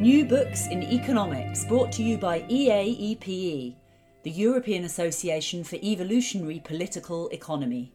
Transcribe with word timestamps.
New 0.00 0.24
Books 0.24 0.66
in 0.68 0.82
Economics, 0.82 1.66
brought 1.66 1.92
to 1.92 2.02
you 2.02 2.16
by 2.16 2.40
EAEPE, 2.48 3.76
the 4.22 4.30
European 4.30 4.84
Association 4.84 5.62
for 5.62 5.76
Evolutionary 5.76 6.58
Political 6.64 7.28
Economy. 7.28 7.92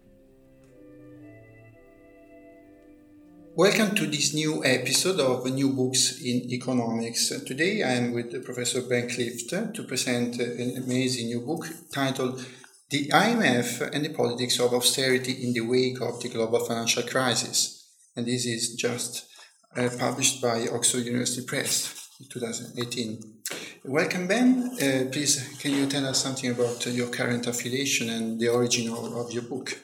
Welcome 3.55 3.95
to 3.95 4.05
this 4.05 4.35
new 4.35 4.63
episode 4.63 5.19
of 5.19 5.51
New 5.51 5.73
Books 5.73 6.21
in 6.21 6.47
Economics. 6.51 7.29
Today 7.43 7.81
I 7.81 7.93
am 7.93 8.13
with 8.13 8.45
Professor 8.45 8.83
Ben 8.83 9.09
Clift 9.09 9.49
to 9.49 9.83
present 9.87 10.39
an 10.39 10.83
amazing 10.83 11.25
new 11.25 11.41
book 11.41 11.67
titled 11.91 12.45
The 12.91 13.07
IMF 13.07 13.81
and 13.81 14.05
the 14.05 14.13
Politics 14.13 14.59
of 14.59 14.75
Austerity 14.75 15.43
in 15.43 15.53
the 15.53 15.61
Wake 15.61 15.99
of 16.01 16.21
the 16.21 16.29
Global 16.29 16.63
Financial 16.65 17.01
Crisis. 17.01 17.83
And 18.15 18.27
this 18.27 18.45
is 18.45 18.75
just 18.75 19.25
uh, 19.77 19.89
published 19.99 20.41
by 20.41 20.67
Oxford 20.67 21.05
University 21.05 21.45
Press, 21.45 22.09
in 22.19 22.27
2018. 22.27 23.41
Welcome, 23.83 24.27
Ben. 24.27 24.71
Uh, 24.73 25.11
please, 25.11 25.57
can 25.59 25.71
you 25.71 25.85
tell 25.85 26.05
us 26.05 26.23
something 26.23 26.49
about 26.49 26.85
your 26.87 27.07
current 27.07 27.45
affiliation 27.45 28.09
and 28.09 28.39
the 28.39 28.47
origin 28.47 28.89
of, 28.89 29.13
of 29.13 29.31
your 29.31 29.43
book? 29.43 29.77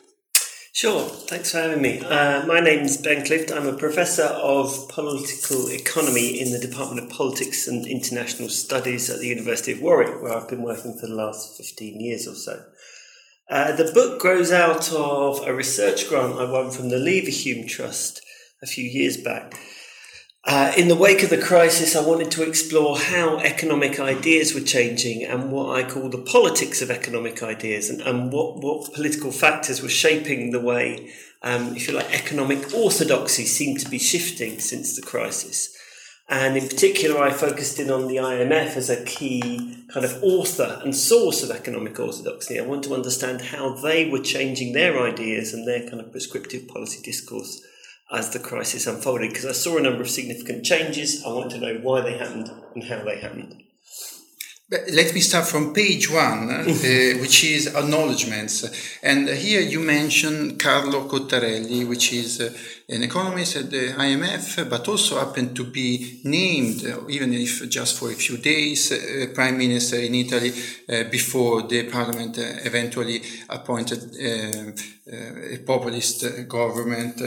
Sure, 0.74 1.02
thanks 1.02 1.52
for 1.52 1.58
having 1.58 1.82
me. 1.82 2.00
Uh, 2.00 2.46
my 2.46 2.60
is 2.60 2.98
Ben 2.98 3.26
Clift. 3.26 3.52
I'm 3.52 3.68
a 3.68 3.78
professor 3.78 4.24
of 4.24 4.88
political 4.88 5.70
economy 5.70 6.40
in 6.40 6.52
the 6.52 6.60
Department 6.60 7.04
of 7.04 7.16
Politics 7.16 7.68
and 7.68 7.86
International 7.86 8.48
Studies 8.48 9.10
at 9.10 9.20
the 9.20 9.28
University 9.28 9.74
of 9.74 9.82
Warwick, 9.82 10.22
where 10.24 10.34
I've 10.34 10.50
been 10.50 10.64
working 10.64 10.98
for 10.98 11.08
the 11.08 11.14
last 11.14 11.58
15 11.58 12.00
years 12.00 12.28
or 12.28 12.36
so. 12.36 12.64
Uh, 13.50 13.76
the 13.76 13.92
book 13.94 14.22
grows 14.22 14.54
out 14.54 14.92
of 14.94 15.46
a 15.46 15.54
research 15.54 16.08
grant 16.08 16.40
I 16.40 16.50
won 16.50 16.72
from 16.72 16.88
the 16.88 16.96
Leverhulme 16.96 17.68
Trust 17.68 18.22
a 18.64 18.66
few 18.66 18.86
years 18.86 19.18
back. 19.18 19.54
Uh, 20.44 20.73
in 20.75 20.88
the 20.88 20.95
wake 20.95 21.22
of 21.22 21.30
the 21.30 21.38
crisis, 21.38 21.95
I 21.95 22.03
wanted 22.03 22.31
to 22.31 22.42
explore 22.42 22.97
how 22.97 23.38
economic 23.38 24.00
ideas 24.00 24.56
were 24.56 24.61
changing 24.61 25.23
and 25.23 25.52
what 25.52 25.78
I 25.78 25.88
call 25.88 26.09
the 26.09 26.17
politics 26.17 26.81
of 26.81 26.89
economic 26.89 27.44
ideas 27.44 27.92
and, 27.92 28.02
and 28.02 28.34
what, 28.34 28.58
what 28.58 28.92
political 28.92 29.31
factors 29.31 29.84
were 29.84 29.89
shaping 29.89 30.50
the 30.50 30.59
way, 30.59 31.12
um, 31.44 31.75
if 31.75 31.88
you 31.88 31.94
like, 31.94 32.12
economic 32.12 32.73
orthodoxy 32.73 33.45
seemed 33.45 33.81
to 33.81 33.89
be 33.89 34.00
shifting 34.00 34.59
since 34.59 34.95
the 34.95 35.03
crisis. 35.03 35.78
And 36.28 36.58
in 36.58 36.67
particular, 36.67 37.22
I 37.22 37.30
focused 37.30 37.78
in 37.78 37.92
on 37.92 38.08
the 38.08 38.16
IMF 38.16 38.78
as 38.78 38.89
a 38.89 39.03
key 39.06 39.86
kind 39.94 40.06
of 40.06 40.23
author 40.23 40.81
and 40.84 40.95
source 40.95 41.44
of 41.44 41.52
economic 41.52 42.00
orthodoxy. 42.00 42.59
I 42.59 42.66
want 42.66 42.84
to 42.86 42.95
understand 42.95 43.42
how 43.42 43.75
they 43.75 44.09
were 44.09 44.19
changing 44.19 44.73
their 44.73 45.00
ideas 45.00 45.53
and 45.53 45.67
their 45.67 45.88
kind 45.88 46.00
of 46.00 46.12
prescriptive 46.12 46.67
policy 46.67 47.00
discourse 47.03 47.62
as 48.12 48.30
the 48.31 48.40
crisis 48.40 48.88
unfolded 48.88 49.30
because 49.30 49.45
I 49.45 49.54
saw 49.54 49.78
a 49.78 49.81
number 49.81 50.02
of 50.02 50.09
significant 50.09 50.66
changes. 50.66 51.23
I 51.26 51.30
wanted 51.30 51.52
to 51.52 51.59
know 51.59 51.80
why 51.81 52.02
they 52.02 52.18
happened 52.18 52.52
and 52.76 52.84
how 52.84 53.03
they 53.03 53.20
happened. 53.20 53.64
Let 54.72 55.14
me 55.14 55.20
start 55.20 55.48
from 55.48 55.73
page 55.73 56.09
one, 56.09 56.50
uh, 56.50 56.64
which 57.22 57.44
is 57.44 57.68
acknowledgements. 57.76 58.97
And 59.03 59.28
here 59.28 59.59
you 59.59 59.81
mention 59.81 60.58
Carlo 60.58 61.09
Cottarelli, 61.09 61.86
which 61.88 62.13
is 62.13 62.40
uh, 62.40 62.53
an 62.91 63.03
economist 63.03 63.56
at 63.56 63.72
the 63.72 63.94
IMF, 63.94 64.69
but 64.69 64.85
also 64.88 65.18
happened 65.18 65.56
to 65.56 65.63
be 65.63 66.19
named, 66.25 66.85
uh, 66.85 67.07
even 67.07 67.34
if 67.34 67.69
just 67.69 67.97
for 67.97 68.12
a 68.12 68.16
few 68.16 68.38
days, 68.38 68.91
uh, 68.91 69.28
prime 69.34 69.57
minister 69.57 69.97
in 69.97 70.13
Italy 70.13 70.52
uh, 70.90 71.03
before 71.06 71.62
the 71.63 71.84
parliament 71.90 72.38
uh, 72.38 72.41
eventually 72.66 73.22
appointed 73.50 74.01
a 75.13 75.57
populist 75.66 76.47
government. 76.47 77.18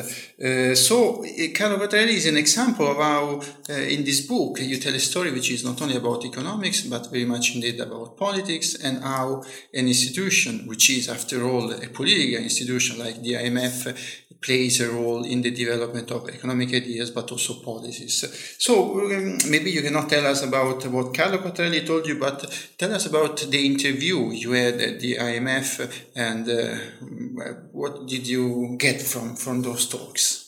so 0.75 1.23
Carlo 1.55 1.77
Cottarelli 1.77 2.15
is 2.15 2.27
an 2.27 2.37
example 2.39 2.87
of 2.87 2.97
how, 2.97 3.41
in 3.69 4.05
this 4.05 4.27
book, 4.27 4.59
you 4.61 4.79
tell 4.79 4.95
a 4.95 4.99
story 4.99 5.33
which 5.33 5.51
is 5.51 5.65
not 5.65 5.83
only 5.83 5.97
about 5.97 6.25
economics, 6.25 6.83
but 6.83 7.11
very 7.11 7.27
much 7.27 7.55
indeed 7.55 7.79
about 7.81 8.17
politics 8.17 8.77
and 8.77 9.03
how 9.03 9.43
an 9.75 9.87
institution, 9.87 10.67
which 10.67 10.89
is 10.89 11.09
after 11.11 11.45
all 11.47 11.73
a 11.73 11.89
political 11.89 12.43
institution 12.43 12.99
like 12.99 13.21
the 13.21 13.35
IMF, 13.35 14.24
plays 14.45 14.81
a 14.81 14.91
role 14.91 15.25
in 15.25 15.41
the 15.41 15.51
development 15.51 16.11
of 16.11 16.29
economic 16.29 16.69
ideas, 16.75 17.11
but 17.11 17.31
also 17.33 17.55
policies. 17.55 18.25
So 18.59 19.01
um, 19.01 19.39
maybe 19.49 19.71
you 19.71 19.83
cannot 19.83 20.11
tell 20.11 20.27
us 20.27 20.43
about 20.43 20.85
what 20.87 21.15
Carlo 21.15 21.39
Cottarelli 21.39 21.87
told 21.87 22.07
you, 22.07 22.19
but 22.19 22.39
tell 22.77 22.93
us 22.93 23.07
about 23.07 23.39
the 23.39 23.65
interview 23.65 24.31
you 24.33 24.53
had 24.53 24.75
at 24.75 25.01
the 25.01 25.17
IMF 25.17 25.69
and 26.15 26.49
uh, 26.49 27.55
what 27.73 28.07
did 28.07 28.27
you 28.27 28.77
get 28.79 29.01
from, 29.01 29.35
from 29.35 29.63
those 29.63 29.89
talks? 29.89 30.44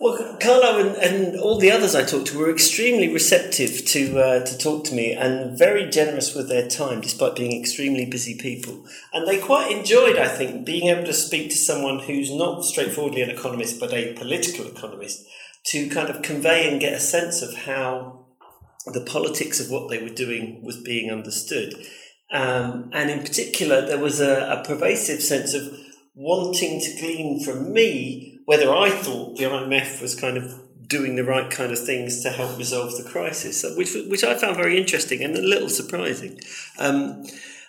Well, 0.00 0.36
Carlo 0.40 0.80
and, 0.80 0.96
and, 0.96 1.40
all 1.40 1.58
the 1.58 1.70
others 1.70 1.94
I 1.94 2.02
talked 2.02 2.26
to 2.28 2.38
were 2.38 2.50
extremely 2.50 3.12
receptive 3.12 3.84
to 3.86 4.18
uh, 4.18 4.44
to 4.44 4.58
talk 4.58 4.84
to 4.86 4.94
me 4.94 5.12
and 5.12 5.56
very 5.56 5.88
generous 5.88 6.34
with 6.34 6.48
their 6.48 6.66
time, 6.66 7.00
despite 7.00 7.36
being 7.36 7.58
extremely 7.58 8.04
busy 8.04 8.36
people. 8.36 8.84
And 9.12 9.26
they 9.26 9.38
quite 9.38 9.70
enjoyed, 9.70 10.18
I 10.18 10.26
think, 10.26 10.66
being 10.66 10.88
able 10.88 11.04
to 11.04 11.12
speak 11.12 11.50
to 11.50 11.56
someone 11.56 12.00
who's 12.00 12.34
not 12.34 12.64
straightforwardly 12.64 13.22
an 13.22 13.30
economist, 13.30 13.78
but 13.78 13.94
a 13.94 14.14
political 14.14 14.66
economist, 14.66 15.24
to 15.66 15.88
kind 15.88 16.10
of 16.10 16.22
convey 16.22 16.68
and 16.70 16.80
get 16.80 16.94
a 16.94 17.00
sense 17.00 17.40
of 17.40 17.54
how 17.54 18.26
the 18.86 19.00
politics 19.00 19.60
of 19.60 19.70
what 19.70 19.88
they 19.88 20.02
were 20.02 20.14
doing 20.14 20.60
was 20.64 20.76
being 20.76 21.12
understood. 21.12 21.72
Um, 22.32 22.90
and 22.92 23.10
in 23.10 23.20
particular, 23.20 23.86
there 23.86 23.98
was 23.98 24.20
a, 24.20 24.40
a 24.50 24.64
pervasive 24.66 25.22
sense 25.22 25.54
of 25.54 25.72
wanting 26.16 26.80
to 26.80 27.00
glean 27.00 27.44
from 27.44 27.72
me 27.72 28.33
whether 28.44 28.72
I 28.74 28.90
thought 28.90 29.36
the 29.36 29.44
IMF 29.44 30.00
was 30.02 30.14
kind 30.14 30.36
of 30.36 30.60
doing 30.86 31.16
the 31.16 31.24
right 31.24 31.50
kind 31.50 31.72
of 31.72 31.78
things 31.78 32.22
to 32.22 32.30
help 32.30 32.58
resolve 32.58 32.96
the 32.96 33.08
crisis, 33.08 33.64
which 33.76 33.94
which 34.08 34.24
I 34.24 34.34
found 34.34 34.56
very 34.56 34.78
interesting 34.78 35.22
and 35.22 35.36
a 35.36 35.42
little 35.42 35.68
surprising. 35.68 36.38
Um, 36.78 37.24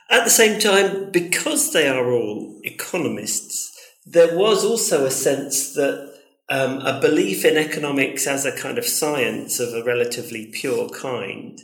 at 0.09 0.23
the 0.23 0.29
same 0.29 0.59
time, 0.59 1.11
because 1.11 1.73
they 1.73 1.87
are 1.87 2.11
all 2.11 2.59
economists, 2.63 3.75
there 4.05 4.37
was 4.37 4.63
also 4.63 5.05
a 5.05 5.11
sense 5.11 5.73
that 5.73 6.13
um, 6.49 6.77
a 6.79 7.01
belief 7.01 7.43
in 7.43 7.57
economics 7.57 8.27
as 8.27 8.45
a 8.45 8.55
kind 8.55 8.77
of 8.77 8.85
science 8.85 9.59
of 9.59 9.73
a 9.73 9.83
relatively 9.83 10.45
pure 10.45 10.89
kind 10.89 11.59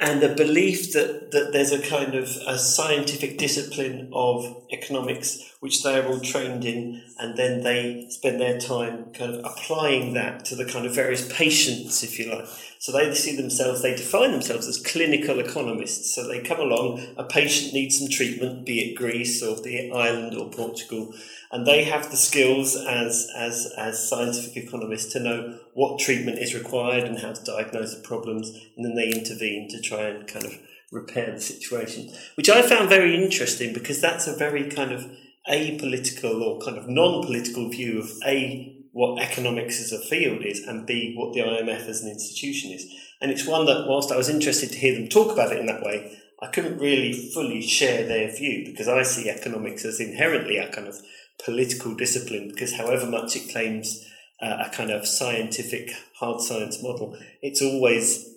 and 0.00 0.22
the 0.22 0.28
belief 0.28 0.92
that, 0.92 1.32
that 1.32 1.52
there's 1.52 1.72
a 1.72 1.82
kind 1.82 2.14
of 2.14 2.28
a 2.46 2.56
scientific 2.56 3.36
discipline 3.36 4.08
of 4.12 4.64
economics 4.70 5.52
which 5.58 5.82
they 5.82 5.98
are 5.98 6.06
all 6.06 6.20
trained 6.20 6.64
in 6.64 7.02
and 7.18 7.36
then 7.36 7.64
they 7.64 8.06
spend 8.08 8.40
their 8.40 8.60
time 8.60 9.06
kind 9.12 9.34
of 9.34 9.44
applying 9.44 10.14
that 10.14 10.44
to 10.44 10.54
the 10.54 10.64
kind 10.64 10.86
of 10.86 10.94
various 10.94 11.30
patients 11.32 12.04
if 12.04 12.16
you 12.16 12.32
like. 12.32 12.46
So 12.78 12.92
they 12.92 13.12
see 13.12 13.34
themselves 13.36 13.82
they 13.82 13.96
define 13.96 14.30
themselves 14.30 14.68
as 14.68 14.80
clinical 14.80 15.40
economists. 15.40 16.14
So 16.14 16.28
they 16.28 16.42
come 16.42 16.60
along 16.60 17.04
a 17.16 17.24
patient 17.24 17.74
needs 17.74 17.98
some 17.98 18.08
treatment 18.08 18.64
be 18.64 18.90
it 18.90 18.94
greece 18.94 19.42
or 19.42 19.60
be 19.60 19.76
it 19.78 19.92
ireland 19.92 20.36
or 20.36 20.48
portugal 20.48 21.12
and 21.50 21.66
they 21.66 21.84
have 21.84 22.10
the 22.10 22.16
skills 22.16 22.76
as 22.76 23.30
as 23.34 23.72
as 23.76 24.08
scientific 24.08 24.56
economists 24.56 25.12
to 25.12 25.20
know 25.20 25.58
what 25.74 25.98
treatment 25.98 26.38
is 26.38 26.54
required 26.54 27.04
and 27.04 27.18
how 27.20 27.32
to 27.32 27.44
diagnose 27.44 27.94
the 27.94 28.02
problems, 28.02 28.50
and 28.76 28.84
then 28.84 28.94
they 28.94 29.10
intervene 29.10 29.68
to 29.70 29.80
try 29.80 30.02
and 30.02 30.26
kind 30.26 30.44
of 30.44 30.58
repair 30.90 31.32
the 31.32 31.40
situation, 31.40 32.10
which 32.34 32.48
I 32.48 32.62
found 32.62 32.88
very 32.88 33.22
interesting 33.22 33.72
because 33.72 34.00
that's 34.00 34.26
a 34.26 34.36
very 34.36 34.70
kind 34.70 34.92
of 34.92 35.10
apolitical 35.50 36.42
or 36.42 36.60
kind 36.60 36.76
of 36.76 36.88
non-political 36.88 37.70
view 37.70 38.00
of 38.00 38.10
a 38.26 38.74
what 38.92 39.22
economics 39.22 39.80
as 39.80 39.92
a 39.92 39.98
field 39.98 40.44
is 40.44 40.60
and 40.60 40.86
b 40.86 41.14
what 41.16 41.32
the 41.32 41.40
IMF 41.40 41.88
as 41.88 42.02
an 42.02 42.10
institution 42.10 42.72
is, 42.72 42.86
and 43.20 43.30
it's 43.30 43.46
one 43.46 43.66
that 43.66 43.86
whilst 43.86 44.12
I 44.12 44.16
was 44.16 44.28
interested 44.28 44.70
to 44.70 44.78
hear 44.78 44.94
them 44.94 45.08
talk 45.08 45.32
about 45.32 45.52
it 45.52 45.58
in 45.58 45.66
that 45.66 45.82
way. 45.82 46.18
I 46.40 46.46
couldn't 46.46 46.78
really 46.78 47.12
fully 47.12 47.60
share 47.60 48.06
their 48.06 48.30
view 48.30 48.64
because 48.64 48.86
I 48.86 49.02
see 49.02 49.28
economics 49.28 49.84
as 49.84 49.98
inherently 49.98 50.56
a 50.56 50.70
kind 50.70 50.86
of 50.86 51.00
political 51.44 51.94
discipline 51.94 52.48
because 52.48 52.74
however 52.74 53.06
much 53.06 53.36
it 53.36 53.50
claims 53.50 54.04
uh, 54.40 54.64
a 54.66 54.70
kind 54.74 54.90
of 54.90 55.06
scientific 55.06 55.90
hard 56.18 56.40
science 56.40 56.82
model, 56.82 57.16
it's 57.42 57.62
always 57.62 58.28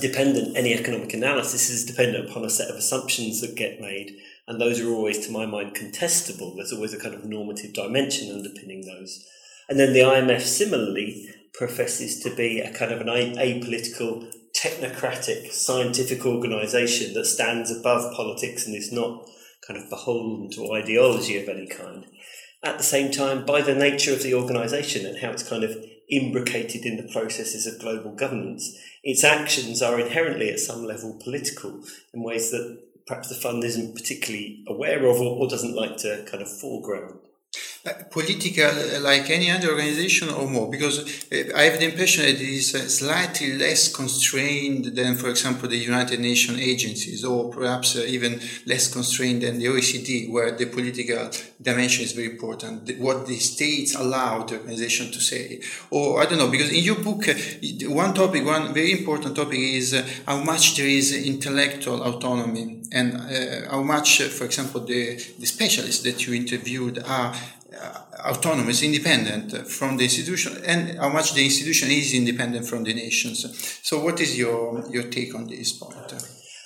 dependent, 0.00 0.56
any 0.56 0.72
economic 0.74 1.12
analysis 1.12 1.68
is 1.68 1.84
dependent 1.84 2.30
upon 2.30 2.44
a 2.44 2.50
set 2.50 2.70
of 2.70 2.76
assumptions 2.76 3.40
that 3.40 3.56
get 3.56 3.80
made, 3.80 4.16
and 4.46 4.60
those 4.60 4.80
are 4.80 4.88
always, 4.88 5.24
to 5.26 5.32
my 5.32 5.46
mind, 5.46 5.74
contestable. 5.74 6.56
There's 6.56 6.72
always 6.72 6.94
a 6.94 6.98
kind 6.98 7.14
of 7.14 7.24
normative 7.24 7.72
dimension 7.72 8.34
underpinning 8.34 8.84
those. 8.86 9.24
And 9.68 9.78
then 9.78 9.92
the 9.92 10.00
IMF 10.00 10.40
similarly 10.40 11.28
professes 11.54 12.20
to 12.20 12.34
be 12.34 12.60
a 12.60 12.72
kind 12.72 12.92
of 12.92 13.00
an 13.00 13.06
apolitical, 13.06 14.32
technocratic, 14.56 15.52
scientific 15.52 16.24
organisation 16.26 17.14
that 17.14 17.26
stands 17.26 17.70
above 17.70 18.14
politics 18.14 18.66
and 18.66 18.74
is 18.74 18.92
not 18.92 19.28
kind 19.66 19.80
of 19.80 19.88
beholden 19.90 20.50
to 20.50 20.72
ideology 20.72 21.40
of 21.40 21.48
any 21.48 21.66
kind. 21.66 22.06
At 22.62 22.78
the 22.78 22.84
same 22.84 23.10
time, 23.10 23.44
by 23.44 23.60
the 23.60 23.74
nature 23.74 24.12
of 24.12 24.22
the 24.22 24.34
organisation 24.34 25.04
and 25.04 25.18
how 25.18 25.30
it's 25.30 25.48
kind 25.48 25.64
of 25.64 25.76
imbricated 26.08 26.84
in 26.84 26.96
the 26.96 27.10
processes 27.12 27.66
of 27.66 27.80
global 27.80 28.12
governance, 28.12 28.78
its 29.02 29.24
actions 29.24 29.82
are 29.82 29.98
inherently 29.98 30.50
at 30.50 30.60
some 30.60 30.84
level 30.84 31.18
political 31.22 31.82
in 32.12 32.22
ways 32.22 32.50
that 32.50 32.82
perhaps 33.06 33.28
the 33.28 33.34
fund 33.34 33.64
isn't 33.64 33.94
particularly 33.94 34.62
aware 34.68 35.04
of 35.06 35.20
or, 35.20 35.38
or 35.38 35.48
doesn't 35.48 35.74
like 35.74 35.96
to 35.98 36.24
kind 36.30 36.42
of 36.42 36.60
foreground. 36.60 37.18
Uh, 37.84 37.94
political 38.12 38.64
uh, 38.64 39.00
like 39.00 39.28
any 39.28 39.50
other 39.50 39.70
organization 39.70 40.28
or 40.28 40.48
more 40.48 40.70
because 40.70 41.00
uh, 41.32 41.52
I 41.56 41.62
have 41.62 41.80
the 41.80 41.86
impression 41.86 42.22
that 42.22 42.36
it 42.36 42.40
is 42.40 42.70
slightly 42.96 43.54
less 43.54 43.92
constrained 43.92 44.84
than 44.84 45.16
for 45.16 45.28
example 45.30 45.68
the 45.68 45.78
United 45.78 46.20
Nations 46.20 46.60
agencies 46.60 47.24
or 47.24 47.50
perhaps 47.50 47.96
even 47.96 48.40
less 48.66 48.86
constrained 48.86 49.42
than 49.42 49.58
the 49.58 49.66
OECD 49.66 50.30
where 50.30 50.52
the 50.52 50.66
political 50.66 51.28
dimension 51.60 52.04
is 52.04 52.12
very 52.12 52.30
important 52.30 52.88
what 53.00 53.26
the 53.26 53.40
states 53.40 53.96
allow 53.96 54.44
the 54.44 54.58
organization 54.58 55.10
to 55.10 55.20
say. 55.20 55.60
Or 55.90 56.22
I 56.22 56.26
don't 56.26 56.38
know 56.38 56.52
because 56.52 56.70
in 56.70 56.84
your 56.84 57.00
book 57.00 57.24
one 57.88 58.14
topic 58.14 58.44
one 58.44 58.72
very 58.72 58.92
important 58.92 59.34
topic 59.34 59.58
is 59.58 59.92
how 60.24 60.40
much 60.44 60.76
there 60.76 60.86
is 60.86 61.26
intellectual 61.26 62.00
autonomy 62.04 62.81
and 62.92 63.16
uh, 63.16 63.70
how 63.70 63.82
much, 63.82 64.22
for 64.22 64.44
example, 64.44 64.80
the, 64.80 65.16
the 65.38 65.46
specialists 65.46 66.02
that 66.02 66.26
you 66.26 66.34
interviewed 66.34 66.98
are 67.04 67.34
uh, 67.80 67.98
autonomous, 68.30 68.82
independent 68.82 69.66
from 69.66 69.96
the 69.96 70.04
institution, 70.04 70.62
and 70.66 70.98
how 70.98 71.08
much 71.08 71.34
the 71.34 71.44
institution 71.44 71.90
is 71.90 72.12
independent 72.12 72.66
from 72.66 72.84
the 72.84 72.92
nations. 72.92 73.46
So, 73.82 74.02
what 74.04 74.20
is 74.20 74.38
your 74.38 74.84
your 74.90 75.04
take 75.04 75.34
on 75.34 75.46
this 75.46 75.72
point? 75.72 75.96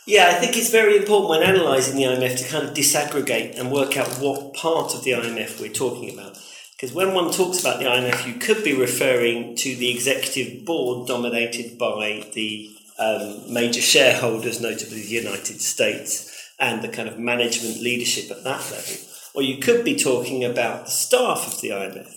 Yeah, 0.07 0.29
I 0.29 0.35
think 0.35 0.57
it's 0.57 0.71
very 0.71 0.97
important 0.97 1.31
when 1.31 1.43
analysing 1.43 1.97
the 1.97 2.05
IMF 2.05 2.39
to 2.39 2.49
kind 2.49 2.69
of 2.69 2.75
disaggregate 2.75 3.59
and 3.59 3.73
work 3.73 3.97
out 3.97 4.09
what 4.21 4.55
part 4.55 4.95
of 4.95 5.03
the 5.03 5.13
IMF 5.13 5.61
we're 5.61 5.73
talking 5.73 6.13
about. 6.17 6.37
Because 6.77 6.95
when 6.95 7.15
one 7.15 7.33
talks 7.33 7.61
about 7.61 7.79
the 7.79 7.87
IMF, 7.87 8.27
you 8.27 8.35
could 8.35 8.63
be 8.63 8.75
referring 8.75 9.57
to 9.57 9.75
the 9.75 9.91
executive 9.91 10.65
board 10.65 11.09
dominated 11.09 11.79
by 11.79 12.25
the 12.35 12.76
um, 12.99 13.53
major 13.53 13.83
shareholders, 13.83 14.61
notably 14.61 15.03
the 15.03 15.09
United 15.09 15.61
States, 15.61 16.33
and 16.59 16.83
the 16.83 16.89
kind 16.89 17.09
of 17.09 17.19
management 17.19 17.81
leadership 17.81 18.31
at 18.31 18.45
that 18.45 18.71
level. 18.71 18.97
Or 19.35 19.43
you 19.43 19.59
could 19.59 19.85
be 19.85 19.97
talking 19.97 20.45
about 20.45 20.87
the 20.87 20.91
staff 20.91 21.47
of 21.47 21.61
the 21.61 21.69
IMF, 21.69 22.13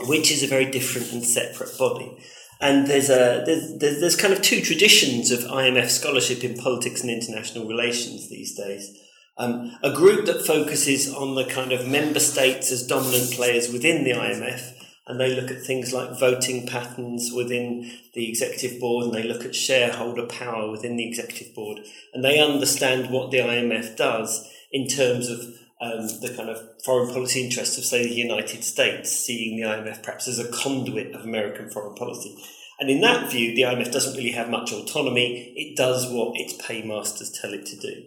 which 0.00 0.32
is 0.32 0.42
a 0.42 0.48
very 0.48 0.70
different 0.70 1.12
and 1.12 1.24
separate 1.24 1.78
body. 1.78 2.16
And 2.60 2.86
there's 2.86 3.10
a 3.10 3.42
there's, 3.46 3.78
there's 3.78 4.16
kind 4.16 4.32
of 4.32 4.42
two 4.42 4.60
traditions 4.60 5.30
of 5.30 5.40
IMF 5.40 5.90
scholarship 5.90 6.42
in 6.42 6.56
politics 6.56 7.02
and 7.02 7.10
international 7.10 7.66
relations 7.66 8.28
these 8.28 8.56
days. 8.56 8.90
Um, 9.36 9.76
a 9.82 9.92
group 9.92 10.26
that 10.26 10.46
focuses 10.46 11.12
on 11.12 11.34
the 11.34 11.44
kind 11.44 11.72
of 11.72 11.88
member 11.88 12.20
states 12.20 12.70
as 12.70 12.86
dominant 12.86 13.32
players 13.32 13.72
within 13.72 14.04
the 14.04 14.12
IMF, 14.12 14.73
and 15.06 15.20
they 15.20 15.34
look 15.34 15.50
at 15.50 15.62
things 15.62 15.92
like 15.92 16.18
voting 16.18 16.66
patterns 16.66 17.30
within 17.32 17.92
the 18.14 18.28
executive 18.28 18.80
board 18.80 19.04
and 19.04 19.14
they 19.14 19.22
look 19.22 19.44
at 19.44 19.54
shareholder 19.54 20.26
power 20.26 20.70
within 20.70 20.96
the 20.96 21.06
executive 21.06 21.54
board 21.54 21.80
and 22.14 22.24
they 22.24 22.40
understand 22.40 23.10
what 23.10 23.30
the 23.30 23.38
IMF 23.38 23.96
does 23.96 24.50
in 24.72 24.88
terms 24.88 25.28
of 25.28 25.40
um, 25.80 26.06
the 26.20 26.32
kind 26.34 26.48
of 26.48 26.62
foreign 26.84 27.12
policy 27.12 27.44
interests 27.44 27.76
of, 27.76 27.84
say, 27.84 28.04
the 28.04 28.14
United 28.14 28.64
States, 28.64 29.12
seeing 29.12 29.56
the 29.56 29.66
IMF 29.66 30.02
perhaps 30.02 30.26
as 30.26 30.38
a 30.38 30.50
conduit 30.50 31.14
of 31.14 31.24
American 31.24 31.68
foreign 31.68 31.94
policy. 31.94 32.36
And 32.80 32.90
in 32.90 33.00
that 33.02 33.30
view, 33.30 33.54
the 33.54 33.62
IMF 33.62 33.92
doesn't 33.92 34.16
really 34.16 34.32
have 34.32 34.48
much 34.48 34.72
autonomy. 34.72 35.52
It 35.56 35.76
does 35.76 36.10
what 36.10 36.38
its 36.38 36.54
paymasters 36.54 37.30
tell 37.30 37.52
it 37.52 37.66
to 37.66 37.76
do. 37.76 38.04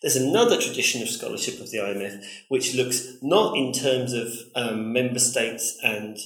There's 0.00 0.16
another 0.16 0.60
tradition 0.60 1.02
of 1.02 1.08
scholarship 1.08 1.60
of 1.60 1.70
the 1.70 1.78
IMF 1.78 2.24
which 2.48 2.74
looks 2.74 3.16
not 3.20 3.56
in 3.56 3.72
terms 3.72 4.12
of 4.12 4.32
um, 4.54 4.92
member 4.92 5.18
states 5.18 5.78
and 5.82 6.16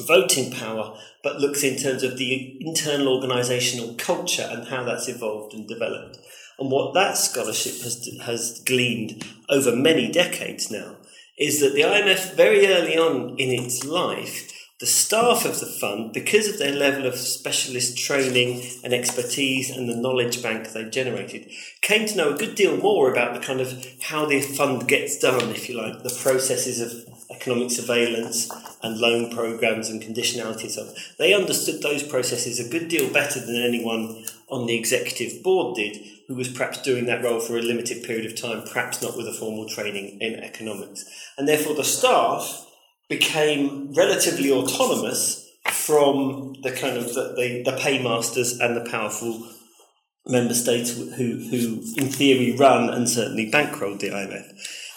voting 0.00 0.50
power, 0.50 0.96
but 1.22 1.40
looks 1.40 1.62
in 1.62 1.76
terms 1.76 2.02
of 2.02 2.18
the 2.18 2.56
internal 2.60 3.20
organisational 3.20 3.98
culture 3.98 4.48
and 4.50 4.68
how 4.68 4.84
that's 4.84 5.08
evolved 5.08 5.54
and 5.54 5.68
developed. 5.68 6.18
And 6.58 6.70
what 6.70 6.94
that 6.94 7.16
scholarship 7.16 7.80
has, 7.82 8.08
has 8.22 8.60
gleaned 8.64 9.26
over 9.48 9.74
many 9.74 10.10
decades 10.10 10.70
now 10.70 10.96
is 11.38 11.60
that 11.60 11.74
the 11.74 11.82
IMF, 11.82 12.34
very 12.34 12.66
early 12.66 12.96
on 12.96 13.36
in 13.38 13.50
its 13.50 13.84
life, 13.84 14.52
the 14.82 14.86
staff 14.86 15.44
of 15.44 15.60
the 15.60 15.66
fund, 15.66 16.12
because 16.12 16.48
of 16.48 16.58
their 16.58 16.74
level 16.74 17.06
of 17.06 17.14
specialist 17.14 17.96
training 17.96 18.62
and 18.82 18.92
expertise 18.92 19.70
and 19.70 19.88
the 19.88 19.94
knowledge 19.94 20.42
bank 20.42 20.72
they 20.72 20.88
generated, 20.90 21.48
came 21.82 22.04
to 22.06 22.16
know 22.16 22.34
a 22.34 22.36
good 22.36 22.56
deal 22.56 22.76
more 22.76 23.10
about 23.10 23.32
the 23.32 23.38
kind 23.38 23.60
of 23.60 23.86
how 24.02 24.26
the 24.26 24.40
fund 24.40 24.88
gets 24.88 25.18
done, 25.18 25.50
if 25.50 25.68
you 25.68 25.76
like, 25.80 26.02
the 26.02 26.18
processes 26.22 26.80
of 26.80 27.21
economic 27.34 27.70
surveillance 27.70 28.50
and 28.82 28.98
loan 28.98 29.34
programs 29.34 29.88
and 29.88 30.02
conditionality 30.02 30.62
and 30.62 30.70
so. 30.70 30.94
They 31.18 31.34
understood 31.34 31.82
those 31.82 32.02
processes 32.02 32.60
a 32.60 32.68
good 32.68 32.88
deal 32.88 33.12
better 33.12 33.40
than 33.40 33.56
anyone 33.56 34.24
on 34.48 34.66
the 34.66 34.76
executive 34.76 35.42
board 35.42 35.76
did, 35.76 35.96
who 36.28 36.34
was 36.34 36.48
perhaps 36.48 36.82
doing 36.82 37.06
that 37.06 37.22
role 37.22 37.40
for 37.40 37.56
a 37.56 37.62
limited 37.62 38.04
period 38.04 38.26
of 38.26 38.40
time, 38.40 38.62
perhaps 38.62 39.02
not 39.02 39.16
with 39.16 39.26
a 39.26 39.32
formal 39.32 39.68
training 39.68 40.18
in 40.20 40.34
economics. 40.34 41.04
And 41.38 41.48
therefore, 41.48 41.74
the 41.74 41.84
staff 41.84 42.66
became 43.08 43.92
relatively 43.94 44.50
autonomous 44.50 45.50
from 45.70 46.54
the 46.62 46.72
kind 46.72 46.96
of 46.96 47.14
the, 47.14 47.34
the, 47.36 47.62
the 47.70 47.76
paymasters 47.78 48.58
and 48.58 48.76
the 48.76 48.90
powerful 48.90 49.46
member 50.26 50.54
states 50.54 50.96
who, 50.96 51.38
who 51.50 51.82
in 51.96 52.08
theory 52.08 52.56
run 52.56 52.88
and 52.90 53.08
certainly 53.08 53.50
bankrolled 53.50 54.00
the 54.00 54.08
IMF. 54.08 54.44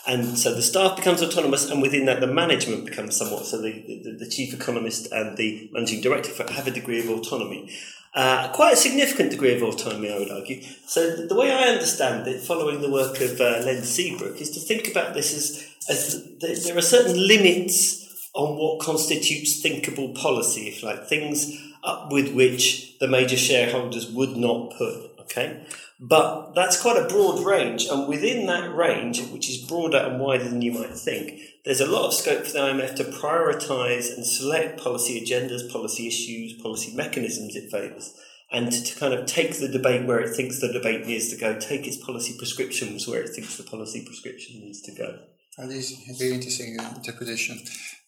And 0.07 0.37
so 0.37 0.53
the 0.53 0.61
staff 0.61 0.95
becomes 0.95 1.23
autonomous, 1.23 1.69
and 1.69 1.81
within 1.81 2.05
that, 2.05 2.19
the 2.19 2.27
management 2.27 2.85
becomes 2.85 3.17
somewhat. 3.17 3.45
So 3.45 3.59
the, 3.59 3.71
the, 3.71 4.17
the 4.19 4.29
chief 4.29 4.53
economist 4.53 5.11
and 5.11 5.35
the 5.35 5.69
managing 5.73 6.01
director 6.01 6.31
have 6.53 6.67
a 6.67 6.71
degree 6.71 6.99
of 6.99 7.09
autonomy. 7.09 7.71
Uh, 8.13 8.49
quite 8.53 8.73
a 8.73 8.77
significant 8.77 9.31
degree 9.31 9.55
of 9.55 9.61
autonomy, 9.61 10.11
I 10.11 10.19
would 10.19 10.31
argue. 10.31 10.61
So 10.85 11.15
the 11.27 11.35
way 11.35 11.51
I 11.51 11.69
understand 11.69 12.27
it, 12.27 12.41
following 12.41 12.81
the 12.81 12.89
work 12.89 13.19
of 13.19 13.41
uh, 13.41 13.59
Len 13.65 13.81
Seabrooke, 13.81 14.39
is 14.39 14.51
to 14.51 14.59
think 14.59 14.87
about 14.87 15.13
this 15.13 15.33
as, 15.35 15.67
as 15.89 16.37
there 16.39 16.77
are 16.77 16.81
certain 16.81 17.27
limits 17.27 18.29
on 18.33 18.57
what 18.57 18.79
constitutes 18.79 19.61
thinkable 19.61 20.09
policy, 20.09 20.67
if 20.67 20.83
like 20.83 21.07
things 21.07 21.61
up 21.83 22.11
with 22.11 22.33
which 22.33 22.97
the 22.99 23.07
major 23.07 23.37
shareholders 23.37 24.09
would 24.11 24.37
not 24.37 24.71
put. 24.77 25.14
Okay, 25.25 25.65
but 25.99 26.53
that's 26.53 26.81
quite 26.81 26.97
a 26.97 27.07
broad 27.07 27.45
range, 27.45 27.85
and 27.85 28.07
within 28.07 28.45
that 28.45 28.75
range, 28.75 29.21
which 29.27 29.49
is 29.49 29.67
broader 29.67 29.97
and 29.97 30.19
wider 30.19 30.43
than 30.43 30.61
you 30.61 30.71
might 30.71 30.95
think, 30.95 31.41
there's 31.65 31.81
a 31.81 31.87
lot 31.87 32.07
of 32.07 32.13
scope 32.13 32.45
for 32.45 32.53
the 32.53 32.59
IMF 32.59 32.95
to 32.95 33.03
prioritise 33.05 34.15
and 34.15 34.25
select 34.25 34.79
policy 34.79 35.19
agendas, 35.19 35.69
policy 35.71 36.07
issues, 36.07 36.61
policy 36.61 36.95
mechanisms 36.95 37.55
it 37.55 37.71
favours, 37.71 38.13
and 38.51 38.71
to 38.71 38.99
kind 38.99 39.13
of 39.13 39.25
take 39.25 39.57
the 39.59 39.67
debate 39.67 40.05
where 40.05 40.19
it 40.19 40.35
thinks 40.35 40.61
the 40.61 40.71
debate 40.71 41.07
needs 41.07 41.29
to 41.29 41.37
go, 41.37 41.57
take 41.59 41.87
its 41.87 41.97
policy 41.97 42.35
prescriptions 42.37 43.07
where 43.07 43.21
it 43.21 43.29
thinks 43.29 43.57
the 43.57 43.63
policy 43.63 44.05
prescription 44.05 44.59
needs 44.59 44.81
to 44.81 44.93
go. 44.93 45.17
That 45.57 45.69
is 45.69 45.91
a 46.09 46.13
very 46.17 46.35
interesting 46.35 46.77
interpretation. 46.95 47.59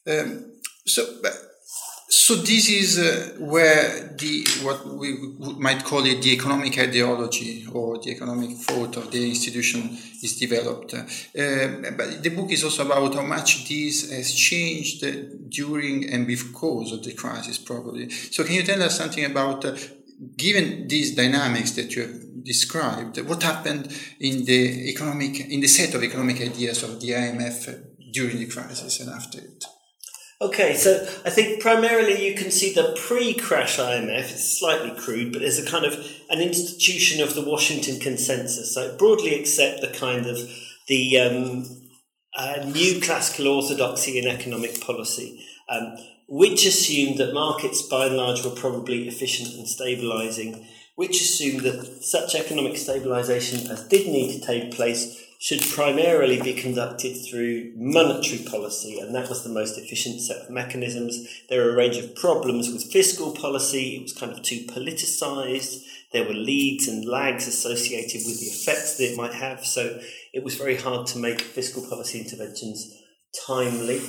Um, 0.06 0.54
so, 0.86 1.20
but 1.22 1.34
so 2.10 2.36
this 2.36 2.70
is 2.70 3.00
uh, 3.00 3.36
where 3.38 4.16
the 4.18 4.48
what 4.62 4.88
we 4.88 5.18
might 5.60 5.84
call 5.84 6.06
it 6.06 6.22
the 6.22 6.32
economic 6.32 6.78
ideology 6.80 7.68
or 7.74 7.98
the 7.98 8.12
economic 8.12 8.52
thought 8.52 8.96
of 8.96 9.12
the 9.12 9.28
institution 9.28 9.98
is 10.24 10.38
developed. 10.40 10.94
Uh, 10.94 11.04
but 11.98 12.24
the 12.24 12.32
book 12.34 12.50
is 12.52 12.64
also 12.64 12.86
about 12.86 13.14
how 13.14 13.24
much 13.24 13.68
this 13.68 14.10
has 14.10 14.34
changed 14.34 15.04
during 15.50 16.10
and 16.10 16.26
because 16.26 16.94
of 16.94 17.04
the 17.04 17.14
crisis, 17.14 17.58
probably. 17.58 18.10
So 18.10 18.46
can 18.46 18.56
you 18.56 18.64
tell 18.64 18.82
us 18.84 18.98
something 18.98 19.26
about, 19.26 19.66
uh, 19.66 19.76
given 20.38 20.88
these 20.88 21.14
dynamics 21.14 21.72
that 21.72 21.94
you 21.94 22.04
have 22.04 22.44
described, 22.44 23.20
what 23.28 23.44
happened 23.44 23.94
in 24.22 24.46
the 24.46 24.90
economic 24.90 25.42
in 25.42 25.60
the 25.60 25.68
set 25.68 25.94
of 25.94 26.02
economic 26.04 26.40
ideas 26.40 26.84
of 26.84 27.02
the 27.02 27.10
IMF 27.10 28.14
during 28.14 28.38
the 28.38 28.48
crisis 28.48 29.02
and 29.02 29.10
after 29.10 29.40
it? 29.40 29.66
Okay, 30.40 30.76
so 30.76 31.04
I 31.26 31.32
think 31.32 31.62
primarily 31.62 32.28
you 32.28 32.36
can 32.36 32.52
see 32.52 32.72
the 32.72 32.96
pre-crash 33.08 33.80
IMF. 33.80 34.20
It's 34.20 34.60
slightly 34.60 34.92
crude, 34.92 35.34
but 35.34 35.42
there's 35.42 35.58
a 35.58 35.66
kind 35.66 35.84
of 35.84 35.94
an 36.30 36.42
institution 36.42 37.24
of 37.24 37.34
the 37.34 37.42
Washington 37.42 38.00
Consensus. 38.00 38.76
So 38.76 38.96
broadly 38.98 39.34
accept 39.34 39.82
the 39.82 39.88
kind 39.88 40.28
of 40.28 40.38
the 40.88 41.20
um, 41.20 41.66
uh, 42.36 42.64
new 42.72 43.02
classical 43.02 43.48
orthodoxy 43.48 44.20
in 44.20 44.28
economic 44.28 44.80
policy, 44.80 45.44
um, 45.70 45.98
which 46.30 46.68
assumed 46.68 47.18
that 47.18 47.34
markets 47.34 47.82
by 47.82 48.06
and 48.06 48.18
large 48.18 48.46
were 48.46 48.52
probably 48.52 49.08
efficient 49.08 49.56
and 49.56 49.66
stabilising, 49.66 50.64
which 50.98 51.20
assumed 51.20 51.62
that 51.62 52.04
such 52.04 52.36
economic 52.36 52.74
stabilisation 52.74 53.68
as 53.72 53.88
did 53.88 54.06
need 54.06 54.40
to 54.40 54.46
take 54.46 54.72
place 54.72 55.27
should 55.40 55.62
primarily 55.62 56.42
be 56.42 56.54
conducted 56.54 57.14
through 57.14 57.72
monetary 57.76 58.44
policy, 58.44 59.00
and 59.00 59.14
that 59.14 59.30
was 59.30 59.44
the 59.44 59.50
most 59.50 59.78
efficient 59.78 60.20
set 60.22 60.44
of 60.44 60.50
mechanisms. 60.50 61.28
There 61.50 61.64
were 61.64 61.72
a 61.72 61.76
range 61.76 61.98
of 61.98 62.16
problems 62.16 62.72
with 62.72 62.92
fiscal 62.92 63.32
policy, 63.32 63.98
it 63.98 64.04
was 64.04 64.14
kind 64.14 64.32
of 64.32 64.42
too 64.42 64.66
politicised. 64.68 65.84
There 66.14 66.24
were 66.24 66.34
leads 66.34 66.88
and 66.88 67.06
lags 67.06 67.48
associated 67.48 68.22
with 68.26 68.40
the 68.40 68.48
effects 68.48 68.98
that 68.98 69.12
it 69.12 69.18
might 69.18 69.34
have, 69.34 69.66
so 69.66 70.00
it 70.34 70.44
was 70.44 70.56
very 70.56 70.78
hard 70.78 71.06
to 71.08 71.20
make 71.20 71.42
fiscal 71.42 71.88
policy 71.88 72.20
interventions 72.20 72.96
timely. 73.46 74.02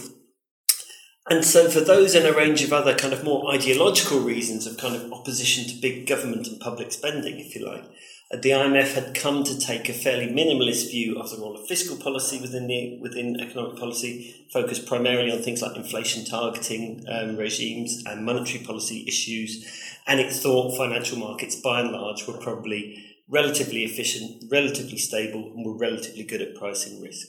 And 1.30 1.44
so, 1.44 1.68
for 1.68 1.80
those 1.80 2.14
and 2.14 2.26
a 2.26 2.32
range 2.32 2.62
of 2.62 2.72
other 2.72 2.94
kind 2.94 3.12
of 3.12 3.22
more 3.22 3.52
ideological 3.52 4.20
reasons 4.20 4.66
of 4.66 4.78
kind 4.78 4.96
of 4.96 5.12
opposition 5.12 5.64
to 5.64 5.80
big 5.80 6.06
government 6.06 6.46
and 6.46 6.58
public 6.58 6.90
spending, 6.90 7.38
if 7.38 7.54
you 7.54 7.66
like, 7.66 7.84
the 8.30 8.50
IMF 8.50 8.92
had 8.92 9.14
come 9.14 9.42
to 9.44 9.58
take 9.58 9.88
a 9.88 9.94
fairly 9.94 10.26
minimalist 10.26 10.90
view 10.90 11.18
of 11.18 11.30
the 11.30 11.38
role 11.38 11.56
of 11.56 11.66
fiscal 11.66 11.96
policy 11.96 12.38
within 12.38 12.66
the 12.66 12.98
within 13.00 13.40
economic 13.40 13.78
policy, 13.78 14.46
focused 14.52 14.86
primarily 14.86 15.32
on 15.32 15.38
things 15.38 15.62
like 15.62 15.76
inflation 15.76 16.26
targeting 16.26 17.06
um, 17.08 17.38
regimes 17.38 18.02
and 18.04 18.26
monetary 18.26 18.62
policy 18.62 19.06
issues, 19.08 19.66
and 20.06 20.20
it 20.20 20.30
thought 20.30 20.76
financial 20.76 21.16
markets, 21.16 21.56
by 21.56 21.80
and 21.80 21.90
large, 21.90 22.26
were 22.26 22.36
probably 22.36 23.02
relatively 23.30 23.84
efficient, 23.84 24.44
relatively 24.50 24.98
stable, 24.98 25.50
and 25.54 25.64
were 25.64 25.78
relatively 25.78 26.22
good 26.22 26.42
at 26.42 26.54
pricing 26.54 27.00
risk. 27.00 27.28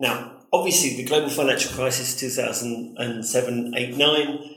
Now, 0.00 0.46
obviously, 0.54 0.96
the 0.96 1.04
global 1.04 1.28
financial 1.28 1.72
crisis, 1.72 2.18
two 2.18 2.30
thousand 2.30 2.96
and 2.96 3.26
seven, 3.26 3.74
eight, 3.76 3.94
nine, 3.94 4.56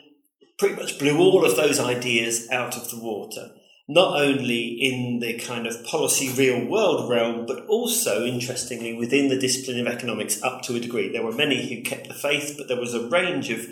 pretty 0.57 0.75
much 0.75 0.97
blew 0.97 1.19
all 1.19 1.43
of 1.43 1.57
those 1.57 1.77
ideas 1.77 2.49
out 2.51 2.77
of 2.77 2.89
the 2.89 2.99
water 2.99 3.51
not 3.87 4.19
only 4.19 4.65
in 4.79 5.19
the 5.19 5.37
kind 5.39 5.67
of 5.67 5.83
policy 5.85 6.31
real 6.33 6.65
world 6.65 7.09
realm, 7.09 7.45
but 7.45 7.65
also, 7.65 8.25
interestingly, 8.25 8.93
within 8.93 9.27
the 9.27 9.37
discipline 9.37 9.79
of 9.79 9.93
economics 9.93 10.41
up 10.41 10.61
to 10.61 10.75
a 10.75 10.79
degree. 10.79 11.11
There 11.11 11.25
were 11.25 11.33
many 11.33 11.67
who 11.67 11.83
kept 11.83 12.07
the 12.07 12.13
faith, 12.13 12.55
but 12.57 12.69
there 12.69 12.79
was 12.79 12.93
a 12.93 13.07
range 13.09 13.49
of, 13.49 13.67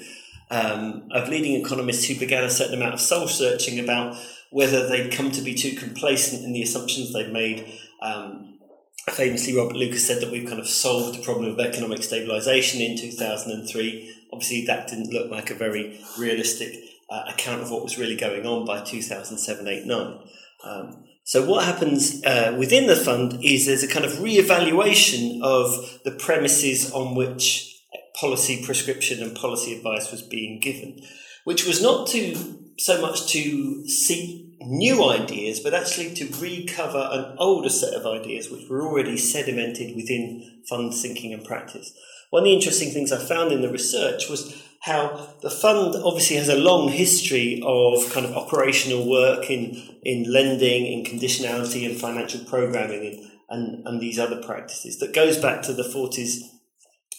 um, 0.49 1.07
of 1.11 1.29
leading 1.29 1.53
economists 1.53 2.05
who 2.05 2.19
began 2.19 2.43
a 2.43 2.49
certain 2.49 2.75
amount 2.75 2.93
of 2.93 2.99
soul 2.99 3.27
searching 3.27 3.79
about 3.79 4.17
whether 4.49 4.85
they'd 4.87 5.13
come 5.13 5.31
to 5.31 5.41
be 5.41 5.55
too 5.55 5.77
complacent 5.77 6.43
in 6.43 6.51
the 6.51 6.61
assumptions 6.61 7.13
they'd 7.13 7.31
made. 7.31 7.71
Um, 8.01 8.59
famously, 9.09 9.55
Robert 9.55 9.77
Lucas 9.77 10.05
said 10.05 10.21
that 10.21 10.29
we've 10.29 10.47
kind 10.47 10.59
of 10.59 10.67
solved 10.67 11.17
the 11.17 11.23
problem 11.23 11.49
of 11.49 11.59
economic 11.59 12.03
stabilization 12.03 12.81
in 12.81 12.97
2003. 12.97 14.13
Obviously, 14.33 14.65
that 14.65 14.89
didn't 14.89 15.13
look 15.13 15.31
like 15.31 15.49
a 15.49 15.55
very 15.55 16.01
realistic 16.19 16.75
uh, 17.11 17.25
account 17.27 17.61
of 17.61 17.69
what 17.69 17.83
was 17.83 17.97
really 17.97 18.15
going 18.15 18.45
on 18.45 18.65
by 18.65 18.81
2007, 18.81 19.67
8, 19.67 19.85
9. 19.85 20.19
Um, 20.63 21.03
so 21.23 21.45
what 21.45 21.65
happens 21.65 22.23
uh, 22.23 22.55
within 22.57 22.87
the 22.87 22.95
fund 22.95 23.43
is 23.43 23.65
there's 23.65 23.83
a 23.83 23.87
kind 23.87 24.05
of 24.05 24.21
re-evaluation 24.21 25.41
of 25.43 25.99
the 26.03 26.11
premises 26.11 26.91
on 26.93 27.15
which 27.15 27.67
policy 28.19 28.63
prescription 28.65 29.21
and 29.21 29.35
policy 29.35 29.75
advice 29.75 30.11
was 30.11 30.21
being 30.21 30.59
given, 30.59 31.01
which 31.43 31.65
was 31.65 31.81
not 31.81 32.07
to 32.07 32.59
so 32.77 33.01
much 33.01 33.27
to 33.33 33.87
seek 33.87 34.57
new 34.61 35.03
ideas, 35.09 35.59
but 35.59 35.73
actually 35.73 36.13
to 36.13 36.25
recover 36.39 37.09
an 37.11 37.35
older 37.37 37.69
set 37.69 37.93
of 37.93 38.05
ideas 38.05 38.49
which 38.49 38.67
were 38.69 38.81
already 38.81 39.15
sedimented 39.15 39.95
within 39.95 40.61
fund 40.67 40.93
thinking 40.93 41.33
and 41.33 41.43
practice. 41.43 41.93
One 42.29 42.43
of 42.43 42.45
the 42.45 42.53
interesting 42.53 42.91
things 42.91 43.11
I 43.11 43.17
found 43.17 43.51
in 43.51 43.61
the 43.61 43.69
research 43.69 44.29
was 44.29 44.55
how 44.81 45.35
the 45.41 45.49
fund 45.49 45.95
obviously 46.03 46.37
has 46.37 46.49
a 46.49 46.55
long 46.55 46.89
history 46.89 47.61
of 47.63 48.11
kind 48.11 48.25
of 48.25 48.35
operational 48.35 49.07
work 49.07 49.49
in, 49.49 49.79
in 50.03 50.31
lending, 50.31 50.87
in 50.87 51.03
conditionality 51.05 51.87
and 51.87 51.99
financial 51.99 52.43
programming 52.45 53.05
and, 53.05 53.31
and, 53.49 53.87
and 53.87 54.01
these 54.01 54.17
other 54.17 54.41
practices 54.41 54.97
that 54.97 55.13
goes 55.13 55.37
back 55.37 55.61
to 55.61 55.73
the 55.73 55.83
40s 55.83 56.39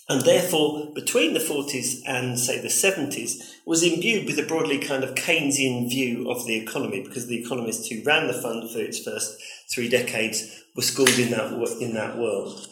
and 0.09 0.23
therefore 0.23 0.92
between 0.92 1.35
the 1.35 1.40
40s 1.40 2.00
and 2.04 2.37
say 2.37 2.61
the 2.61 2.66
70s 2.66 3.40
was 3.64 3.85
imbued 3.85 4.26
with 4.26 4.38
a 4.40 4.42
broadly 4.42 4.78
kind 4.78 5.04
of 5.04 5.14
Keynesian 5.14 5.88
view 5.88 6.28
of 6.28 6.45
the 6.47 6.57
economy 6.57 7.04
because 7.04 7.28
the 7.28 7.40
economists 7.40 7.87
who 7.87 8.02
ran 8.04 8.26
the 8.26 8.33
fund 8.33 8.69
for 8.71 8.81
its 8.81 8.99
first 8.99 9.40
three 9.73 9.88
decades 9.88 10.64
were 10.75 10.83
schooled 10.83 11.16
in 11.16 11.31
that 11.31 11.52
in 11.81 11.95
that 11.95 12.19
world. 12.19 12.66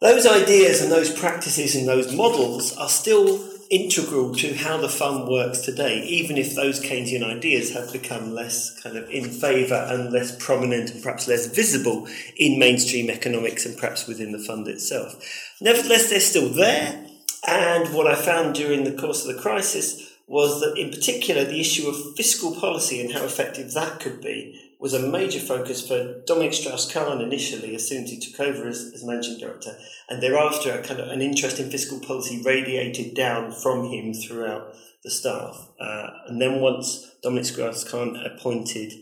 Those 0.00 0.26
ideas 0.26 0.80
and 0.80 0.90
those 0.90 1.12
practices 1.12 1.76
and 1.76 1.86
those 1.86 2.14
models 2.14 2.74
are 2.78 2.88
still 2.88 3.44
integral 3.70 4.34
to 4.34 4.54
how 4.54 4.78
the 4.78 4.88
fund 4.88 5.28
works 5.28 5.60
today, 5.60 6.02
even 6.04 6.38
if 6.38 6.54
those 6.54 6.80
Keynesian 6.80 7.22
ideas 7.22 7.72
have 7.74 7.92
become 7.92 8.32
less 8.32 8.80
kind 8.80 8.96
of 8.96 9.08
in 9.10 9.30
favour 9.30 9.86
and 9.88 10.12
less 10.12 10.34
prominent 10.42 10.90
and 10.90 11.02
perhaps 11.02 11.28
less 11.28 11.46
visible 11.46 12.08
in 12.36 12.58
mainstream 12.58 13.10
economics 13.10 13.66
and 13.66 13.76
perhaps 13.76 14.06
within 14.06 14.32
the 14.32 14.38
fund 14.38 14.66
itself. 14.68 15.22
Nevertheless, 15.60 16.10
they're 16.10 16.20
still 16.20 16.48
there. 16.48 17.04
And 17.46 17.94
what 17.94 18.06
I 18.06 18.14
found 18.14 18.54
during 18.54 18.84
the 18.84 18.92
course 18.92 19.26
of 19.26 19.34
the 19.34 19.40
crisis 19.40 20.16
was 20.26 20.60
that, 20.60 20.76
in 20.76 20.90
particular, 20.90 21.44
the 21.44 21.60
issue 21.60 21.88
of 21.88 22.16
fiscal 22.16 22.54
policy 22.54 23.00
and 23.00 23.12
how 23.12 23.24
effective 23.24 23.72
that 23.72 24.00
could 24.00 24.20
be 24.20 24.67
was 24.78 24.94
a 24.94 25.08
major 25.08 25.40
focus 25.40 25.86
for 25.86 26.22
Dominique 26.26 26.54
Strauss-Kahn 26.54 27.20
initially, 27.20 27.74
as 27.74 27.88
soon 27.88 28.04
as 28.04 28.10
he 28.10 28.20
took 28.20 28.38
over 28.40 28.68
as, 28.68 28.92
as 28.94 29.04
managing 29.04 29.38
director, 29.38 29.76
and 30.08 30.22
thereafter 30.22 30.70
a 30.70 30.82
kind 30.82 31.00
of 31.00 31.08
an 31.08 31.20
interest 31.20 31.58
in 31.58 31.70
fiscal 31.70 31.98
policy 31.98 32.40
radiated 32.44 33.14
down 33.14 33.50
from 33.50 33.90
him 33.90 34.14
throughout 34.14 34.74
the 35.02 35.10
staff. 35.10 35.68
Uh, 35.80 36.06
and 36.28 36.40
then 36.40 36.60
once 36.60 37.16
Dominique 37.22 37.46
Strauss-Kahn 37.46 38.16
appointed 38.16 38.92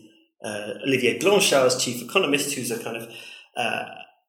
uh, 0.43 0.73
Olivier 0.85 1.19
Blanchard 1.19 1.67
as 1.67 1.83
chief 1.83 2.01
economist, 2.01 2.55
who's 2.55 2.71
a 2.71 2.83
kind 2.83 2.97
of 2.97 3.09
uh, 3.55 3.85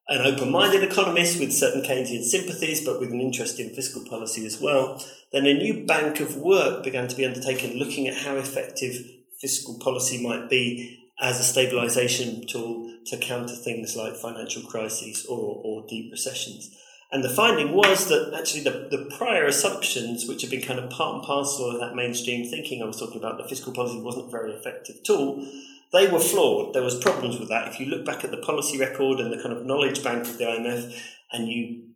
an 0.07 0.25
open-minded 0.25 0.83
economist 0.83 1.39
with 1.39 1.53
certain 1.53 1.83
Keynesian 1.83 2.23
sympathies, 2.23 2.83
but 2.83 2.99
with 2.99 3.11
an 3.11 3.21
interest 3.21 3.59
in 3.59 3.69
fiscal 3.69 4.03
policy 4.05 4.45
as 4.45 4.59
well, 4.59 5.03
then 5.31 5.45
a 5.45 5.53
new 5.53 5.85
bank 5.85 6.19
of 6.19 6.35
work 6.35 6.83
began 6.83 7.07
to 7.07 7.15
be 7.15 7.25
undertaken 7.25 7.77
looking 7.77 8.07
at 8.07 8.17
how 8.17 8.35
effective 8.35 9.05
fiscal 9.39 9.77
policy 9.79 10.21
might 10.21 10.49
be 10.49 10.97
as 11.21 11.39
a 11.39 11.53
stabilisation 11.53 12.47
tool 12.47 12.93
to 13.05 13.17
counter 13.17 13.55
things 13.55 13.95
like 13.95 14.15
financial 14.15 14.61
crises 14.63 15.25
or, 15.25 15.61
or 15.63 15.85
deep 15.87 16.11
recessions. 16.11 16.75
And 17.11 17.23
the 17.23 17.29
finding 17.29 17.73
was 17.73 18.07
that 18.09 18.33
actually 18.37 18.63
the, 18.63 18.87
the 18.91 19.09
prior 19.17 19.45
assumptions, 19.45 20.27
which 20.27 20.43
have 20.43 20.51
been 20.51 20.61
kind 20.61 20.79
of 20.79 20.91
part 20.91 21.15
and 21.15 21.23
parcel 21.23 21.71
of 21.71 21.79
that 21.79 21.95
mainstream 21.95 22.47
thinking 22.47 22.81
I 22.81 22.85
was 22.85 22.99
talking 22.99 23.17
about, 23.17 23.37
the 23.37 23.49
fiscal 23.49 23.73
policy 23.73 23.99
wasn't 23.99 24.31
very 24.31 24.51
effective 24.51 25.01
tool, 25.03 25.45
they 25.91 26.07
were 26.07 26.19
flawed. 26.19 26.73
There 26.73 26.83
was 26.83 26.95
problems 26.99 27.39
with 27.39 27.49
that. 27.49 27.67
If 27.67 27.79
you 27.79 27.87
look 27.87 28.05
back 28.05 28.23
at 28.23 28.29
the 28.29 28.37
policy 28.37 28.77
record 28.77 29.19
and 29.19 29.33
the 29.33 29.41
kind 29.41 29.55
of 29.55 29.65
knowledge 29.65 30.03
bank 30.03 30.27
of 30.27 30.37
the 30.37 30.45
IMF 30.45 30.95
and 31.31 31.47
you 31.47 31.88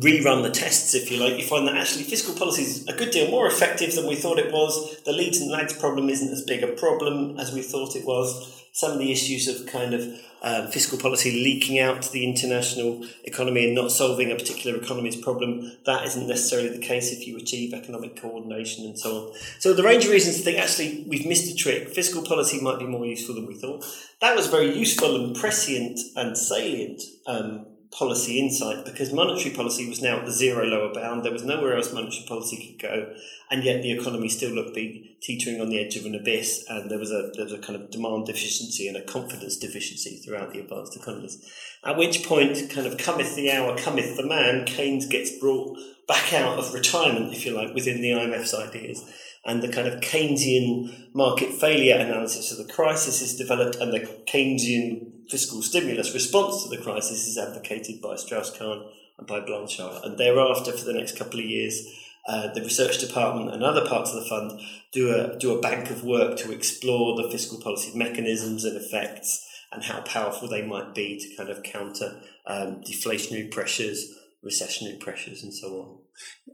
rerun 0.00 0.42
the 0.42 0.50
tests, 0.50 0.94
if 0.94 1.10
you 1.10 1.18
like, 1.18 1.38
you 1.38 1.44
find 1.44 1.66
that 1.68 1.76
actually 1.76 2.04
fiscal 2.04 2.34
policy 2.34 2.62
is 2.62 2.86
a 2.88 2.92
good 2.92 3.10
deal 3.10 3.30
more 3.30 3.46
effective 3.46 3.94
than 3.94 4.06
we 4.06 4.16
thought 4.16 4.38
it 4.38 4.52
was. 4.52 5.00
The 5.02 5.12
leads 5.12 5.40
and 5.40 5.50
lags 5.50 5.72
problem 5.72 6.08
isn't 6.08 6.32
as 6.32 6.42
big 6.42 6.62
a 6.62 6.68
problem 6.68 7.38
as 7.38 7.52
we 7.52 7.62
thought 7.62 7.96
it 7.96 8.04
was 8.04 8.64
some 8.76 8.92
of 8.92 8.98
the 8.98 9.10
issues 9.10 9.48
of 9.48 9.66
kind 9.66 9.94
of 9.94 10.02
um, 10.42 10.68
fiscal 10.68 10.98
policy 10.98 11.30
leaking 11.30 11.78
out 11.78 12.02
to 12.02 12.12
the 12.12 12.24
international 12.24 13.06
economy 13.24 13.64
and 13.64 13.74
not 13.74 13.90
solving 13.90 14.30
a 14.30 14.34
particular 14.34 14.78
economy's 14.78 15.16
problem, 15.16 15.72
that 15.86 16.04
isn't 16.04 16.28
necessarily 16.28 16.68
the 16.68 16.78
case 16.78 17.10
if 17.10 17.26
you 17.26 17.38
achieve 17.38 17.72
economic 17.72 18.20
coordination 18.20 18.84
and 18.84 18.98
so 18.98 19.28
on. 19.28 19.34
So 19.60 19.72
the 19.72 19.82
range 19.82 20.04
of 20.04 20.10
reasons 20.10 20.36
to 20.36 20.42
think 20.42 20.58
actually 20.58 21.06
we've 21.08 21.26
missed 21.26 21.50
a 21.50 21.56
trick. 21.56 21.88
Fiscal 21.88 22.22
policy 22.22 22.60
might 22.60 22.78
be 22.78 22.86
more 22.86 23.06
useful 23.06 23.34
than 23.34 23.46
we 23.46 23.54
thought. 23.54 23.82
That 24.20 24.36
was 24.36 24.46
very 24.48 24.76
useful 24.76 25.16
and 25.16 25.34
prescient 25.34 25.98
and 26.14 26.36
salient 26.36 27.00
um, 27.26 27.64
policy 27.96 28.38
insight 28.38 28.84
because 28.84 29.10
monetary 29.12 29.54
policy 29.54 29.88
was 29.88 30.02
now 30.02 30.18
at 30.18 30.26
the 30.26 30.32
zero 30.32 30.64
lower 30.64 30.92
bound. 30.92 31.24
There 31.24 31.32
was 31.32 31.44
nowhere 31.44 31.76
else 31.76 31.92
monetary 31.92 32.26
policy 32.28 32.66
could 32.66 32.82
go, 32.82 33.14
and 33.50 33.64
yet 33.64 33.82
the 33.82 33.92
economy 33.92 34.28
still 34.28 34.50
looked 34.50 34.74
be 34.74 35.16
teetering 35.22 35.60
on 35.60 35.70
the 35.70 35.78
edge 35.78 35.96
of 35.96 36.04
an 36.04 36.14
abyss, 36.14 36.66
and 36.68 36.90
there 36.90 36.98
was 36.98 37.10
a 37.10 37.30
there 37.34 37.44
was 37.44 37.54
a 37.54 37.58
kind 37.58 37.80
of 37.80 37.90
demand 37.90 38.26
deficiency 38.26 38.86
and 38.86 38.96
a 38.96 39.04
confidence 39.04 39.56
deficiency 39.56 40.16
throughout 40.18 40.52
the 40.52 40.60
advanced 40.60 40.96
economies. 40.96 41.42
At 41.84 41.96
which 41.96 42.24
point, 42.24 42.70
kind 42.70 42.86
of 42.86 42.98
cometh 42.98 43.34
the 43.34 43.50
hour, 43.50 43.76
cometh 43.78 44.16
the 44.16 44.26
man. 44.26 44.66
Keynes 44.66 45.06
gets 45.06 45.38
brought 45.38 45.78
back 46.06 46.32
out 46.34 46.58
of 46.58 46.74
retirement, 46.74 47.32
if 47.32 47.46
you 47.46 47.52
like, 47.52 47.74
within 47.74 48.00
the 48.00 48.10
IMF's 48.10 48.54
ideas 48.54 49.04
and 49.46 49.62
the 49.62 49.68
kind 49.68 49.86
of 49.86 50.00
Keynesian 50.00 51.14
market 51.14 51.52
failure 51.52 51.94
analysis 51.94 52.50
of 52.50 52.58
the 52.58 52.72
crisis 52.72 53.22
is 53.22 53.36
developed, 53.36 53.76
and 53.76 53.92
the 53.92 54.00
Keynesian 54.26 55.12
fiscal 55.28 55.62
stimulus 55.62 56.14
response 56.14 56.62
to 56.62 56.68
the 56.68 56.82
crisis 56.82 57.26
is 57.26 57.38
advocated 57.38 58.00
by 58.00 58.16
Strauss-Kahn 58.16 58.86
and 59.18 59.26
by 59.26 59.40
Blanchard. 59.40 60.04
And 60.04 60.18
thereafter, 60.18 60.72
for 60.72 60.84
the 60.84 60.92
next 60.92 61.16
couple 61.16 61.40
of 61.40 61.46
years, 61.46 61.86
uh, 62.28 62.52
the 62.52 62.62
research 62.62 62.98
department 62.98 63.54
and 63.54 63.62
other 63.62 63.86
parts 63.86 64.12
of 64.12 64.22
the 64.22 64.28
fund 64.28 64.60
do 64.92 65.14
a 65.14 65.38
do 65.38 65.56
a 65.56 65.60
bank 65.60 65.90
of 65.90 66.02
work 66.02 66.36
to 66.38 66.52
explore 66.52 67.16
the 67.20 67.30
fiscal 67.30 67.60
policy 67.60 67.96
mechanisms 67.96 68.64
and 68.64 68.76
effects 68.76 69.46
and 69.72 69.84
how 69.84 70.00
powerful 70.00 70.48
they 70.48 70.62
might 70.62 70.94
be 70.94 71.18
to 71.18 71.36
kind 71.36 71.50
of 71.50 71.62
counter 71.62 72.20
um, 72.46 72.82
deflationary 72.82 73.50
pressures, 73.50 74.12
recessionary 74.44 74.98
pressures, 74.98 75.42
and 75.42 75.54
so 75.54 75.68
on. 75.68 76.05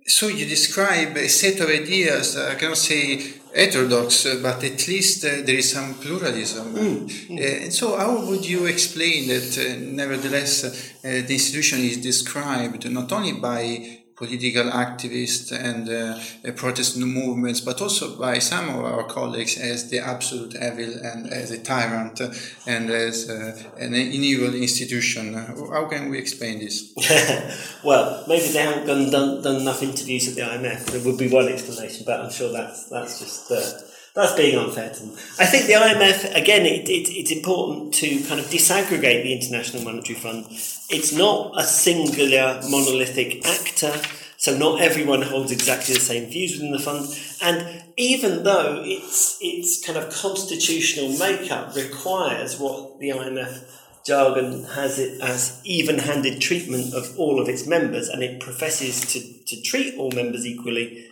So 0.07 0.29
you 0.29 0.47
describe 0.47 1.17
a 1.17 1.29
set 1.29 1.61
of 1.61 1.69
ideas, 1.69 2.37
I 2.37 2.55
cannot 2.57 2.79
say 2.79 3.23
heterodox, 3.55 4.25
but 4.43 4.65
at 4.65 4.89
least 4.89 5.25
uh, 5.25 5.43
there 5.45 5.57
is 5.57 5.73
some 5.73 5.95
pluralism. 5.95 6.75
Mm, 6.75 7.29
mm. 7.29 7.39
Uh, 7.39 7.65
and 7.65 7.73
so 7.73 7.97
how 7.97 8.27
would 8.27 8.45
you 8.45 8.67
explain 8.67 9.29
that 9.29 9.59
uh, 9.59 9.81
nevertheless 9.93 10.65
uh, 10.65 10.73
the 11.03 11.35
institution 11.35 11.81
is 11.81 11.99
described 11.99 12.91
not 12.91 13.13
only 13.13 13.33
by 13.33 14.02
political 14.23 14.71
activists 14.71 15.51
and 15.51 15.89
uh, 15.89 16.53
protest 16.53 16.97
movements, 16.97 17.61
but 17.61 17.83
also 17.83 18.17
by 18.17 18.39
some 18.39 18.69
of 18.69 18.85
our 18.85 19.05
colleagues 19.05 19.59
as 19.59 19.91
the 19.91 19.99
absolute 19.99 20.55
evil 20.55 20.93
and 21.11 21.33
as 21.33 21.51
a 21.51 21.59
tyrant 21.59 22.21
and 22.67 22.91
as 22.91 23.29
uh, 23.29 23.61
an, 23.79 23.95
evil 23.95 24.55
institution. 24.55 25.35
How 25.35 25.87
can 25.87 26.09
we 26.09 26.19
explain 26.19 26.61
this? 26.61 26.95
well, 27.85 28.25
maybe 28.29 28.47
they 28.53 28.61
haven't 28.61 28.87
done, 28.87 29.11
done, 29.11 29.43
done, 29.43 29.61
enough 29.63 29.83
interviews 29.83 30.29
at 30.29 30.35
the 30.37 30.43
IMF. 30.43 30.87
There 30.87 31.05
would 31.05 31.19
be 31.19 31.29
one 31.29 31.49
explanation, 31.49 32.05
but 32.07 32.21
I'm 32.21 32.31
sure 32.31 32.53
that's 32.53 32.89
that's 32.89 33.19
just. 33.19 33.92
That's 34.15 34.35
being 34.35 34.59
unfair 34.59 34.91
to 34.91 35.01
them. 35.01 35.13
I 35.39 35.47
think 35.47 35.67
the 35.67 35.73
IMF, 35.73 36.37
again, 36.37 36.67
it, 36.67 36.87
it, 36.89 37.09
it's 37.11 37.31
important 37.31 37.95
to 37.95 38.23
kind 38.25 38.39
of 38.39 38.47
disaggregate 38.47 39.23
the 39.23 39.33
International 39.33 39.83
Monetary 39.83 40.19
Fund. 40.19 40.45
It's 40.91 41.13
not 41.13 41.59
a 41.59 41.65
singular 41.65 42.61
monolithic 42.69 43.47
actor, 43.47 43.95
so 44.37 44.59
not 44.59 44.83
everyone 44.83 45.23
holds 45.23 45.51
exactly 45.51 45.95
the 45.95 46.01
same 46.01 46.29
views 46.29 46.53
within 46.53 46.73
the 46.73 46.79
fund. 46.79 47.09
And 47.41 47.85
even 47.97 48.43
though 48.43 48.83
its, 48.85 49.39
its 49.41 49.83
kind 49.85 49.97
of 49.97 50.13
constitutional 50.13 51.17
makeup 51.17 51.75
requires 51.75 52.59
what 52.61 52.99
the 52.99 53.11
IMF 53.11 53.65
jargon 54.05 54.65
has 54.65 54.99
it 54.99 55.23
as 55.23 55.63
even 55.65 55.99
handed 55.99 56.39
treatment 56.41 56.93
of 56.93 57.19
all 57.19 57.41
of 57.41 57.49
its 57.49 57.67
members, 57.67 58.09
and 58.09 58.23
it 58.23 58.41
professes 58.41 59.01
to, 59.13 59.21
to 59.47 59.63
treat 59.63 59.97
all 59.97 60.11
members 60.11 60.45
equally 60.45 61.07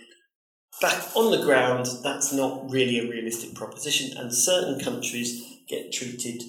but 0.81 1.13
on 1.15 1.31
the 1.31 1.45
ground, 1.45 1.87
that's 2.03 2.33
not 2.33 2.71
really 2.71 2.99
a 2.99 3.09
realistic 3.09 3.55
proposition, 3.55 4.17
and 4.17 4.35
certain 4.35 4.81
countries 4.81 5.59
get 5.69 5.93
treated 5.93 6.43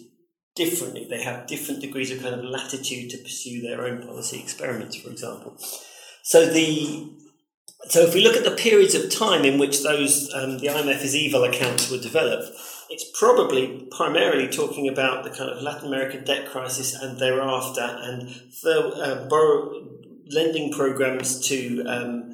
differently. 0.55 1.07
They 1.09 1.23
have 1.23 1.47
different 1.47 1.81
degrees 1.81 2.11
of 2.11 2.21
kind 2.21 2.35
of 2.35 2.43
latitude 2.43 3.09
to 3.11 3.17
pursue 3.17 3.61
their 3.61 3.85
own 3.85 4.01
policy 4.01 4.39
experiments, 4.39 4.95
for 4.95 5.09
example. 5.09 5.57
So 6.23 6.45
the 6.45 7.17
so 7.89 8.01
if 8.01 8.13
we 8.13 8.23
look 8.23 8.37
at 8.37 8.43
the 8.43 8.51
periods 8.51 8.93
of 8.93 9.09
time 9.09 9.43
in 9.43 9.57
which 9.57 9.81
those 9.81 10.31
um, 10.33 10.59
the 10.59 10.67
IMF's 10.67 11.15
evil 11.15 11.43
accounts 11.43 11.89
were 11.89 11.97
developed, 11.97 12.51
it's 12.89 13.05
probably 13.17 13.87
primarily 13.91 14.47
talking 14.47 14.87
about 14.87 15.23
the 15.23 15.29
kind 15.31 15.49
of 15.49 15.63
Latin 15.63 15.87
American 15.87 16.23
debt 16.23 16.47
crisis 16.47 16.93
and 16.93 17.19
thereafter, 17.19 17.81
and 17.81 18.29
the 18.63 18.87
uh, 18.95 19.27
borrow, 19.27 19.87
lending 20.29 20.71
programs 20.71 21.39
to 21.47 21.83
um, 21.87 22.30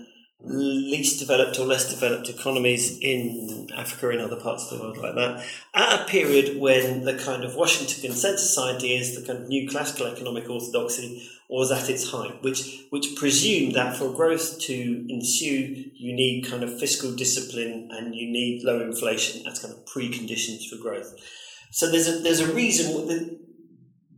least 0.50 1.20
developed 1.20 1.60
or 1.60 1.66
less 1.66 1.90
developed 1.90 2.30
economies 2.30 2.98
in 3.00 3.70
Africa 3.76 4.10
and 4.10 4.22
other 4.22 4.36
parts 4.36 4.72
of 4.72 4.78
the 4.78 4.84
world 4.84 4.98
like 4.98 5.16
that, 5.16 5.46
at 5.74 6.02
a 6.02 6.06
period 6.06 6.60
when 6.60 7.04
the 7.04 7.18
kind 7.18 7.44
of 7.44 7.56
Washington 7.56 8.02
consensus 8.02 8.58
ideas, 8.58 9.16
the 9.16 9.26
kind 9.26 9.44
of 9.44 9.50
new 9.50 9.70
classical 9.70 10.08
economic 10.08 10.50
orthodoxy, 10.50 11.30
was 11.50 11.72
at 11.72 11.90
its 11.90 12.12
height, 12.12 12.44
which 12.44 12.86
which 12.90 13.16
presumed 13.16 13.74
that 13.74 13.96
for 13.96 14.10
growth 14.12 14.60
to 14.60 15.06
ensue, 15.10 15.92
you 15.94 16.14
need 16.14 16.46
kind 16.46 16.64
of 16.64 16.80
fiscal 16.80 17.14
discipline 17.14 17.90
and 17.92 18.14
you 18.16 18.30
need 18.30 18.64
low 18.64 18.82
inflation 18.82 19.48
as 19.48 19.60
kind 19.60 19.74
of 19.74 19.86
preconditions 19.86 20.68
for 20.70 20.76
growth. 20.76 21.16
So 21.72 21.90
there's 21.90 22.08
a 22.08 22.20
there's 22.20 22.42
a 22.42 22.54
reason 22.54 22.94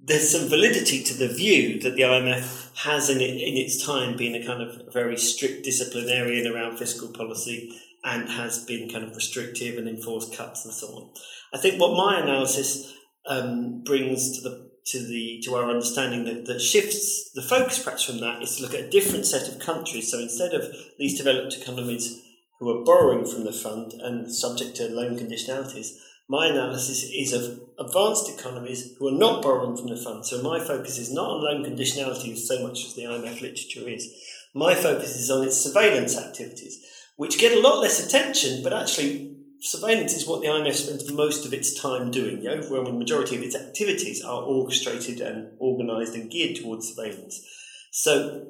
there's 0.10 0.32
some 0.32 0.50
validity 0.50 1.04
to 1.04 1.14
the 1.14 1.28
view 1.28 1.80
that 1.82 1.96
the 1.96 2.02
IMF 2.02 2.76
has 2.84 3.10
in, 3.10 3.22
it, 3.22 3.30
in 3.30 3.58
its 3.58 3.86
time 3.86 4.18
been 4.18 4.34
a 4.34 4.44
kind 4.44 4.62
of 4.62 4.92
very 4.92 5.16
strict 5.16 5.64
disciplinarian 5.64 6.52
around 6.52 6.78
fiscal 6.78 7.10
policy 7.10 7.80
and 8.04 8.28
has 8.28 8.66
been 8.66 8.90
kind 8.90 9.04
of 9.04 9.16
restrictive 9.16 9.78
and 9.78 9.88
enforced 9.88 10.36
cuts 10.36 10.66
and 10.66 10.74
so 10.74 10.88
on. 10.88 11.10
I 11.54 11.60
think 11.60 11.80
what 11.80 11.96
my 11.96 12.20
analysis 12.20 12.92
um, 13.28 13.84
brings 13.84 14.38
to 14.38 14.50
the 14.50 14.70
to 14.88 15.06
the 15.06 15.42
to 15.44 15.54
our 15.56 15.70
understanding 15.70 16.24
that, 16.24 16.46
that 16.48 16.62
shifts 16.62 17.32
the 17.36 17.44
focus 17.44 17.84
perhaps 17.84 18.04
from 18.04 18.20
that 18.22 18.42
is 18.42 18.56
to 18.56 18.64
look 18.64 18.74
at 18.74 18.86
a 18.86 18.90
different 18.90 19.28
set 19.28 19.48
of 19.48 19.60
countries. 19.60 20.10
So 20.10 20.18
instead 20.18 20.54
of 20.54 20.74
these 20.98 21.18
developed 21.18 21.56
economies 21.56 22.20
who 22.60 22.70
are 22.70 22.84
borrowing 22.84 23.26
from 23.26 23.44
the 23.44 23.52
fund 23.52 23.94
and 23.94 24.34
subject 24.34 24.76
to 24.78 24.90
loan 24.90 25.20
conditionalities, 25.20 26.00
my 26.30 26.46
analysis 26.46 27.04
is 27.12 27.34
of 27.34 27.60
advanced 27.80 28.30
economies 28.30 28.96
who 29.00 29.08
are 29.08 29.18
not 29.18 29.42
borrowing 29.42 29.76
from 29.76 29.88
the 29.88 29.98
fund. 29.98 30.24
So 30.26 30.44
my 30.44 30.60
focus 30.60 31.00
is 31.00 31.12
not 31.12 31.28
on 31.28 31.44
loan 31.44 31.66
conditionality 31.66 32.38
so 32.38 32.62
much 32.62 32.86
as 32.86 32.94
the 32.94 33.04
IMF 33.04 33.42
literature 33.42 33.90
is. 33.90 34.08
My 34.54 34.76
focus 34.76 35.18
is 35.18 35.32
on 35.32 35.44
its 35.44 35.58
surveillance 35.58 36.16
activities, 36.16 36.80
which 37.16 37.40
get 37.40 37.58
a 37.58 37.60
lot 37.60 37.80
less 37.80 38.06
attention, 38.06 38.64
but 38.64 38.74
actually 38.74 39.38
surveillance 39.60 40.14
is 40.14 40.28
what 40.28 40.42
the 40.42 40.48
IMF 40.48 40.76
spends 40.76 41.12
most 41.12 41.48
of 41.48 41.54
its 41.54 41.74
time 41.74 42.12
doing. 42.12 42.42
The 42.42 42.50
overwhelming 42.50 43.00
majority 43.00 43.36
of 43.36 43.42
its 43.42 43.56
activities 43.56 44.24
are 44.24 44.44
orchestrated 44.44 45.22
and 45.22 45.58
organised 45.60 46.14
and 46.14 46.30
geared 46.30 46.58
towards 46.58 46.94
surveillance. 46.94 47.44
So 47.92 48.46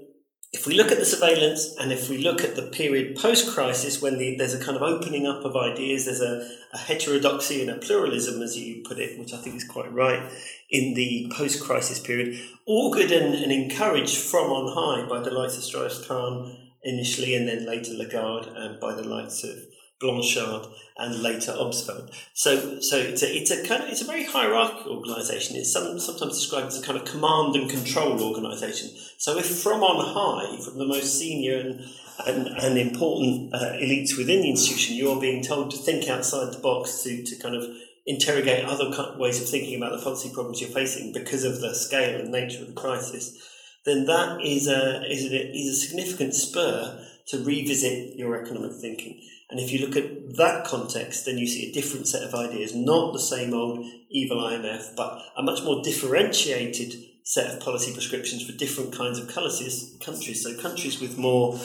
if 0.52 0.66
we 0.66 0.74
look 0.74 0.92
at 0.92 0.98
the 0.98 1.06
surveillance 1.06 1.76
and 1.80 1.92
if 1.92 2.10
we 2.10 2.18
look 2.18 2.44
at 2.44 2.56
the 2.56 2.64
period 2.64 3.16
post 3.16 3.54
crisis 3.54 4.02
when 4.02 4.18
the, 4.18 4.36
there's 4.36 4.54
a 4.54 4.64
kind 4.64 4.76
of 4.76 4.82
opening 4.82 5.28
up 5.28 5.46
of 5.46 5.56
ideas, 5.56 6.06
there's 6.06 6.22
a, 6.22 6.50
a, 6.74 6.78
heterodoxy 6.78 7.62
and 7.62 7.70
a 7.70 7.76
pluralism, 7.76 8.42
as 8.42 8.58
you 8.58 8.82
put 8.84 8.98
it, 8.98 9.20
which 9.20 9.32
I 9.32 9.38
think 9.38 9.56
is 9.56 9.64
quite 9.64 9.94
right, 9.94 10.24
in 10.72 10.96
the 10.96 11.32
post 11.36 11.64
crisis 11.64 12.00
period, 12.00 12.40
augured 12.66 13.12
and, 13.12 13.36
and, 13.36 13.52
encouraged 13.52 14.18
from 14.18 14.52
on 14.52 14.74
high 14.74 15.08
by 15.08 15.20
the 15.20 15.32
likes 15.32 15.56
of 15.56 15.64
Strauss 15.64 16.08
Kahn 16.08 16.58
initially 16.84 17.36
and 17.36 17.48
then 17.48 17.68
later 17.68 17.94
Lagarde 17.94 18.50
and 18.56 18.80
by 18.80 18.96
the 18.96 19.04
likes 19.04 19.44
of 19.44 19.56
Blanchard, 20.00 20.68
and 20.98 21.22
later 21.22 21.54
Obstfeld. 21.54 22.14
So, 22.34 22.80
so 22.82 22.98
it's 22.98 23.24
a, 23.24 23.36
it's 23.36 23.52
a 23.52 23.66
kind 23.66 23.84
of 23.84 23.90
it's 23.90 24.02
a 24.02 24.06
very 24.06 24.26
hierarchical 24.26 24.98
organisation. 24.98 25.56
It's 25.56 25.72
some, 25.72 26.00
sometimes 26.00 26.38
described 26.38 26.68
as 26.68 26.82
a 26.82 26.86
kind 26.86 26.98
of 26.98 27.06
command 27.06 27.56
and 27.56 27.70
control 27.70 28.22
organisation. 28.22 28.90
So, 29.18 29.38
if 29.38 29.46
from 29.46 29.82
on 29.82 30.06
high, 30.06 30.62
from 30.64 30.78
the 30.78 30.86
most 30.86 31.18
senior 31.18 31.60
and 31.60 31.86
and, 32.26 32.48
and 32.48 32.78
important 32.78 33.54
uh, 33.54 33.74
elites 33.74 34.18
within 34.18 34.42
the 34.42 34.50
institution, 34.50 34.96
you 34.96 35.10
are 35.12 35.20
being 35.20 35.44
told 35.44 35.72
to 35.72 35.78
think 35.78 36.10
outside 36.10 36.54
the 36.54 36.60
box 36.60 37.02
to, 37.04 37.24
to 37.24 37.36
kind 37.38 37.56
of 37.56 37.64
interrogate 38.06 38.66
other 38.66 38.92
ways 39.18 39.42
of 39.42 39.48
thinking 39.48 39.78
about 39.78 39.98
the 39.98 40.04
policy 40.04 40.30
problems 40.34 40.60
you're 40.60 40.70
facing 40.70 41.14
because 41.14 41.44
of 41.44 41.62
the 41.62 41.74
scale 41.74 42.20
and 42.20 42.32
nature 42.32 42.62
of 42.62 42.68
the 42.68 42.74
crisis, 42.74 43.38
then 43.86 44.06
that 44.06 44.42
is 44.42 44.68
a 44.68 45.04
is 45.10 45.32
a, 45.32 45.58
is 45.58 45.70
a 45.70 45.88
significant 45.88 46.34
spur 46.34 47.06
to 47.30 47.44
revisit 47.44 48.16
your 48.16 48.42
economic 48.42 48.74
thinking. 48.74 49.22
And 49.50 49.60
if 49.60 49.72
you 49.72 49.86
look 49.86 49.96
at 49.96 50.36
that 50.38 50.66
context, 50.66 51.26
then 51.26 51.38
you 51.38 51.48
see 51.48 51.70
a 51.70 51.74
different 51.74 52.08
set 52.08 52.24
of 52.24 52.36
ideas, 52.36 52.76
not 52.76 53.14
the 53.14 53.20
same 53.20 53.54
old 53.54 53.86
evil 54.10 54.38
IMF, 54.38 54.96
but 54.96 55.22
a 55.38 55.42
much 55.42 55.64
more 55.64 55.82
differentiated 55.84 56.94
set 57.24 57.54
of 57.54 57.60
policy 57.60 57.94
prescriptions 57.94 58.46
for 58.46 58.52
different 58.54 58.96
kinds 58.96 59.20
of 59.20 59.28
countries. 59.28 60.44
So 60.44 60.60
countries 60.60 61.00
with 61.00 61.18
more, 61.18 61.60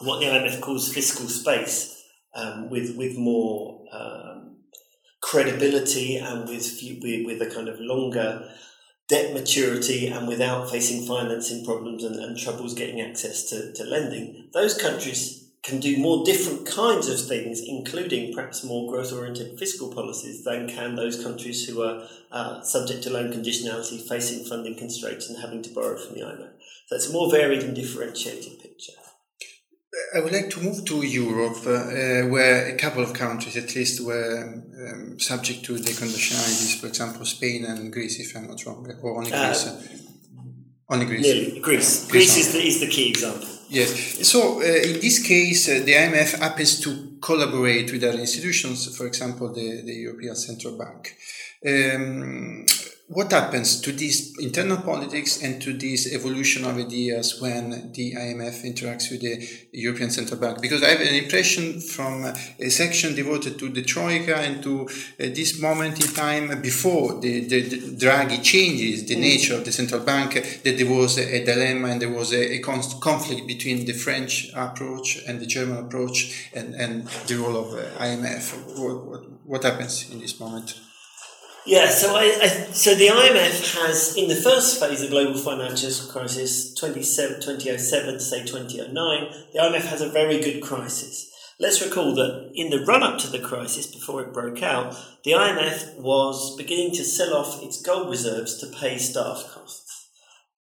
what 0.00 0.20
the 0.20 0.26
IMF 0.26 0.60
calls 0.60 0.92
fiscal 0.92 1.28
space, 1.28 1.94
um, 2.34 2.70
with 2.70 2.96
with 2.96 3.16
more 3.16 3.84
um, 3.92 4.58
credibility 5.20 6.16
and 6.16 6.48
with, 6.48 6.80
with 7.02 7.26
with 7.26 7.42
a 7.42 7.52
kind 7.52 7.68
of 7.68 7.80
longer 7.80 8.48
debt 9.08 9.32
maturity 9.32 10.06
and 10.06 10.28
without 10.28 10.70
facing 10.70 11.06
financing 11.06 11.64
problems 11.64 12.04
and, 12.04 12.16
and 12.16 12.38
troubles 12.38 12.74
getting 12.74 13.00
access 13.00 13.44
to, 13.44 13.72
to 13.72 13.84
lending, 13.84 14.48
those 14.52 14.76
countries 14.80 15.48
can 15.62 15.80
do 15.80 15.98
more 15.98 16.24
different 16.24 16.66
kinds 16.66 17.08
of 17.08 17.20
things, 17.20 17.60
including 17.60 18.32
perhaps 18.32 18.62
more 18.62 18.90
growth 18.90 19.12
oriented 19.12 19.58
fiscal 19.58 19.92
policies, 19.92 20.44
than 20.44 20.68
can 20.68 20.94
those 20.94 21.22
countries 21.22 21.66
who 21.66 21.82
are 21.82 22.06
uh, 22.30 22.62
subject 22.62 23.02
to 23.02 23.10
loan 23.10 23.32
conditionality, 23.32 24.00
facing 24.06 24.44
funding 24.44 24.76
constraints, 24.76 25.28
and 25.28 25.38
having 25.38 25.60
to 25.62 25.70
borrow 25.70 25.96
from 25.96 26.14
the 26.14 26.20
IMF. 26.20 26.50
So 26.86 26.96
it's 26.96 27.08
a 27.08 27.12
more 27.12 27.30
varied 27.30 27.62
and 27.62 27.74
differentiated 27.74 28.60
picture. 28.60 28.92
I 30.14 30.20
would 30.20 30.32
like 30.32 30.50
to 30.50 30.60
move 30.60 30.84
to 30.84 31.02
Europe, 31.02 31.58
uh, 31.66 32.28
where 32.28 32.68
a 32.68 32.76
couple 32.76 33.02
of 33.02 33.12
countries 33.14 33.56
at 33.56 33.74
least 33.74 34.04
were 34.04 34.42
um, 34.44 35.18
subject 35.18 35.64
to 35.64 35.78
the 35.78 35.90
conditionalities, 35.90 36.80
for 36.80 36.86
example, 36.86 37.24
Spain 37.24 37.64
and 37.64 37.92
Greece, 37.92 38.20
if 38.20 38.36
I'm 38.36 38.48
not 38.48 38.64
wrong, 38.66 38.86
or 39.02 39.18
only 39.18 39.32
uh, 39.32 39.46
Greece. 39.46 39.66
Uh, 39.66 39.80
only 40.90 41.06
Greece. 41.06 41.22
Nearly. 41.22 41.60
Greece. 41.60 42.06
Greece, 42.08 42.10
Greece 42.10 42.36
is, 42.36 42.52
the, 42.52 42.58
is 42.60 42.80
the 42.80 42.86
key 42.86 43.10
example. 43.10 43.48
Yes. 43.68 44.26
So 44.26 44.60
uh, 44.60 44.64
in 44.64 45.00
this 45.00 45.18
case, 45.18 45.68
uh, 45.68 45.84
the 45.84 45.92
IMF 45.92 46.38
happens 46.38 46.80
to 46.80 47.18
collaborate 47.20 47.92
with 47.92 48.02
other 48.04 48.18
institutions, 48.18 48.96
for 48.96 49.06
example, 49.06 49.52
the, 49.52 49.82
the 49.84 49.94
European 49.94 50.34
Central 50.36 50.78
Bank. 50.78 51.14
Um, 51.66 52.64
what 53.08 53.32
happens 53.32 53.80
to 53.80 53.90
these 53.90 54.38
internal 54.38 54.76
politics 54.76 55.42
and 55.42 55.62
to 55.62 55.72
this 55.72 56.12
evolution 56.12 56.66
of 56.66 56.76
ideas 56.76 57.40
when 57.40 57.90
the 57.92 58.12
IMF 58.14 58.64
interacts 58.64 59.10
with 59.10 59.22
the 59.22 59.48
European 59.72 60.10
Central 60.10 60.38
Bank? 60.38 60.60
Because 60.60 60.82
I 60.82 60.88
have 60.88 61.00
an 61.00 61.14
impression 61.14 61.80
from 61.80 62.24
a 62.58 62.68
section 62.68 63.14
devoted 63.14 63.58
to 63.60 63.70
the 63.70 63.82
Troika 63.82 64.36
and 64.36 64.62
to 64.62 64.82
uh, 64.82 64.86
this 65.18 65.58
moment 65.58 66.04
in 66.04 66.14
time 66.14 66.60
before 66.60 67.18
the, 67.18 67.48
the, 67.48 67.62
the 67.62 68.06
Draghi 68.06 68.42
changes 68.42 69.06
the 69.06 69.16
mm. 69.16 69.20
nature 69.20 69.54
of 69.54 69.64
the 69.64 69.72
central 69.72 70.02
bank 70.02 70.34
that 70.64 70.76
there 70.76 70.90
was 70.90 71.16
a, 71.16 71.36
a 71.36 71.44
dilemma 71.46 71.88
and 71.88 72.02
there 72.02 72.12
was 72.12 72.34
a, 72.34 72.56
a 72.56 72.58
conflict 72.58 73.46
between 73.46 73.86
the 73.86 73.94
French 73.94 74.50
approach 74.54 75.22
and 75.26 75.40
the 75.40 75.46
German 75.46 75.78
approach 75.78 76.50
and, 76.54 76.74
and 76.74 77.06
the 77.26 77.36
role 77.36 77.56
of 77.56 77.72
uh, 77.72 78.04
IMF. 78.04 78.78
What, 78.78 79.06
what, 79.06 79.30
what 79.46 79.62
happens 79.64 80.10
in 80.10 80.20
this 80.20 80.38
moment? 80.38 80.78
Yeah, 81.68 81.90
so 81.90 82.16
I, 82.16 82.22
I, 82.40 82.48
so 82.72 82.94
the 82.94 83.08
IMF 83.08 83.76
has, 83.76 84.16
in 84.16 84.28
the 84.28 84.34
first 84.34 84.80
phase 84.80 85.02
of 85.02 85.10
global 85.10 85.38
financial 85.38 86.10
crisis, 86.10 86.72
2007 86.72 87.40
to 87.42 88.20
say 88.20 88.42
2009, 88.42 88.94
the 89.52 89.58
IMF 89.58 89.82
has 89.82 90.00
a 90.00 90.08
very 90.08 90.40
good 90.40 90.62
crisis. 90.62 91.30
Let's 91.60 91.84
recall 91.84 92.14
that 92.14 92.52
in 92.54 92.70
the 92.70 92.82
run 92.86 93.02
up 93.02 93.18
to 93.18 93.26
the 93.26 93.38
crisis, 93.38 93.86
before 93.86 94.22
it 94.22 94.32
broke 94.32 94.62
out, 94.62 94.96
the 95.24 95.32
IMF 95.32 95.98
was 95.98 96.56
beginning 96.56 96.92
to 96.92 97.04
sell 97.04 97.34
off 97.34 97.62
its 97.62 97.82
gold 97.82 98.08
reserves 98.08 98.56
to 98.60 98.66
pay 98.78 98.96
staff 98.96 99.44
costs. 99.52 100.08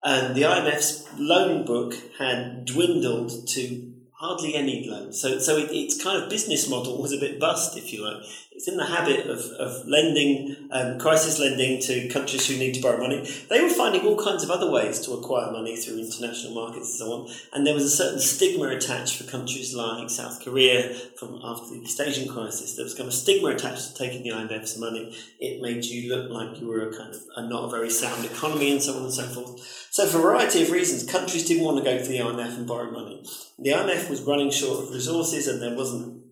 And 0.04 0.34
the 0.34 0.42
IMF's 0.42 1.08
loan 1.20 1.66
book 1.66 1.94
had 2.18 2.66
dwindled 2.66 3.48
to 3.50 3.94
hardly 4.20 4.56
any 4.56 4.90
loans. 4.90 5.22
So, 5.22 5.38
so 5.38 5.58
it, 5.58 5.70
its 5.72 6.02
kind 6.02 6.24
of 6.24 6.32
business 6.32 6.68
model 6.68 7.00
was 7.00 7.12
a 7.12 7.20
bit 7.20 7.40
bust, 7.40 7.78
if 7.78 7.94
you 7.94 8.04
like 8.04 8.24
it's 8.56 8.70
in 8.70 8.78
the 8.78 8.86
habit 8.86 9.28
of, 9.28 9.40
of 9.60 9.86
lending, 9.86 10.56
um, 10.72 10.98
crisis 10.98 11.40
lending 11.40 11.82
to 11.82 12.08
countries 12.08 12.48
who 12.48 12.58
need 12.58 12.74
to 12.74 12.82
borrow 12.82 12.98
money. 12.98 13.30
They 13.50 13.62
were 13.62 13.70
finding 13.70 14.06
all 14.06 14.18
kinds 14.18 14.44
of 14.44 14.50
other 14.50 14.72
ways 14.72 15.02
to 15.02 15.12
acquire 15.12 15.52
money 15.52 15.76
through 15.76 16.00
international 16.00 16.54
markets 16.54 16.90
and 16.92 17.00
so 17.00 17.12
on. 17.12 17.30
And 17.52 17.68
there 17.68 17.74
was 17.74 17.84
a 17.84 17.90
certain 17.90 18.20
stigma 18.20 18.70
attached 18.70 19.18
for 19.18 19.30
countries 19.30 19.76
like 19.76 20.10
South 20.10 20.42
Korea 20.42 20.94
from 21.20 21.42
after 21.44 21.72
the 21.72 21.82
East 21.82 22.00
Asian 22.00 22.30
crisis. 22.32 22.76
There 22.76 22.86
was 22.86 22.96
kind 22.96 23.08
of 23.08 23.14
stigma 23.14 23.50
attached 23.50 23.90
to 23.90 23.94
taking 23.96 24.24
the 24.24 24.30
IMF's 24.30 24.78
money. 24.78 25.14
It 25.38 25.62
made 25.62 25.84
you 25.84 26.16
look 26.16 26.32
like 26.32 26.60
you 26.62 26.68
were 26.68 26.88
a 26.88 26.98
kind 26.98 27.14
of 27.14 27.22
a 27.36 27.48
not 27.48 27.66
a 27.66 27.70
very 27.70 27.90
sound 27.90 28.24
economy 28.24 28.72
and 28.72 28.82
so 28.82 28.96
on 28.96 29.04
and 29.04 29.14
so 29.14 29.24
forth. 29.24 29.88
So 29.92 30.08
for 30.08 30.20
a 30.20 30.22
variety 30.22 30.64
of 30.64 30.72
reasons, 30.72 31.10
countries 31.10 31.46
didn't 31.46 31.66
want 31.66 31.78
to 31.78 31.84
go 31.84 31.98
to 31.98 32.06
the 32.06 32.20
IMF 32.20 32.58
and 32.58 32.66
borrow 32.66 32.90
money. 32.90 33.26
The 33.60 33.72
IMF 33.72 34.10
was 34.10 34.22
running 34.22 34.50
short 34.50 34.86
of 34.86 34.92
resources 34.92 35.48
and 35.48 35.62
there 35.62 35.76
wasn't 35.76 36.25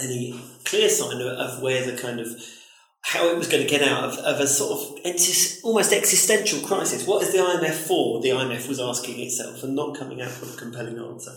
any 0.00 0.40
clear 0.64 0.88
sign 0.88 1.20
of, 1.20 1.26
of 1.26 1.62
where 1.62 1.84
the 1.84 2.00
kind 2.00 2.20
of 2.20 2.28
how 3.02 3.28
it 3.28 3.36
was 3.36 3.48
going 3.48 3.62
to 3.62 3.68
get 3.68 3.82
out 3.82 4.04
of, 4.04 4.18
of 4.18 4.40
a 4.40 4.46
sort 4.46 4.72
of 4.72 5.64
almost 5.64 5.92
existential 5.92 6.60
crisis. 6.66 7.06
What 7.06 7.22
is 7.22 7.32
the 7.32 7.38
IMF 7.38 7.86
for? 7.86 8.20
The 8.20 8.30
IMF 8.30 8.68
was 8.68 8.78
asking 8.78 9.18
itself 9.20 9.62
and 9.62 9.74
not 9.74 9.98
coming 9.98 10.20
out 10.20 10.38
with 10.40 10.54
a 10.54 10.58
compelling 10.58 10.98
answer. 10.98 11.32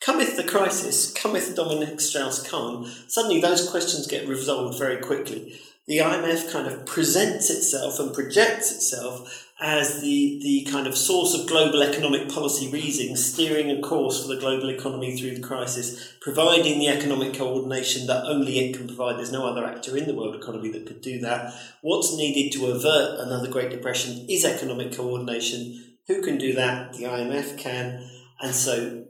Cometh 0.00 0.36
the 0.36 0.44
crisis, 0.44 1.12
cometh 1.12 1.56
Dominique 1.56 2.00
Strauss 2.00 2.48
Kahn, 2.48 2.86
suddenly 3.08 3.40
those 3.40 3.68
questions 3.68 4.06
get 4.06 4.28
resolved 4.28 4.78
very 4.78 4.98
quickly. 4.98 5.60
The 5.86 5.98
IMF 5.98 6.52
kind 6.52 6.68
of 6.68 6.86
presents 6.86 7.50
itself 7.50 7.98
and 7.98 8.14
projects 8.14 8.70
itself 8.70 9.47
as 9.60 10.00
the, 10.00 10.38
the 10.42 10.70
kind 10.70 10.86
of 10.86 10.96
source 10.96 11.34
of 11.34 11.48
global 11.48 11.82
economic 11.82 12.28
policy 12.28 12.70
reasoning, 12.70 13.16
steering 13.16 13.70
a 13.70 13.80
course 13.80 14.22
for 14.22 14.28
the 14.28 14.40
global 14.40 14.70
economy 14.70 15.16
through 15.16 15.34
the 15.34 15.42
crisis, 15.42 16.14
providing 16.20 16.78
the 16.78 16.88
economic 16.88 17.34
coordination 17.34 18.06
that 18.06 18.24
only 18.24 18.58
it 18.58 18.76
can 18.76 18.86
provide. 18.86 19.18
There's 19.18 19.32
no 19.32 19.46
other 19.46 19.64
actor 19.64 19.96
in 19.96 20.06
the 20.06 20.14
world 20.14 20.36
economy 20.36 20.70
that 20.70 20.86
could 20.86 21.00
do 21.00 21.18
that. 21.20 21.52
What's 21.82 22.16
needed 22.16 22.56
to 22.56 22.66
avert 22.66 23.18
another 23.18 23.48
Great 23.48 23.70
Depression 23.70 24.26
is 24.28 24.44
economic 24.44 24.92
coordination. 24.92 25.96
Who 26.06 26.22
can 26.22 26.38
do 26.38 26.54
that? 26.54 26.92
The 26.92 27.04
IMF 27.04 27.58
can. 27.58 28.08
And 28.40 28.54
so 28.54 29.06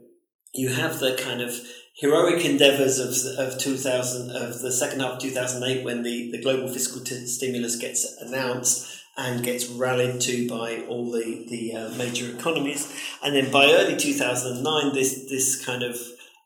you 0.55 0.69
have 0.69 0.99
the 0.99 1.15
kind 1.15 1.41
of 1.41 1.59
heroic 1.93 2.43
endeavours 2.43 2.97
of, 2.97 3.37
of 3.37 3.59
2000, 3.59 4.31
of 4.31 4.61
the 4.61 4.71
second 4.71 5.01
half 5.01 5.13
of 5.13 5.19
2008 5.19 5.85
when 5.85 6.01
the, 6.01 6.31
the 6.31 6.41
global 6.41 6.67
fiscal 6.67 7.01
t- 7.01 7.27
stimulus 7.27 7.75
gets 7.75 8.05
announced 8.19 8.98
and 9.19 9.43
gets 9.43 9.67
rallied 9.67 10.21
to 10.21 10.47
by 10.47 10.81
all 10.87 11.11
the, 11.11 11.45
the 11.49 11.75
uh, 11.75 11.89
major 11.95 12.33
economies. 12.33 12.91
And 13.21 13.35
then 13.35 13.51
by 13.51 13.65
early 13.65 13.97
2009, 13.97 14.93
this, 14.93 15.27
this 15.29 15.63
kind 15.63 15.83
of 15.83 15.97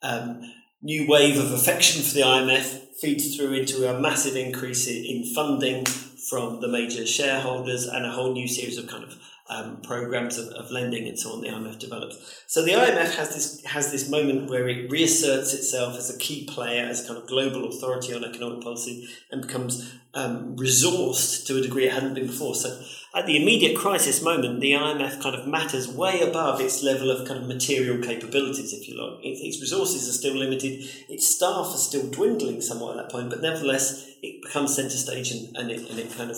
um, 0.02 0.42
new 0.82 1.08
wave 1.08 1.38
of 1.38 1.52
affection 1.52 2.02
for 2.02 2.16
the 2.16 2.22
IMF 2.22 2.98
feeds 3.00 3.36
through 3.36 3.54
into 3.54 3.88
a 3.88 4.00
massive 4.00 4.36
increase 4.36 4.88
in 4.88 5.24
funding 5.36 5.86
from 5.86 6.62
the 6.62 6.68
major 6.68 7.06
shareholders 7.06 7.86
and 7.86 8.08
a 8.08 8.12
whole 8.12 8.34
new 8.34 8.48
series 8.48 8.78
of 8.80 8.88
kind 8.88 9.04
of 9.04 9.20
um, 9.50 9.82
programs 9.82 10.38
of, 10.38 10.48
of, 10.50 10.72
lending 10.72 11.08
and 11.08 11.20
so 11.20 11.34
on 11.34 11.42
the 11.42 11.50
IMF 11.50 11.78
develops. 11.78 12.44
So 12.48 12.64
the 12.64 12.72
IMF 12.72 13.16
has 13.16 13.34
this 13.34 13.66
has 13.66 13.92
this 13.92 14.10
moment 14.10 14.50
where 14.50 14.70
it 14.70 14.90
reasserts 14.90 15.54
itself 15.54 15.98
as 15.98 16.14
a 16.14 16.18
key 16.18 16.46
player, 16.46 16.86
as 16.86 17.06
kind 17.06 17.20
of 17.20 17.28
global 17.28 17.68
authority 17.68 18.14
on 18.14 18.24
economic 18.24 18.62
policy, 18.62 19.08
and 19.32 19.42
becomes 19.42 19.94
um, 20.14 20.56
resourced 20.56 21.46
to 21.48 21.58
a 21.58 21.62
degree 21.62 21.88
it 21.88 21.94
hadn't 21.94 22.14
been 22.14 22.28
before. 22.28 22.56
So 22.56 22.82
at 23.16 23.26
the 23.26 23.42
immediate 23.42 23.78
crisis 23.78 24.24
moment, 24.24 24.62
the 24.62 24.72
IMF 24.72 25.22
kind 25.22 25.36
of 25.36 25.46
matters 25.46 25.88
way 25.88 26.22
above 26.22 26.62
its 26.62 26.82
level 26.82 27.12
of 27.12 27.28
kind 27.28 27.40
of 27.40 27.48
material 27.48 28.02
capabilities, 28.02 28.74
if 28.74 28.88
you 28.88 29.00
like. 29.00 29.20
its 29.24 29.60
resources 29.60 30.08
are 30.08 30.14
still 30.14 30.36
limited, 30.36 30.84
its 31.10 31.28
staff 31.28 31.68
are 31.68 31.78
still 31.78 32.10
dwindling 32.10 32.62
somewhat 32.62 32.98
at 32.98 33.04
that 33.04 33.12
point, 33.12 33.30
but 33.30 33.42
nevertheless, 33.42 34.10
it 34.24 34.42
becomes 34.42 34.76
centre 34.76 34.98
stage 34.98 35.32
and, 35.32 35.56
and, 35.58 35.70
it, 35.70 35.90
and 35.90 36.00
it 36.00 36.12
kind 36.16 36.32
of 36.32 36.38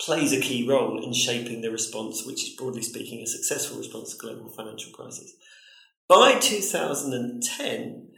plays 0.00 0.32
a 0.32 0.40
key 0.40 0.68
role 0.68 1.02
in 1.02 1.12
shaping 1.12 1.62
the 1.62 1.70
response, 1.70 2.26
which 2.26 2.42
is 2.44 2.56
broadly 2.56 2.82
speaking 2.82 3.22
a 3.22 3.26
successful 3.26 3.78
response 3.78 4.12
to 4.12 4.18
global 4.18 4.48
financial 4.48 4.92
crisis. 4.92 5.34
By 6.08 6.38
2010, 6.38 8.08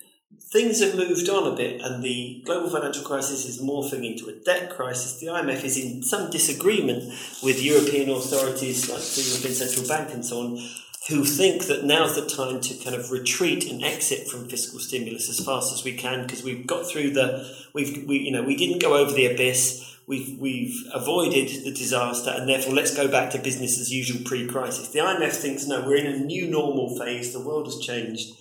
things 0.53 0.81
have 0.81 0.97
moved 0.97 1.29
on 1.29 1.53
a 1.53 1.57
bit, 1.57 1.81
and 1.81 2.03
the 2.03 2.43
global 2.45 2.69
financial 2.69 3.05
crisis 3.05 3.47
is 3.47 3.63
morphing 3.63 4.05
into 4.05 4.29
a 4.29 4.39
debt 4.45 4.71
crisis. 4.71 5.21
The 5.21 5.29
IMF 5.29 5.65
is 5.65 5.79
in 5.79 6.03
some 6.03 6.31
disagreement 6.31 7.13
with 7.43 7.63
European 7.63 8.11
authorities 8.11 8.91
like 8.91 9.03
the 9.03 9.23
European 9.23 9.55
Central 9.55 9.87
Bank 9.87 10.13
and 10.13 10.25
so 10.25 10.41
on, 10.41 10.69
who 11.09 11.25
think 11.25 11.67
that 11.67 11.85
now's 11.85 12.15
the 12.17 12.27
time 12.27 12.61
to 12.61 12.75
kind 12.75 12.95
of 12.95 13.11
retreat 13.11 13.71
and 13.71 13.83
exit 13.83 14.29
from 14.29 14.49
fiscal 14.49 14.79
stimulus 14.79 15.29
as 15.31 15.43
fast 15.43 15.73
as 15.73 15.83
we 15.83 15.95
can 15.95 16.27
because 16.27 16.43
we've 16.43 16.67
got 16.67 16.87
through 16.87 17.11
the 17.11 17.51
we've 17.73 18.07
we 18.07 18.19
you 18.19 18.31
know 18.31 18.43
we 18.43 18.55
didn't 18.55 18.79
go 18.79 18.95
over 18.95 19.13
the 19.13 19.25
abyss 19.25 19.98
we've 20.09 20.41
we've 20.41 20.75
avoided 20.95 21.65
the 21.65 21.73
disaster 21.73 22.31
and 22.31 22.49
therefore 22.49 22.75
let's 22.75 22.97
go 22.97 23.07
back 23.07 23.31
to 23.31 23.39
business 23.39 23.79
as 23.79 23.93
usual 23.93 24.23
pre-crisis. 24.25 24.89
The 24.89 25.01
IMF 25.01 25.35
thinks 25.35 25.67
no, 25.67 25.87
we're 25.87 25.99
in 25.99 26.07
a 26.07 26.19
new 26.19 26.49
normal 26.49 26.99
phase. 26.99 27.33
The 27.33 27.41
world 27.41 27.67
has 27.67 27.79
changed, 27.79 28.33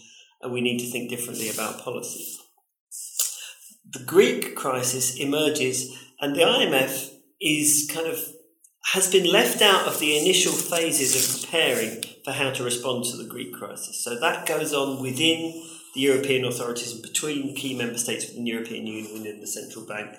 and 0.41 0.51
we 0.51 0.61
need 0.61 0.79
to 0.79 0.89
think 0.89 1.09
differently 1.09 1.49
about 1.49 1.81
policy. 1.81 2.39
The 3.89 4.03
Greek 4.03 4.55
crisis 4.55 5.17
emerges, 5.17 5.95
and 6.19 6.35
the 6.35 6.41
IMF 6.41 7.11
is 7.39 7.89
kind 7.93 8.07
of 8.07 8.19
has 8.93 9.11
been 9.11 9.29
left 9.29 9.61
out 9.61 9.85
of 9.85 9.99
the 9.99 10.17
initial 10.17 10.53
phases 10.53 11.13
of 11.15 11.41
preparing 11.41 12.01
for 12.23 12.31
how 12.31 12.51
to 12.51 12.63
respond 12.63 13.03
to 13.03 13.17
the 13.17 13.25
Greek 13.25 13.53
crisis. 13.53 14.01
So 14.01 14.17
that 14.17 14.45
goes 14.45 14.73
on 14.73 15.01
within 15.01 15.61
the 15.93 16.01
European 16.01 16.45
authorities 16.45 16.93
and 16.93 17.01
between 17.01 17.55
key 17.55 17.75
member 17.75 17.97
states 17.97 18.27
within 18.27 18.45
the 18.45 18.51
European 18.51 18.87
Union 18.87 19.27
and 19.27 19.43
the 19.43 19.47
central 19.47 19.85
bank 19.85 20.15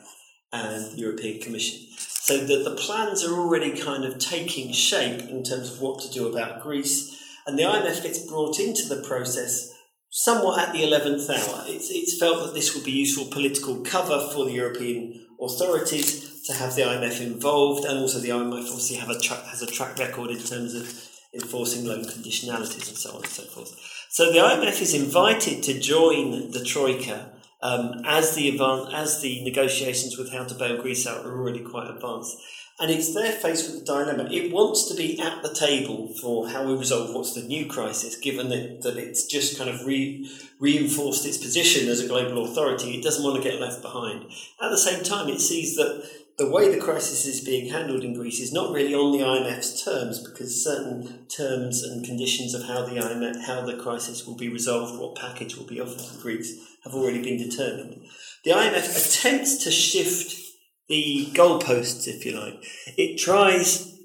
and 0.53 0.93
the 0.93 0.99
European 0.99 1.41
Commission. 1.41 1.87
So 1.99 2.39
that 2.39 2.65
the 2.65 2.77
plans 2.77 3.25
are 3.25 3.35
already 3.35 3.79
kind 3.79 4.05
of 4.05 4.19
taking 4.19 4.73
shape 4.73 5.23
in 5.29 5.43
terms 5.43 5.73
of 5.73 5.81
what 5.81 6.01
to 6.01 6.11
do 6.11 6.29
about 6.29 6.63
Greece, 6.63 7.17
and 7.47 7.59
the 7.59 7.63
IMF 7.63 8.03
gets 8.03 8.19
brought 8.19 8.61
into 8.61 8.87
the 8.87 9.03
process 9.03 9.75
somewhat 10.11 10.61
at 10.61 10.73
the 10.73 10.83
11th 10.83 11.29
hour. 11.31 11.65
It's, 11.67 11.91
it's 11.91 12.19
felt 12.19 12.45
that 12.45 12.55
this 12.55 12.75
would 12.75 12.85
be 12.85 12.93
useful 12.93 13.27
political 13.27 13.81
cover 13.83 14.29
for 14.33 14.45
the 14.45 14.53
European 14.53 15.27
authorities 15.41 16.43
to 16.43 16.55
have 16.55 16.75
the 16.75 16.83
IMF 16.83 17.21
involved, 17.21 17.85
and 17.85 17.99
also 17.99 18.19
the 18.19 18.31
IMF 18.31 18.67
obviously 18.67 18.97
have 18.97 19.11
a 19.11 19.19
tra- 19.19 19.37
has 19.37 19.63
a 19.63 19.67
track 19.67 19.99
record 19.99 20.31
in 20.31 20.39
terms 20.39 20.75
of 20.75 21.09
enforcing 21.35 21.85
loan 21.85 22.05
conditionalities 22.05 22.89
and 22.89 22.97
so 22.97 23.11
on 23.11 23.17
and 23.17 23.27
so 23.27 23.45
forth. 23.45 23.75
So 24.11 24.33
the 24.33 24.39
IMF 24.39 24.81
is 24.81 24.95
invited 24.95 25.63
to 25.65 25.79
join 25.79 26.51
the 26.51 26.65
Troika 26.65 27.33
um, 27.61 28.03
as 28.05 28.35
the 28.35 28.51
advan- 28.53 28.93
as 28.93 29.21
the 29.21 29.43
negotiations 29.45 30.17
with 30.17 30.33
how 30.33 30.45
to 30.45 30.55
bail 30.55 30.81
Greece 30.81 31.07
out 31.07 31.25
are 31.25 31.39
already 31.39 31.61
quite 31.61 31.91
advanced. 31.91 32.37
And 32.81 32.93
it's 32.93 33.13
there 33.13 33.33
faced 33.33 33.69
with 33.69 33.81
the 33.81 33.85
dilemma. 33.85 34.29
It 34.31 34.53
wants 34.53 34.87
to 34.89 34.95
be 34.95 35.21
at 35.21 35.43
the 35.43 35.53
table 35.53 36.15
for 36.23 36.49
how 36.49 36.65
we 36.65 36.77
resolve 36.77 37.13
what's 37.13 37.35
the 37.35 37.43
new 37.43 37.67
crisis, 37.67 38.15
given 38.15 38.51
that, 38.51 38.83
that 38.83 38.97
it's 38.97 39.27
just 39.27 39.59
kind 39.59 39.69
of 39.69 39.85
re- 39.85 40.31
reinforced 40.61 41.27
its 41.27 41.39
position 41.39 41.89
as 41.89 41.99
a 42.01 42.07
global 42.07 42.45
authority. 42.45 42.97
It 42.97 43.03
doesn't 43.03 43.25
want 43.25 43.43
to 43.43 43.49
get 43.49 43.61
left 43.61 43.83
behind. 43.83 44.27
At 44.63 44.71
the 44.71 44.79
same 44.79 45.03
time, 45.03 45.29
it 45.29 45.41
sees 45.41 45.75
that 45.75 46.09
the 46.39 46.49
way 46.49 46.73
the 46.73 46.81
crisis 46.81 47.27
is 47.27 47.41
being 47.41 47.71
handled 47.73 48.05
in 48.05 48.15
Greece 48.15 48.39
is 48.39 48.53
not 48.53 48.73
really 48.73 48.95
on 48.95 49.11
the 49.11 49.25
IMF's 49.25 49.83
terms 49.83 50.21
because 50.21 50.63
certain 50.63 51.27
terms 51.27 51.83
and 51.83 52.05
conditions 52.05 52.55
of 52.55 52.63
how 52.63 52.87
the 52.87 53.01
IMF, 53.01 53.45
how 53.45 53.63
the 53.63 53.77
crisis 53.77 54.25
will 54.25 54.37
be 54.37 54.49
resolved, 54.49 55.01
what 55.01 55.17
package 55.17 55.57
will 55.57 55.67
be 55.67 55.81
offered 55.81 55.99
to 55.99 56.23
Greece 56.23 56.57
have 56.85 56.95
already 56.95 57.21
been 57.21 57.39
determined. 57.39 58.07
The 58.45 58.53
IMF 58.53 59.21
attempts 59.21 59.65
to 59.65 59.73
shift 59.73 60.41
the 60.89 61.29
goalposts, 61.33 62.07
if 62.07 62.25
you 62.25 62.39
like. 62.39 62.65
It 62.97 63.19
tries 63.19 63.99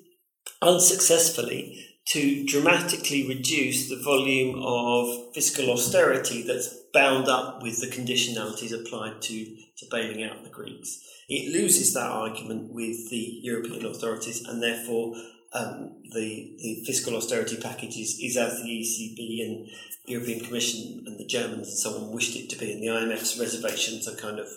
unsuccessfully 0.60 1.80
to 2.08 2.46
dramatically 2.48 3.28
reduce 3.28 3.90
the 3.90 4.02
volume 4.02 4.60
of 4.62 5.34
fiscal 5.36 5.70
austerity 5.70 6.42
that's 6.42 6.76
bound 6.94 7.28
up 7.28 7.62
with 7.62 7.80
the 7.80 7.88
conditionalities 7.88 8.74
applied 8.74 9.22
to, 9.22 9.46
to 9.78 9.86
bailing 9.92 10.24
out 10.24 10.44
the 10.44 10.50
Greeks. 10.50 11.00
It 11.34 11.52
loses 11.52 11.94
that 11.94 12.12
argument 12.12 12.72
with 12.72 13.10
the 13.10 13.40
European 13.42 13.86
authorities, 13.86 14.46
and 14.46 14.62
therefore 14.62 15.16
um, 15.54 16.02
the, 16.12 16.56
the 16.60 16.84
fiscal 16.86 17.16
austerity 17.16 17.58
package 17.58 17.98
is, 17.98 18.20
is 18.22 18.38
as 18.38 18.62
the 18.62 18.70
ECB 18.70 19.46
and 19.46 19.68
European 20.06 20.46
Commission 20.46 21.04
and 21.08 21.20
the 21.20 21.26
Germans 21.26 21.70
and 21.70 21.78
so 21.78 21.96
on 21.98 22.12
wished 22.12 22.36
it 22.36 22.50
to 22.52 22.58
be, 22.58 22.72
and 22.72 22.84
the 22.84 22.88
IMF's 22.88 23.40
reservations 23.40 24.08
are 24.08 24.16
kind 24.16 24.40
of 24.40 24.48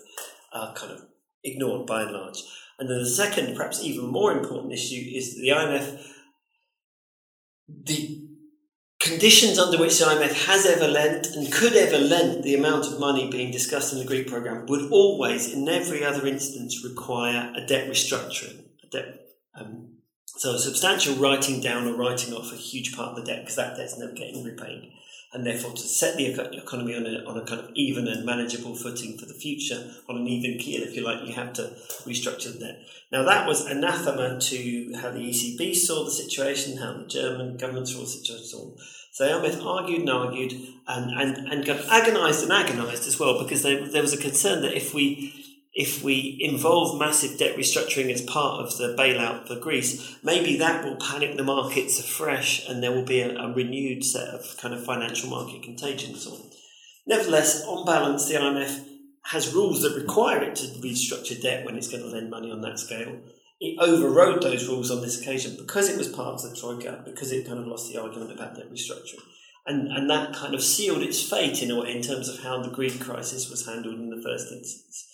are 0.53 0.75
kind 0.75 0.93
of 0.93 1.01
ignored 1.43 1.87
by 1.87 2.03
and 2.03 2.13
large. 2.13 2.43
And 2.79 2.91
then 2.91 2.99
the 2.99 3.09
second, 3.09 3.57
perhaps 3.57 3.83
even 3.83 4.07
more 4.07 4.33
important 4.33 4.73
issue 4.73 5.03
is 5.15 5.35
that 5.35 5.41
the 5.41 5.49
IMF 5.49 6.07
the 7.69 8.26
conditions 9.07 9.59
under 9.59 9.79
which 9.79 9.99
the 9.99 10.05
IMF 10.05 10.47
has 10.47 10.67
ever 10.67 10.89
lent 10.89 11.29
and 11.29 11.53
could 11.53 11.75
ever 11.75 11.99
lend 11.99 12.43
the 12.43 12.55
amount 12.55 12.87
of 12.87 12.99
money 12.99 13.31
being 13.31 13.51
discussed 13.51 13.93
in 13.93 13.99
the 13.99 14.05
Greek 14.05 14.27
programme 14.27 14.67
would 14.67 14.91
always, 14.91 15.53
in 15.53 15.69
every 15.69 16.05
other 16.05 16.27
instance, 16.27 16.85
require 16.85 17.53
a 17.57 17.67
debt 17.67 17.89
restructuring. 17.89 18.65
A 18.85 18.87
debt, 18.91 19.21
um, 19.55 19.96
so 20.37 20.57
substantial 20.57 21.15
writing 21.17 21.61
down 21.61 21.87
or 21.87 21.95
writing 21.95 22.35
off 22.35 22.53
a 22.53 22.57
huge 22.57 22.95
part 22.95 23.11
of 23.11 23.17
the 23.17 23.23
debt 23.23 23.43
because 23.43 23.57
that 23.57 23.77
debt's 23.77 23.99
never 23.99 24.13
getting 24.13 24.45
repaid 24.45 24.93
and 25.37 25.45
therefore 25.45 25.73
to 25.73 25.83
set 25.83 26.17
the 26.17 26.27
economy 26.57 26.95
on 26.95 27.05
a, 27.05 27.23
on 27.29 27.37
a 27.37 27.45
kind 27.45 27.61
of 27.61 27.71
even 27.75 28.09
and 28.09 28.25
manageable 28.25 28.75
footing 28.75 29.19
for 29.19 29.27
the 29.27 29.35
future, 29.35 29.93
on 30.09 30.17
an 30.17 30.27
even 30.27 30.59
keel, 30.59 30.83
if 30.83 30.97
you 30.97 31.03
like, 31.03 31.27
you 31.27 31.35
have 31.35 31.53
to 31.53 31.63
restructure 32.07 32.53
the 32.53 32.59
debt. 32.59 32.81
Now, 33.13 33.23
that 33.25 33.47
was 33.47 33.67
anathema 33.67 34.41
to 34.41 34.95
how 34.95 35.11
the 35.11 35.19
ECB 35.19 35.75
saw 35.75 36.05
the 36.05 36.11
situation, 36.11 36.79
how 36.79 36.95
the 36.95 37.07
German 37.07 37.59
government 37.59 37.89
saw 37.89 38.01
the 38.01 38.07
situation. 38.07 38.77
So 39.13 39.27
IMF 39.27 39.65
argued 39.65 40.01
and 40.01 40.11
argued 40.11 40.53
and, 40.89 41.11
and, 41.11 41.53
and 41.53 41.65
got 41.67 41.81
agonised 41.87 42.43
and 42.43 42.53
agonised 42.53 43.07
as 43.07 43.19
well 43.19 43.43
because 43.43 43.63
they, 43.63 43.77
there 43.77 44.03
was 44.03 44.13
a 44.13 44.19
concern 44.19 44.63
that 44.63 44.75
if 44.75 44.95
we 44.95 45.46
if 45.77 46.03
we 46.03 46.39
involve 46.41 46.99
massive 46.99 47.39
debt 47.39 47.55
restructuring 47.55 48.11
as 48.11 48.23
part 48.23 48.65
of 48.65 48.79
the 48.79 48.97
bailout 48.99 49.47
for 49.47 49.57
Greece, 49.57 50.17
maybe 50.23 50.57
that 50.57 50.83
will 50.83 50.97
panic 50.97 51.37
the 51.37 51.45
markets 51.45 52.01
afresh 52.01 52.67
and 52.67 52.83
there 52.83 52.93
will 52.93 53.05
be 53.05 53.21
a, 53.21 53.37
a 53.37 53.53
renewed 53.53 54.03
set 54.03 54.29
of 54.29 54.57
kind 54.57 54.73
of 54.73 54.83
financial 54.83 55.29
market 55.29 55.63
contagions 55.63 56.27
on. 56.27 56.41
Nevertheless, 57.07 57.63
on 57.67 57.85
balance, 57.85 58.27
the 58.27 58.37
IMF 58.37 58.87
has 59.25 59.53
rules 59.53 59.83
that 59.83 59.95
require 59.95 60.43
it 60.45 60.57
to 60.57 60.67
restructure 60.79 61.41
debt 61.41 61.67
when 61.67 61.77
it's 61.77 61.89
going 61.89 62.03
to 62.03 62.09
lend 62.09 62.31
money 62.31 62.51
on 62.51 62.63
that 62.63 62.79
scale. 62.79 63.21
It 63.61 63.79
overrode 63.79 64.43
those 64.43 64.67
rules 64.67 64.91
on 64.91 65.03
this 65.03 65.21
occasion 65.21 65.57
because 65.59 65.91
it 65.91 65.99
was 65.99 66.09
part 66.09 66.43
of 66.43 66.51
the 66.51 66.57
Troika, 66.57 67.03
because 67.05 67.33
it 67.33 67.47
kind 67.47 67.59
of 67.59 67.67
lost 67.67 67.93
the 67.93 68.01
argument 68.01 68.33
about 68.33 68.57
debt 68.57 68.73
restructuring. 68.73 69.21
And, 69.67 69.89
and 69.89 70.09
that 70.09 70.33
kind 70.33 70.55
of 70.55 70.63
sealed 70.63 71.03
its 71.03 71.23
fate 71.29 71.63
in 71.63 71.71
a 71.71 71.83
way 71.83 71.95
in 71.95 72.01
terms 72.01 72.31
of 72.31 72.43
how 72.43 72.63
the 72.63 72.71
Greek 72.71 72.99
crisis 72.99 73.51
was 73.51 73.67
handled 73.67 73.97
in 73.97 74.09
the 74.09 74.23
first 74.23 74.51
instance. 74.51 75.13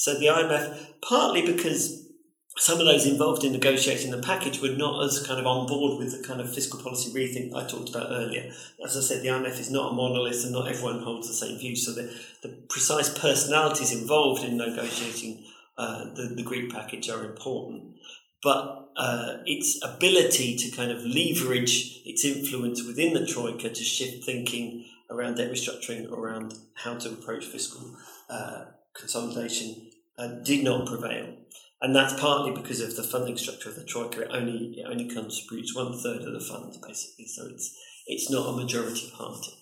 So 0.00 0.14
the 0.14 0.28
IMF, 0.28 0.94
partly 1.02 1.44
because 1.44 2.08
some 2.56 2.80
of 2.80 2.86
those 2.86 3.04
involved 3.04 3.44
in 3.44 3.52
negotiating 3.52 4.10
the 4.10 4.22
package 4.22 4.58
were 4.62 4.70
not 4.70 5.04
as 5.04 5.26
kind 5.26 5.38
of 5.38 5.46
on 5.46 5.66
board 5.66 5.98
with 5.98 6.16
the 6.16 6.26
kind 6.26 6.40
of 6.40 6.54
fiscal 6.54 6.80
policy 6.80 7.12
rethink 7.12 7.54
I 7.54 7.68
talked 7.68 7.90
about 7.90 8.10
earlier. 8.10 8.50
As 8.82 8.96
I 8.96 9.00
said, 9.00 9.20
the 9.20 9.28
IMF 9.28 9.60
is 9.60 9.70
not 9.70 9.92
a 9.92 9.94
monolith 9.94 10.42
and 10.42 10.54
not 10.54 10.68
everyone 10.68 11.02
holds 11.02 11.28
the 11.28 11.34
same 11.34 11.58
view. 11.58 11.76
So 11.76 11.92
the, 11.92 12.18
the 12.42 12.48
precise 12.70 13.10
personalities 13.10 13.92
involved 13.92 14.42
in 14.42 14.56
negotiating 14.56 15.44
uh, 15.76 16.14
the, 16.14 16.32
the 16.34 16.44
Greek 16.44 16.72
package 16.72 17.10
are 17.10 17.26
important. 17.26 17.96
But 18.42 18.88
uh, 18.96 19.36
its 19.44 19.84
ability 19.84 20.56
to 20.56 20.74
kind 20.74 20.90
of 20.90 21.04
leverage 21.04 22.00
its 22.06 22.24
influence 22.24 22.86
within 22.86 23.12
the 23.12 23.26
Troika 23.26 23.68
to 23.68 23.84
shift 23.84 24.24
thinking 24.24 24.86
around 25.10 25.34
debt 25.34 25.52
restructuring, 25.52 26.10
around 26.10 26.54
how 26.72 26.94
to 26.94 27.10
approach 27.10 27.44
fiscal 27.44 27.98
uh, 28.30 28.64
consolidation 28.94 29.89
uh, 30.20 30.28
did 30.44 30.64
not 30.64 30.86
prevail. 30.86 31.34
And 31.82 31.96
that's 31.96 32.18
partly 32.20 32.52
because 32.52 32.80
of 32.80 32.94
the 32.94 33.02
funding 33.02 33.38
structure 33.38 33.70
of 33.70 33.76
the 33.76 33.84
Troika. 33.84 34.22
It 34.22 34.28
only, 34.32 34.74
it 34.78 34.86
only 34.86 35.08
contributes 35.08 35.74
one 35.74 35.98
third 35.98 36.22
of 36.22 36.32
the 36.34 36.40
funds, 36.40 36.76
basically. 36.76 37.26
So 37.26 37.46
it's, 37.46 37.74
it's 38.06 38.30
not 38.30 38.48
a 38.48 38.56
majority 38.56 39.10
party. 39.16 39.52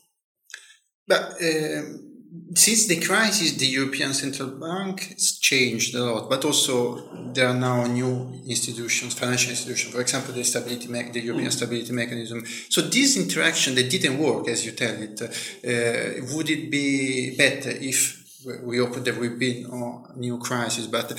But 1.06 1.34
um, 1.40 2.08
since 2.54 2.88
the 2.88 3.00
crisis, 3.00 3.52
the 3.52 3.66
European 3.66 4.12
Central 4.14 4.50
Bank 4.50 5.00
has 5.14 5.38
changed 5.38 5.94
a 5.94 6.04
lot, 6.04 6.28
but 6.28 6.44
also 6.44 7.08
there 7.32 7.46
are 7.46 7.54
now 7.54 7.86
new 7.86 8.42
institutions, 8.46 9.14
financial 9.14 9.50
institutions, 9.50 9.94
for 9.94 10.00
example, 10.00 10.34
the 10.34 10.42
stability, 10.42 10.88
me- 10.88 11.10
the 11.12 11.20
European 11.20 11.48
mm. 11.48 11.52
Stability 11.52 11.92
Mechanism. 11.92 12.44
So 12.68 12.82
this 12.82 13.16
interaction 13.16 13.76
that 13.76 13.88
didn't 13.88 14.18
work, 14.18 14.48
as 14.48 14.66
you 14.66 14.72
tell 14.72 14.94
it, 15.00 15.22
uh, 15.22 16.34
would 16.34 16.50
it 16.50 16.70
be 16.70 17.36
better 17.36 17.70
if 17.70 18.17
we 18.62 18.78
hope 18.78 18.94
there 18.96 19.14
will 19.14 19.37
be 19.37 19.64
no 19.64 20.06
new 20.16 20.38
crisis, 20.38 20.87
but 20.87 21.12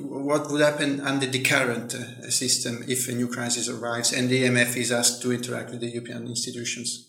what 0.00 0.50
would 0.50 0.60
happen 0.60 1.00
under 1.00 1.26
the 1.26 1.42
current 1.42 1.94
uh, 1.94 2.30
system 2.30 2.84
if 2.88 3.08
a 3.08 3.12
new 3.12 3.28
crisis 3.28 3.68
arrives 3.68 4.12
and 4.12 4.28
the 4.28 4.44
IMF 4.44 4.76
is 4.76 4.92
asked 4.92 5.22
to 5.22 5.32
interact 5.32 5.70
with 5.70 5.80
the 5.80 5.88
European 5.88 6.26
institutions? 6.26 7.08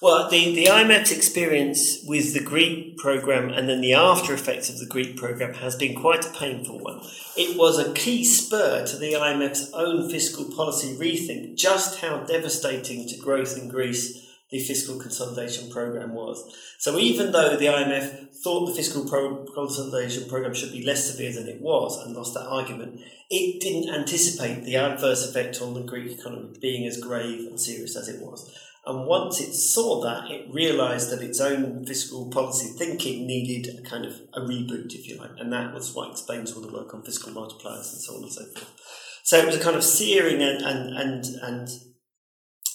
Well, 0.00 0.30
the, 0.30 0.54
the 0.54 0.66
IMF's 0.66 1.10
experience 1.10 1.98
with 2.06 2.32
the 2.34 2.42
Greek 2.42 2.96
program 2.98 3.50
and 3.50 3.68
then 3.68 3.80
the 3.80 3.94
after 3.94 4.32
effects 4.34 4.68
of 4.68 4.78
the 4.78 4.86
Greek 4.86 5.16
program 5.16 5.54
has 5.54 5.74
been 5.74 6.00
quite 6.00 6.24
a 6.24 6.30
painful 6.30 6.78
one. 6.78 7.00
It 7.36 7.56
was 7.56 7.78
a 7.78 7.92
key 7.92 8.24
spur 8.24 8.86
to 8.86 8.96
the 8.96 9.14
IMF's 9.14 9.72
own 9.72 10.08
fiscal 10.10 10.44
policy 10.44 10.94
rethink, 10.96 11.56
just 11.56 12.00
how 12.00 12.18
devastating 12.18 13.08
to 13.08 13.16
growth 13.18 13.58
in 13.58 13.68
Greece 13.68 14.23
the 14.54 14.60
fiscal 14.60 15.00
consolidation 15.00 15.68
program 15.68 16.14
was. 16.14 16.56
So 16.78 16.96
even 16.96 17.32
though 17.32 17.56
the 17.56 17.66
IMF 17.66 18.36
thought 18.36 18.66
the 18.66 18.74
fiscal 18.74 19.04
pro- 19.04 19.44
consolidation 19.46 20.28
program 20.28 20.54
should 20.54 20.70
be 20.70 20.84
less 20.84 21.10
severe 21.10 21.32
than 21.32 21.48
it 21.48 21.60
was 21.60 21.98
and 21.98 22.14
lost 22.14 22.34
that 22.34 22.46
argument, 22.46 23.00
it 23.30 23.60
didn't 23.60 23.92
anticipate 23.92 24.62
the 24.62 24.76
adverse 24.76 25.28
effect 25.28 25.60
on 25.60 25.74
the 25.74 25.82
Greek 25.82 26.16
economy 26.16 26.56
being 26.62 26.86
as 26.86 27.00
grave 27.00 27.40
and 27.48 27.60
serious 27.60 27.96
as 27.96 28.08
it 28.08 28.22
was. 28.22 28.48
And 28.86 29.08
once 29.08 29.40
it 29.40 29.54
saw 29.54 30.00
that, 30.04 30.30
it 30.30 30.46
realised 30.48 31.10
that 31.10 31.22
its 31.22 31.40
own 31.40 31.84
fiscal 31.84 32.30
policy 32.30 32.68
thinking 32.78 33.26
needed 33.26 33.76
a 33.76 33.82
kind 33.82 34.04
of 34.04 34.12
a 34.34 34.40
reboot, 34.40 34.94
if 34.94 35.08
you 35.08 35.18
like, 35.18 35.32
and 35.38 35.52
that 35.52 35.74
was 35.74 35.92
what 35.96 36.12
explains 36.12 36.52
all 36.52 36.62
the 36.62 36.72
work 36.72 36.94
on 36.94 37.02
fiscal 37.02 37.32
multipliers 37.32 37.92
and 37.92 38.00
so 38.00 38.14
on 38.14 38.22
and 38.22 38.32
so 38.32 38.44
forth. 38.52 39.20
So 39.24 39.36
it 39.38 39.46
was 39.46 39.56
a 39.56 39.60
kind 39.60 39.74
of 39.74 39.82
searing 39.82 40.40
and 40.42 40.62
and 40.62 40.96
and, 40.96 41.24
and 41.42 41.68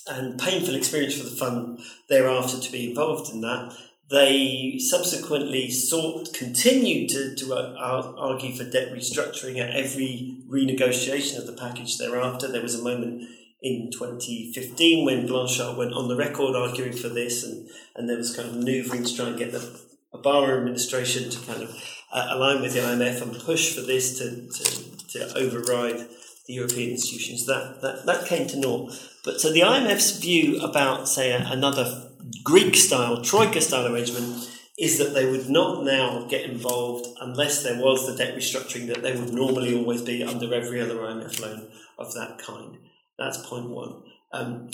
and 0.08 0.40
painful 0.40 0.76
experience 0.76 1.18
for 1.18 1.24
the 1.24 1.36
fund 1.36 1.80
thereafter 2.08 2.60
to 2.60 2.72
be 2.72 2.90
involved 2.90 3.32
in 3.34 3.42
that. 3.42 3.76
They 4.10 4.80
subsequently 4.80 5.70
sought, 5.70 6.34
continued 6.34 7.10
to, 7.10 7.36
to 7.36 7.54
uh, 7.54 8.14
argue 8.18 8.56
for 8.56 8.64
debt 8.64 8.92
restructuring 8.92 9.60
at 9.60 9.76
every 9.76 10.44
renegotiation 10.50 11.38
of 11.38 11.46
the 11.46 11.54
package 11.54 11.98
thereafter. 11.98 12.48
There 12.48 12.64
was 12.64 12.74
a 12.74 12.84
moment 12.84 13.30
in 13.62 13.92
2015 13.92 15.06
when 15.06 15.28
Blanchard 15.28 15.78
went 15.78 15.94
on 15.94 16.08
the 16.08 16.16
record 16.16 16.56
arguing 16.56 16.94
for 16.94 17.10
this, 17.10 17.44
and, 17.44 17.70
and 17.96 18.10
there 18.10 18.18
was 18.18 18.36
kind 18.36 18.50
of 18.50 18.56
maneuvering 18.56 19.04
to 19.04 19.16
try 19.16 19.28
and 19.28 19.38
get 19.38 19.52
the 19.52 19.80
Obama 20.14 20.58
administration 20.58 21.30
to 21.30 21.40
kind 21.46 21.62
of 21.62 21.76
uh, 22.12 22.30
align 22.32 22.62
with 22.62 22.74
the 22.74 22.80
IMF 22.80 23.22
and 23.22 23.40
push 23.40 23.76
for 23.76 23.82
this 23.82 24.18
to, 24.18 24.48
to, 24.48 25.08
to 25.08 25.38
override 25.38 26.08
the 26.50 26.56
European 26.56 26.90
institutions. 26.90 27.46
That, 27.46 27.80
that, 27.82 28.08
that 28.08 28.26
came 28.26 28.48
to 28.48 28.60
naught. 28.60 28.92
But 29.24 29.40
so 29.40 29.54
the 29.54 29.62
IMF's 29.62 30.18
view 30.18 30.60
about, 30.62 31.08
say, 31.08 31.32
another 31.32 32.10
Greek 32.44 32.76
style, 32.76 33.22
Troika 33.22 33.62
style 33.62 33.94
arrangement 33.94 34.50
is 34.78 34.98
that 34.98 35.14
they 35.14 35.30
would 35.30 35.48
not 35.48 35.84
now 35.86 36.26
get 36.28 36.50
involved 36.50 37.06
unless 37.22 37.62
there 37.62 37.80
was 37.80 38.08
the 38.08 38.16
debt 38.16 38.36
restructuring 38.36 38.88
that 38.88 39.04
they 39.04 39.16
would 39.16 39.32
normally 39.32 39.78
always 39.78 40.02
be 40.02 40.24
under 40.24 40.52
every 40.52 40.82
other 40.82 40.96
IMF 40.96 41.40
loan 41.40 41.68
of 42.00 42.14
that 42.16 42.40
kind. 42.40 42.78
That's 43.20 43.46
point 43.46 43.70
one. 43.70 44.02
Um, 44.32 44.72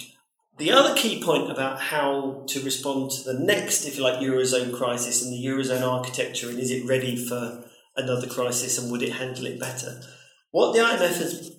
the 0.57 0.71
other 0.71 0.95
key 0.95 1.21
point 1.21 1.51
about 1.51 1.81
how 1.81 2.45
to 2.47 2.63
respond 2.63 3.11
to 3.11 3.33
the 3.33 3.39
next, 3.39 3.85
if 3.85 3.97
you 3.97 4.03
like, 4.03 4.19
Eurozone 4.19 4.73
crisis 4.73 5.21
and 5.21 5.33
the 5.33 5.45
Eurozone 5.45 5.85
architecture, 5.85 6.49
and 6.49 6.57
is 6.57 6.71
it 6.71 6.87
ready 6.87 7.17
for 7.17 7.65
another 7.97 8.27
crisis 8.27 8.77
and 8.77 8.89
would 8.91 9.01
it 9.01 9.13
handle 9.13 9.47
it 9.47 9.59
better? 9.59 10.01
What 10.51 10.71
the 10.71 10.79
IMF 10.79 11.17
has 11.17 11.51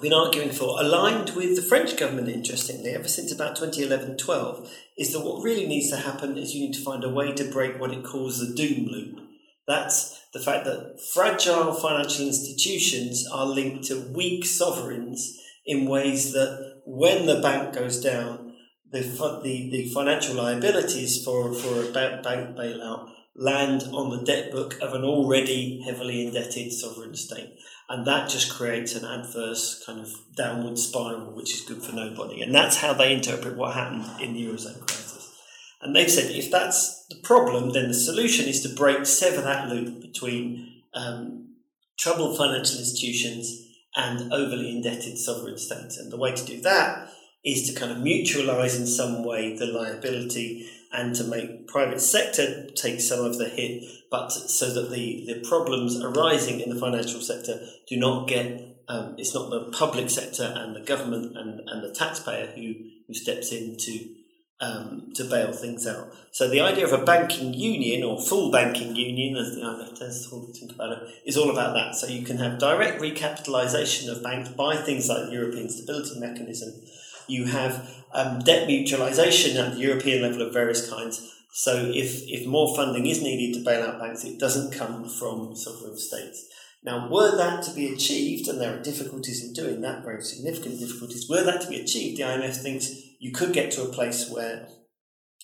been 0.00 0.12
arguing 0.12 0.50
for, 0.50 0.80
aligned 0.80 1.30
with 1.30 1.56
the 1.56 1.62
French 1.62 1.96
government, 1.96 2.28
interestingly, 2.28 2.90
ever 2.90 3.08
since 3.08 3.32
about 3.32 3.56
2011 3.56 4.16
12, 4.16 4.72
is 4.96 5.12
that 5.12 5.24
what 5.24 5.42
really 5.42 5.66
needs 5.66 5.90
to 5.90 5.96
happen 5.96 6.36
is 6.36 6.54
you 6.54 6.66
need 6.66 6.74
to 6.74 6.84
find 6.84 7.04
a 7.04 7.08
way 7.08 7.32
to 7.32 7.44
break 7.44 7.80
what 7.80 7.92
it 7.92 8.04
calls 8.04 8.38
the 8.38 8.54
doom 8.54 8.86
loop. 8.86 9.20
That's 9.66 10.20
the 10.32 10.40
fact 10.40 10.64
that 10.64 11.00
fragile 11.12 11.74
financial 11.74 12.26
institutions 12.26 13.26
are 13.32 13.46
linked 13.46 13.84
to 13.86 14.12
weak 14.14 14.44
sovereigns 14.44 15.38
in 15.66 15.88
ways 15.88 16.32
that 16.32 16.80
when 16.86 17.26
the 17.26 17.40
bank 17.40 17.74
goes 17.74 18.00
down, 18.00 18.54
the, 18.90 19.00
the, 19.00 19.70
the 19.70 19.90
financial 19.90 20.34
liabilities 20.34 21.22
for, 21.22 21.52
for 21.52 21.82
a 21.82 21.92
bank 21.92 22.24
bailout 22.24 23.10
land 23.38 23.84
on 23.92 24.10
the 24.10 24.24
debt 24.24 24.50
book 24.50 24.78
of 24.80 24.94
an 24.94 25.04
already 25.04 25.80
heavily 25.84 26.26
indebted 26.26 26.72
sovereign 26.72 27.14
state. 27.14 27.56
And 27.90 28.06
that 28.06 28.28
just 28.28 28.54
creates 28.54 28.94
an 28.94 29.04
adverse 29.04 29.82
kind 29.84 30.00
of 30.00 30.12
downward 30.36 30.78
spiral, 30.78 31.34
which 31.34 31.54
is 31.54 31.62
good 31.62 31.82
for 31.82 31.92
nobody. 31.92 32.42
And 32.42 32.54
that's 32.54 32.76
how 32.76 32.92
they 32.92 33.14
interpret 33.14 33.56
what 33.56 33.74
happened 33.74 34.04
in 34.20 34.34
the 34.34 34.44
Eurozone 34.44 34.86
crisis. 34.86 35.34
And 35.80 35.96
they've 35.96 36.10
said 36.10 36.30
if 36.30 36.50
that's 36.50 37.06
the 37.08 37.20
problem, 37.22 37.70
then 37.70 37.88
the 37.88 37.94
solution 37.94 38.46
is 38.46 38.60
to 38.62 38.68
break, 38.68 39.06
sever 39.06 39.40
that 39.40 39.70
loop 39.70 40.02
between 40.02 40.82
um, 40.92 41.54
troubled 41.98 42.36
financial 42.36 42.78
institutions 42.78 43.66
and 43.96 44.32
overly 44.32 44.70
indebted 44.70 45.16
sovereign 45.16 45.56
states. 45.56 45.96
And 45.96 46.12
the 46.12 46.18
way 46.18 46.34
to 46.34 46.44
do 46.44 46.60
that 46.60 47.10
is 47.44 47.68
to 47.68 47.78
kind 47.78 47.92
of 47.92 47.98
mutualize 47.98 48.78
in 48.78 48.86
some 48.86 49.24
way 49.24 49.56
the 49.56 49.66
liability 49.66 50.68
and 50.92 51.14
to 51.16 51.24
make 51.24 51.68
private 51.68 52.00
sector 52.00 52.66
take 52.70 53.00
some 53.00 53.24
of 53.24 53.38
the 53.38 53.48
hit, 53.48 53.84
but 54.10 54.30
so 54.30 54.72
that 54.72 54.90
the, 54.90 55.24
the 55.26 55.46
problems 55.46 56.00
arising 56.00 56.60
in 56.60 56.70
the 56.70 56.80
financial 56.80 57.20
sector 57.20 57.60
do 57.86 57.96
not 57.96 58.26
get 58.28 58.68
um, 58.88 59.16
it's 59.18 59.34
not 59.34 59.50
the 59.50 59.70
public 59.70 60.08
sector 60.08 60.50
and 60.56 60.74
the 60.74 60.80
government 60.80 61.36
and, 61.36 61.60
and 61.68 61.84
the 61.84 61.94
taxpayer 61.94 62.46
who, 62.46 62.72
who 63.06 63.14
steps 63.14 63.52
in 63.52 63.76
to 63.76 64.14
um, 64.60 65.12
to 65.14 65.24
bail 65.24 65.52
things 65.52 65.86
out. 65.86 66.12
So 66.32 66.48
the 66.48 66.60
idea 66.60 66.84
of 66.84 66.92
a 66.92 67.04
banking 67.04 67.54
union 67.54 68.02
or 68.02 68.20
full 68.20 68.50
banking 68.50 68.96
union, 68.96 69.36
as 69.36 69.54
the 69.54 69.60
IMF 69.60 69.98
to 69.98 70.52
think 70.52 70.72
about 70.72 70.92
it, 70.92 71.08
is 71.24 71.36
all 71.36 71.50
about 71.50 71.74
that. 71.74 71.94
So 71.94 72.08
you 72.08 72.22
can 72.22 72.38
have 72.38 72.58
direct 72.58 73.00
recapitalisation 73.00 74.10
of 74.10 74.22
banks 74.22 74.48
by 74.48 74.76
things 74.76 75.08
like 75.08 75.26
the 75.26 75.32
European 75.32 75.68
Stability 75.68 76.18
Mechanism. 76.18 76.72
You 77.28 77.44
have 77.44 77.97
um, 78.12 78.40
debt 78.40 78.68
mutualisation 78.68 79.56
at 79.56 79.74
the 79.74 79.80
European 79.80 80.22
level 80.22 80.42
of 80.42 80.52
various 80.52 80.88
kinds. 80.88 81.34
So 81.52 81.90
if, 81.94 82.22
if 82.28 82.46
more 82.46 82.74
funding 82.76 83.06
is 83.06 83.22
needed 83.22 83.58
to 83.58 83.64
bail 83.64 83.82
out 83.82 83.98
banks, 83.98 84.24
it 84.24 84.38
doesn't 84.38 84.72
come 84.72 85.08
from 85.08 85.56
sovereign 85.56 85.98
states. 85.98 86.46
Now, 86.84 87.08
were 87.10 87.36
that 87.36 87.64
to 87.64 87.74
be 87.74 87.92
achieved, 87.92 88.48
and 88.48 88.60
there 88.60 88.78
are 88.78 88.82
difficulties 88.82 89.44
in 89.44 89.52
doing 89.52 89.80
that, 89.80 90.04
very 90.04 90.22
significant 90.22 90.78
difficulties, 90.78 91.28
were 91.28 91.42
that 91.42 91.60
to 91.62 91.68
be 91.68 91.80
achieved, 91.80 92.18
the 92.18 92.22
IMF 92.22 92.56
thinks 92.56 92.92
you 93.18 93.32
could 93.32 93.52
get 93.52 93.72
to 93.72 93.82
a 93.82 93.92
place 93.92 94.30
where 94.30 94.68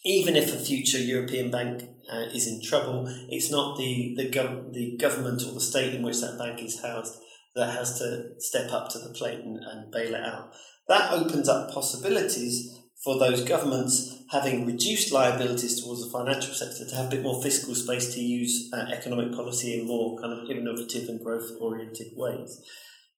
even 0.04 0.36
if 0.36 0.54
a 0.54 0.58
future 0.58 0.98
European 0.98 1.50
bank 1.50 1.88
uh, 2.12 2.26
is 2.32 2.46
in 2.46 2.62
trouble, 2.62 3.06
it's 3.28 3.50
not 3.50 3.76
the, 3.78 4.14
the, 4.16 4.28
gov- 4.28 4.72
the 4.72 4.96
government 4.98 5.42
or 5.42 5.52
the 5.52 5.60
state 5.60 5.94
in 5.94 6.02
which 6.02 6.20
that 6.20 6.38
bank 6.38 6.62
is 6.62 6.82
housed 6.82 7.18
that 7.54 7.74
has 7.74 7.98
to 7.98 8.38
step 8.38 8.72
up 8.72 8.88
to 8.90 8.98
the 8.98 9.14
plate 9.14 9.40
and, 9.40 9.58
and 9.58 9.90
bail 9.90 10.14
it 10.14 10.24
out. 10.24 10.52
That 10.88 11.12
opens 11.12 11.48
up 11.48 11.70
possibilities 11.70 12.80
for 13.02 13.18
those 13.18 13.44
governments 13.44 14.22
having 14.30 14.66
reduced 14.66 15.12
liabilities 15.12 15.82
towards 15.82 16.02
the 16.04 16.10
financial 16.10 16.54
sector 16.54 16.84
to 16.86 16.96
have 16.96 17.06
a 17.06 17.10
bit 17.10 17.22
more 17.22 17.42
fiscal 17.42 17.74
space 17.74 18.14
to 18.14 18.20
use 18.20 18.70
uh, 18.72 18.86
economic 18.92 19.32
policy 19.32 19.78
in 19.78 19.86
more 19.86 20.18
kind 20.18 20.32
of 20.32 20.50
innovative 20.50 21.08
and 21.08 21.22
growth 21.22 21.50
oriented 21.60 22.08
ways. 22.16 22.60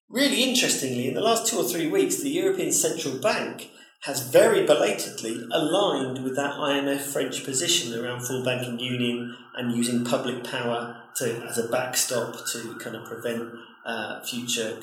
Really 0.08 0.42
interestingly, 0.42 1.08
in 1.08 1.14
the 1.14 1.20
last 1.20 1.46
two 1.46 1.58
or 1.58 1.64
three 1.64 1.88
weeks, 1.88 2.22
the 2.22 2.30
European 2.30 2.72
Central 2.72 3.18
Bank 3.18 3.70
has 4.02 4.28
very 4.28 4.64
belatedly 4.64 5.42
aligned 5.50 6.22
with 6.22 6.36
that 6.36 6.54
IMF 6.54 7.00
French 7.00 7.44
position 7.44 7.98
around 7.98 8.24
full 8.24 8.44
banking 8.44 8.78
union 8.78 9.34
and 9.56 9.74
using 9.74 10.04
public 10.04 10.44
power 10.44 11.02
to, 11.16 11.42
as 11.48 11.58
a 11.58 11.68
backstop 11.68 12.46
to 12.46 12.76
kind 12.78 12.94
of 12.94 13.04
prevent 13.04 13.50
uh, 13.84 14.20
future 14.20 14.76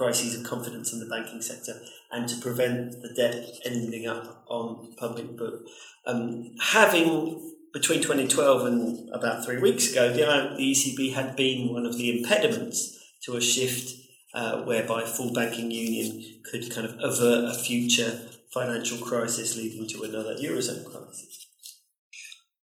crises 0.00 0.34
of 0.34 0.46
confidence 0.46 0.94
in 0.94 0.98
the 0.98 1.04
banking 1.04 1.42
sector 1.42 1.74
and 2.10 2.26
to 2.26 2.40
prevent 2.40 3.02
the 3.02 3.12
debt 3.14 3.44
ending 3.66 4.06
up 4.06 4.44
on 4.48 4.94
public 4.96 5.36
book. 5.36 5.60
Um, 6.06 6.54
having 6.58 7.52
between 7.74 8.00
2012 8.00 8.66
and 8.66 9.10
about 9.12 9.44
three 9.44 9.58
weeks 9.58 9.92
ago, 9.92 10.10
the, 10.10 10.22
ECB 10.22 11.12
had 11.12 11.36
been 11.36 11.70
one 11.70 11.84
of 11.84 11.98
the 11.98 12.18
impediments 12.18 12.98
to 13.24 13.36
a 13.36 13.42
shift 13.42 13.92
uh, 14.32 14.62
whereby 14.62 15.04
full 15.04 15.34
banking 15.34 15.70
union 15.70 16.40
could 16.50 16.70
kind 16.74 16.86
of 16.86 16.94
avert 17.00 17.44
a 17.44 17.54
future 17.54 18.22
financial 18.54 18.96
crisis 19.06 19.54
leading 19.54 19.86
to 19.86 20.02
another 20.02 20.34
eurozone 20.36 20.84
crisis. 20.90 21.46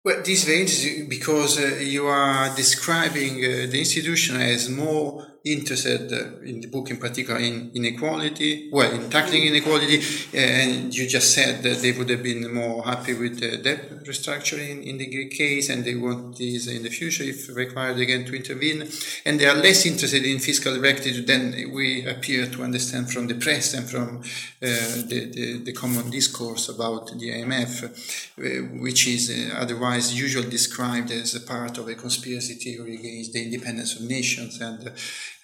Well, 0.03 0.19
this 0.19 0.43
is 0.43 0.43
very 0.43 0.61
interesting 0.61 1.09
because 1.09 1.57
uh, 1.57 1.77
you 1.79 2.05
are 2.05 2.55
describing 2.55 3.43
uh, 3.43 3.65
the 3.71 3.79
institution 3.79 4.35
as 4.39 4.69
more 4.69 5.34
interested 5.45 6.11
in 6.43 6.61
the 6.61 6.67
book 6.67 6.89
in 6.89 6.97
particular 6.97 7.39
in 7.39 7.71
inequality, 7.75 8.67
well, 8.71 8.91
in 8.91 9.09
tackling 9.09 9.43
mm. 9.43 9.49
inequality, 9.49 10.01
and 10.33 10.95
you 10.95 11.07
just 11.07 11.33
said 11.33 11.61
that 11.61 11.81
they 11.81 11.91
would 11.91 12.09
have 12.09 12.23
been 12.23 12.51
more 12.53 12.83
happy 12.83 13.13
with 13.13 13.39
the 13.39 13.57
debt 13.57 14.03
restructuring 14.03 14.83
in 14.83 14.97
the 14.97 15.05
Greek 15.05 15.31
case, 15.31 15.69
and 15.69 15.85
they 15.85 15.95
want 15.95 16.37
this 16.37 16.67
in 16.67 16.81
the 16.81 16.89
future 16.89 17.23
if 17.23 17.55
required 17.55 17.99
again 17.99 18.25
to 18.25 18.35
intervene, 18.35 18.89
and 19.25 19.39
they 19.39 19.45
are 19.45 19.55
less 19.55 19.85
interested 19.85 20.23
in 20.25 20.39
fiscal 20.39 20.79
rectitude 20.79 21.27
than 21.27 21.71
we 21.71 22.05
appear 22.05 22.47
to 22.47 22.63
understand 22.63 23.11
from 23.11 23.27
the 23.27 23.35
press 23.35 23.73
and 23.75 23.87
from 23.87 24.17
uh, 24.17 24.67
the, 25.09 25.31
the, 25.31 25.63
the, 25.63 25.73
common 25.73 26.09
discourse 26.09 26.69
about 26.69 27.07
the 27.19 27.29
IMF, 27.29 27.83
uh, 27.83 28.81
which 28.81 29.07
is 29.07 29.29
uh, 29.29 29.55
otherwise 29.59 30.19
usually 30.19 30.49
described 30.49 31.11
as 31.11 31.35
a 31.35 31.41
part 31.41 31.77
of 31.77 31.87
a 31.87 31.93
conspiracy 31.93 32.55
theory 32.55 32.95
against 32.95 33.33
the 33.33 33.43
independence 33.43 33.95
of 33.95 34.01
nations 34.07 34.59
and 34.59 34.91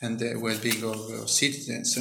and 0.01 0.19
the 0.19 0.35
well-being 0.35 0.83
of 0.83 1.29
citizens. 1.29 1.97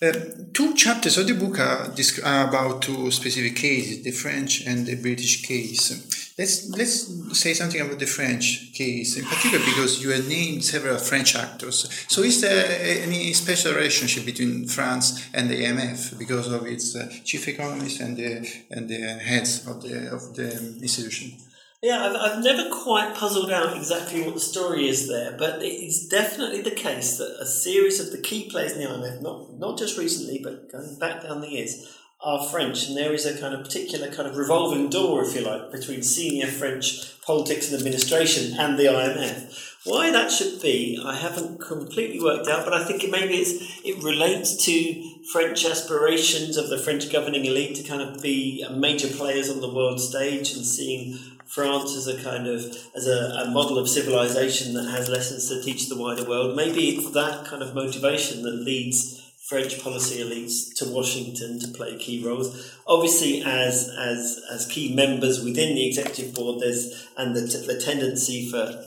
Uh, 0.00 0.12
two 0.52 0.74
chapters 0.74 1.18
of 1.18 1.26
the 1.26 1.34
book 1.34 1.58
are, 1.58 1.92
are, 2.24 2.48
about 2.48 2.82
two 2.82 3.10
specific 3.10 3.56
cases, 3.56 4.04
the 4.04 4.12
French 4.12 4.64
and 4.64 4.86
the 4.86 4.94
British 4.94 5.42
case. 5.42 5.90
Let's 6.38 6.70
let's 6.70 7.36
say 7.36 7.52
something 7.52 7.80
about 7.80 7.98
the 7.98 8.06
French 8.06 8.72
case, 8.74 9.16
in 9.16 9.24
particular 9.24 9.58
because 9.64 10.00
you 10.00 10.10
have 10.10 10.28
named 10.28 10.64
several 10.64 10.98
French 10.98 11.34
actors. 11.34 11.90
So, 12.06 12.22
is 12.22 12.40
there 12.40 13.02
any 13.02 13.32
special 13.32 13.74
relationship 13.74 14.24
between 14.24 14.68
France 14.68 15.28
and 15.34 15.50
the 15.50 15.64
IMF 15.64 16.16
because 16.16 16.46
of 16.46 16.64
its 16.64 16.94
uh, 16.94 17.12
chief 17.24 17.48
economist 17.48 17.98
and 17.98 18.16
the 18.16 18.48
and 18.70 18.88
the 18.88 19.00
heads 19.18 19.66
of 19.66 19.82
the 19.82 20.14
of 20.14 20.36
the 20.36 20.48
institution? 20.80 21.32
Yeah, 21.80 22.06
I've, 22.06 22.16
I've 22.16 22.44
never 22.44 22.68
quite 22.70 23.14
puzzled 23.14 23.52
out 23.52 23.76
exactly 23.76 24.22
what 24.22 24.34
the 24.34 24.40
story 24.40 24.88
is 24.88 25.06
there, 25.06 25.36
but 25.38 25.60
it's 25.62 26.08
definitely 26.08 26.60
the 26.60 26.72
case 26.72 27.18
that 27.18 27.36
a 27.40 27.46
series 27.46 28.00
of 28.00 28.10
the 28.10 28.20
key 28.20 28.50
players 28.50 28.72
in 28.72 28.80
the 28.80 28.86
IMF, 28.86 29.22
not, 29.22 29.58
not 29.58 29.78
just 29.78 29.96
recently, 29.96 30.40
but 30.42 30.72
going 30.72 30.98
back 30.98 31.22
down 31.22 31.40
the 31.40 31.48
years, 31.48 31.96
are 32.20 32.48
French, 32.48 32.88
and 32.88 32.96
there 32.96 33.12
is 33.12 33.24
a 33.24 33.40
kind 33.40 33.54
of 33.54 33.62
particular 33.62 34.10
kind 34.10 34.28
of 34.28 34.36
revolving 34.36 34.90
door, 34.90 35.22
if 35.22 35.36
you 35.36 35.42
like, 35.42 35.70
between 35.70 36.02
senior 36.02 36.48
French 36.48 37.20
politics 37.20 37.70
and 37.70 37.78
administration 37.78 38.58
and 38.58 38.76
the 38.76 38.86
IMF. 38.86 39.76
Why 39.84 40.10
that 40.10 40.32
should 40.32 40.60
be, 40.60 41.00
I 41.02 41.14
haven't 41.14 41.60
completely 41.60 42.20
worked 42.20 42.48
out, 42.48 42.64
but 42.64 42.74
I 42.74 42.84
think 42.84 43.04
it 43.04 43.12
maybe 43.12 43.34
it's, 43.34 43.80
it 43.84 44.02
relates 44.02 44.56
to 44.64 45.20
French 45.32 45.64
aspirations 45.64 46.56
of 46.56 46.70
the 46.70 46.78
French 46.78 47.12
governing 47.12 47.44
elite 47.44 47.76
to 47.76 47.84
kind 47.84 48.02
of 48.02 48.20
be 48.20 48.66
major 48.74 49.06
players 49.06 49.48
on 49.48 49.60
the 49.60 49.72
world 49.72 50.00
stage 50.00 50.52
and 50.54 50.66
seeing 50.66 51.16
France 51.48 51.96
as 51.96 52.06
a 52.06 52.22
kind 52.22 52.46
of 52.46 52.60
as 52.94 53.06
a, 53.06 53.44
a, 53.46 53.50
model 53.50 53.78
of 53.78 53.88
civilization 53.88 54.74
that 54.74 54.90
has 54.90 55.08
lessons 55.08 55.48
to 55.48 55.62
teach 55.62 55.88
the 55.88 55.96
wider 55.96 56.24
world. 56.24 56.54
Maybe 56.54 56.90
it's 56.90 57.10
that 57.12 57.46
kind 57.46 57.62
of 57.62 57.74
motivation 57.74 58.42
that 58.42 58.54
leads 58.54 59.18
French 59.48 59.82
policy 59.82 60.22
elites 60.22 60.74
to 60.76 60.92
Washington 60.92 61.58
to 61.58 61.68
play 61.68 61.96
key 61.96 62.22
roles. 62.22 62.76
Obviously, 62.86 63.42
as 63.42 63.90
as 63.98 64.40
as 64.52 64.66
key 64.66 64.94
members 64.94 65.42
within 65.42 65.74
the 65.74 65.86
executive 65.86 66.34
board, 66.34 66.60
there's 66.60 67.08
and 67.16 67.34
the, 67.34 67.40
the 67.40 67.80
tendency 67.80 68.50
for 68.50 68.84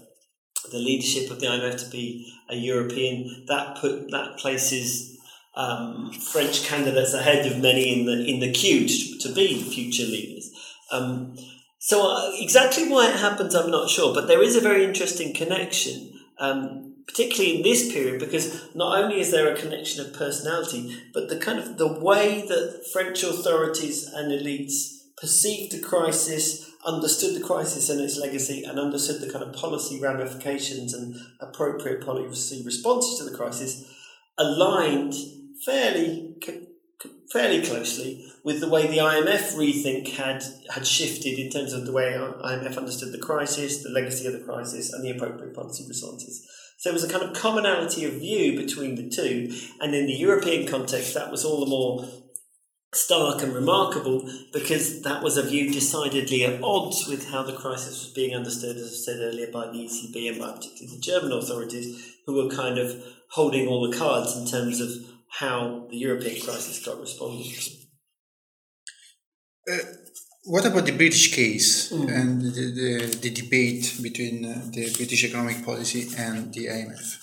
the 0.72 0.78
leadership 0.78 1.32
of 1.32 1.40
the 1.40 1.48
IMF 1.48 1.84
to 1.84 1.90
be 1.90 2.32
a 2.50 2.56
European 2.56 3.46
that 3.48 3.78
put 3.78 4.12
that 4.12 4.38
places 4.38 5.18
um, 5.56 6.12
French 6.12 6.64
candidates 6.64 7.14
ahead 7.14 7.52
of 7.52 7.60
many 7.60 8.00
in 8.00 8.06
the 8.06 8.24
in 8.24 8.40
the 8.40 8.52
queue 8.52 8.88
to, 8.88 9.18
to 9.28 9.34
be 9.34 9.64
future 9.64 10.04
leaders. 10.04 10.52
Um, 10.92 11.36
so 11.84 12.12
uh, 12.12 12.32
exactly 12.36 12.88
why 12.88 13.10
it 13.10 13.16
happens, 13.16 13.56
I'm 13.56 13.72
not 13.72 13.90
sure, 13.90 14.14
but 14.14 14.28
there 14.28 14.44
is 14.44 14.56
a 14.56 14.62
very 14.62 14.86
interesting 14.86 15.34
connection, 15.34 16.14
um, 16.38 16.94
particularly 17.08 17.58
in 17.58 17.64
this 17.64 17.92
period, 17.92 18.20
because 18.20 18.70
not 18.76 19.00
only 19.02 19.20
is 19.20 19.32
there 19.32 19.52
a 19.52 19.60
connection 19.60 20.06
of 20.06 20.14
personality, 20.14 20.96
but 21.12 21.28
the 21.28 21.38
kind 21.38 21.58
of 21.58 21.80
the 21.80 21.92
way 21.92 22.46
that 22.48 22.86
French 22.94 23.24
authorities 23.24 24.06
and 24.14 24.32
elites 24.32 25.08
perceived 25.18 25.72
the 25.72 25.80
crisis, 25.80 26.70
understood 26.86 27.36
the 27.36 27.44
crisis 27.44 27.90
and 27.90 28.00
its 28.00 28.16
legacy, 28.16 28.64
and 28.64 28.78
understood 28.78 29.20
the 29.20 29.34
kind 29.34 29.44
of 29.44 29.56
policy 29.56 30.00
ramifications 30.00 30.94
and 30.94 31.16
appropriate 31.40 32.06
policy 32.06 32.62
responses 32.64 33.18
to 33.18 33.28
the 33.28 33.36
crisis, 33.36 33.92
aligned 34.38 35.16
fairly 35.66 36.36
fairly 37.32 37.62
closely 37.62 38.26
with 38.44 38.60
the 38.60 38.70
way 38.70 38.88
the 38.88 38.98
IMF 38.98 39.56
rethink 39.56 40.10
had 40.10 40.44
had 40.74 40.86
shifted 40.86 41.40
in 41.40 41.50
terms 41.50 41.74
of 41.74 41.86
the 41.86 41.92
way 41.92 42.14
IMF 42.14 42.78
understood 42.78 43.12
the 43.12 43.18
crisis, 43.18 43.84
the 43.84 43.90
legacy 43.90 44.28
of 44.28 44.34
the 44.34 44.40
crisis, 44.40 44.92
and 44.92 45.04
the 45.04 45.12
appropriate 45.12 45.56
policy 45.56 45.86
responses. 45.88 46.46
So 46.80 46.90
there 46.90 46.94
was 46.94 47.04
a 47.04 47.10
kind 47.10 47.24
of 47.24 47.34
commonality 47.40 48.06
of 48.06 48.14
view 48.14 48.58
between 48.58 48.96
the 48.96 49.10
two, 49.10 49.56
and 49.80 49.94
in 49.94 50.08
the 50.08 50.14
European 50.14 50.68
context, 50.68 51.14
that 51.14 51.32
was 51.32 51.46
all 51.46 51.60
the 51.60 51.70
more 51.70 52.08
stark 52.94 53.42
and 53.42 53.54
remarkable 53.54 54.30
because 54.52 55.02
that 55.04 55.24
was 55.24 55.38
a 55.38 55.44
view 55.44 55.72
decidedly 55.72 56.44
at 56.44 56.62
odds 56.62 57.08
with 57.08 57.30
how 57.30 57.42
the 57.42 57.54
crisis 57.54 58.04
was 58.04 58.14
being 58.14 58.36
understood, 58.36 58.76
as 58.76 58.88
I 58.88 59.12
said 59.12 59.20
earlier, 59.22 59.48
by 59.52 59.68
the 59.68 59.86
ECB 59.86 60.30
and 60.30 60.40
by 60.40 60.52
particularly 60.52 60.98
the 60.98 61.02
German 61.02 61.32
authorities, 61.32 62.18
who 62.26 62.34
were 62.34 62.54
kind 62.54 62.78
of 62.78 63.02
holding 63.30 63.68
all 63.68 63.90
the 63.90 63.98
cards 63.98 64.36
in 64.36 64.46
terms 64.46 64.82
of 64.82 64.90
how 65.40 65.88
the 65.90 65.98
European 65.98 66.42
crisis 66.42 66.86
got 66.86 67.00
responded 67.00 67.46
to. 67.46 67.72
Uh, 69.72 69.78
what 70.44 70.66
about 70.66 70.86
the 70.86 70.92
British 70.92 71.34
case 71.34 71.92
mm. 71.92 72.12
and 72.12 72.42
the, 72.42 72.50
the, 72.50 73.18
the, 73.22 73.30
debate 73.30 74.00
between 74.02 74.44
uh, 74.44 74.62
the 74.72 74.92
British 74.96 75.24
economic 75.24 75.64
policy 75.64 76.08
and 76.18 76.52
the 76.54 76.66
IMF? 76.66 77.18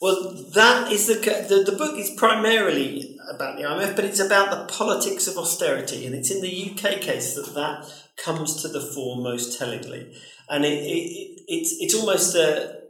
Well, 0.00 0.32
that 0.54 0.92
is 0.92 1.06
the, 1.06 1.14
the 1.14 1.70
the 1.70 1.76
book 1.76 1.98
is 1.98 2.10
primarily 2.16 3.18
about 3.34 3.56
the 3.56 3.64
IMF, 3.64 3.96
but 3.96 4.04
it's 4.04 4.20
about 4.20 4.50
the 4.50 4.72
politics 4.72 5.26
of 5.26 5.38
austerity, 5.38 6.06
and 6.06 6.14
it's 6.14 6.30
in 6.30 6.42
the 6.42 6.70
UK 6.70 7.00
case 7.00 7.34
that 7.34 7.54
that 7.54 7.92
comes 8.16 8.62
to 8.62 8.68
the 8.68 8.80
fore 8.80 9.16
most 9.16 9.58
tellingly, 9.58 10.14
and 10.48 10.64
it, 10.64 10.68
it 10.68 11.40
it's 11.48 11.76
it's 11.80 11.94
almost 11.94 12.36
a 12.36 12.85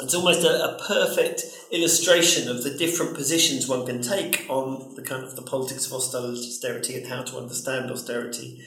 it's 0.00 0.14
almost 0.14 0.44
a, 0.44 0.76
a, 0.76 0.78
perfect 0.86 1.42
illustration 1.72 2.48
of 2.48 2.62
the 2.62 2.70
different 2.70 3.16
positions 3.16 3.66
one 3.66 3.84
can 3.84 4.00
take 4.00 4.46
on 4.48 4.94
the 4.94 5.02
kind 5.02 5.24
of 5.24 5.34
the 5.34 5.42
politics 5.42 5.86
of 5.86 5.92
austerity 5.94 6.96
and 6.96 7.08
how 7.08 7.22
to 7.22 7.36
understand 7.36 7.90
austerity. 7.90 8.62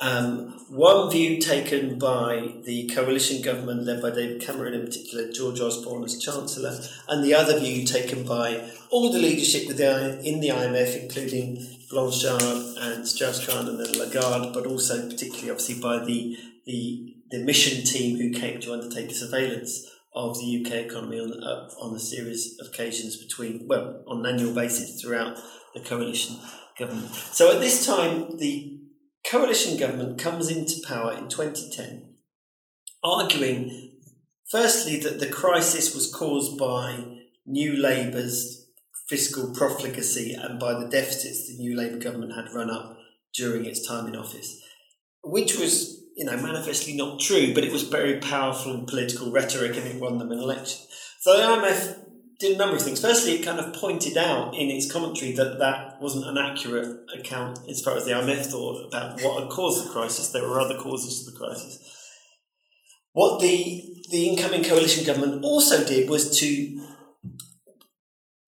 Um, 0.00 0.50
one 0.68 1.10
view 1.10 1.40
taken 1.40 1.98
by 1.98 2.52
the 2.64 2.88
coalition 2.94 3.42
government 3.42 3.84
led 3.84 4.00
by 4.00 4.10
David 4.10 4.42
Cameron, 4.42 4.74
in 4.74 4.86
particular 4.86 5.32
George 5.32 5.60
Osborne 5.60 6.04
as 6.04 6.22
Chancellor, 6.22 6.78
and 7.08 7.24
the 7.24 7.34
other 7.34 7.58
view 7.58 7.84
taken 7.84 8.24
by 8.24 8.70
all 8.90 9.10
the 9.10 9.18
leadership 9.18 9.68
in 9.70 9.76
the 9.76 10.50
IMF, 10.50 11.02
including 11.02 11.66
Blanchard 11.90 12.42
and 12.78 13.08
Strauss-Kahn 13.08 13.68
and 13.68 13.80
then 13.80 13.98
Lagarde, 13.98 14.52
but 14.52 14.66
also 14.66 15.08
particularly 15.08 15.50
obviously 15.50 15.80
by 15.80 16.04
the, 16.04 16.36
the, 16.64 17.16
the 17.30 17.38
mission 17.38 17.84
team 17.84 18.18
who 18.18 18.38
came 18.38 18.60
to 18.60 18.72
undertake 18.72 19.08
the 19.08 19.14
surveillance 19.14 19.97
of 20.14 20.38
the 20.38 20.64
UK 20.64 20.86
economy 20.86 21.20
on, 21.20 21.32
uh, 21.42 21.68
on 21.80 21.94
a 21.94 22.00
series 22.00 22.58
of 22.60 22.68
occasions 22.68 23.16
between, 23.16 23.66
well, 23.68 24.02
on 24.06 24.24
an 24.24 24.34
annual 24.34 24.54
basis 24.54 25.00
throughout 25.00 25.38
the 25.74 25.80
coalition 25.80 26.36
government. 26.78 27.14
So 27.14 27.54
at 27.54 27.60
this 27.60 27.84
time, 27.84 28.36
the 28.38 28.80
coalition 29.28 29.78
government 29.78 30.18
comes 30.18 30.50
into 30.50 30.86
power 30.86 31.12
in 31.12 31.28
2010, 31.28 32.14
arguing, 33.02 33.92
firstly, 34.50 34.98
that 35.00 35.20
the 35.20 35.28
crisis 35.28 35.94
was 35.94 36.12
caused 36.12 36.58
by 36.58 37.18
New 37.46 37.76
Labour's 37.76 38.66
fiscal 39.08 39.54
profligacy 39.54 40.34
and 40.34 40.58
by 40.60 40.74
the 40.74 40.88
deficits 40.88 41.48
the 41.48 41.56
New 41.58 41.76
Labour 41.76 41.98
government 41.98 42.34
had 42.34 42.52
run 42.54 42.70
up 42.70 42.98
during 43.34 43.64
its 43.64 43.86
time 43.86 44.06
in 44.06 44.16
office, 44.16 44.62
which 45.22 45.58
was 45.58 46.02
you 46.18 46.24
know, 46.24 46.36
manifestly 46.36 46.96
not 46.96 47.20
true, 47.20 47.54
but 47.54 47.62
it 47.62 47.70
was 47.70 47.84
very 47.84 48.18
powerful 48.18 48.74
in 48.74 48.86
political 48.86 49.30
rhetoric 49.30 49.76
and 49.76 49.86
it 49.86 50.00
won 50.00 50.18
them 50.18 50.32
an 50.32 50.40
election. 50.40 50.84
So 51.20 51.36
the 51.36 51.44
IMF 51.44 52.00
did 52.40 52.56
a 52.56 52.58
number 52.58 52.74
of 52.74 52.82
things. 52.82 53.00
Firstly, 53.00 53.34
it 53.34 53.44
kind 53.44 53.60
of 53.60 53.72
pointed 53.72 54.16
out 54.16 54.52
in 54.52 54.68
its 54.68 54.90
commentary 54.90 55.30
that 55.32 55.60
that 55.60 56.02
wasn't 56.02 56.26
an 56.26 56.36
accurate 56.36 57.06
account 57.16 57.60
as 57.70 57.80
far 57.80 57.96
as 57.96 58.04
the 58.04 58.10
IMF 58.10 58.46
thought 58.46 58.88
about 58.88 59.22
what 59.22 59.40
had 59.40 59.48
caused 59.48 59.86
the 59.86 59.92
crisis. 59.92 60.30
There 60.30 60.42
were 60.42 60.58
other 60.58 60.76
causes 60.76 61.24
to 61.24 61.30
the 61.30 61.38
crisis. 61.38 61.78
What 63.12 63.40
the 63.40 63.84
the 64.10 64.28
incoming 64.28 64.64
coalition 64.64 65.04
government 65.04 65.44
also 65.44 65.84
did 65.84 66.10
was 66.10 66.36
to 66.40 66.86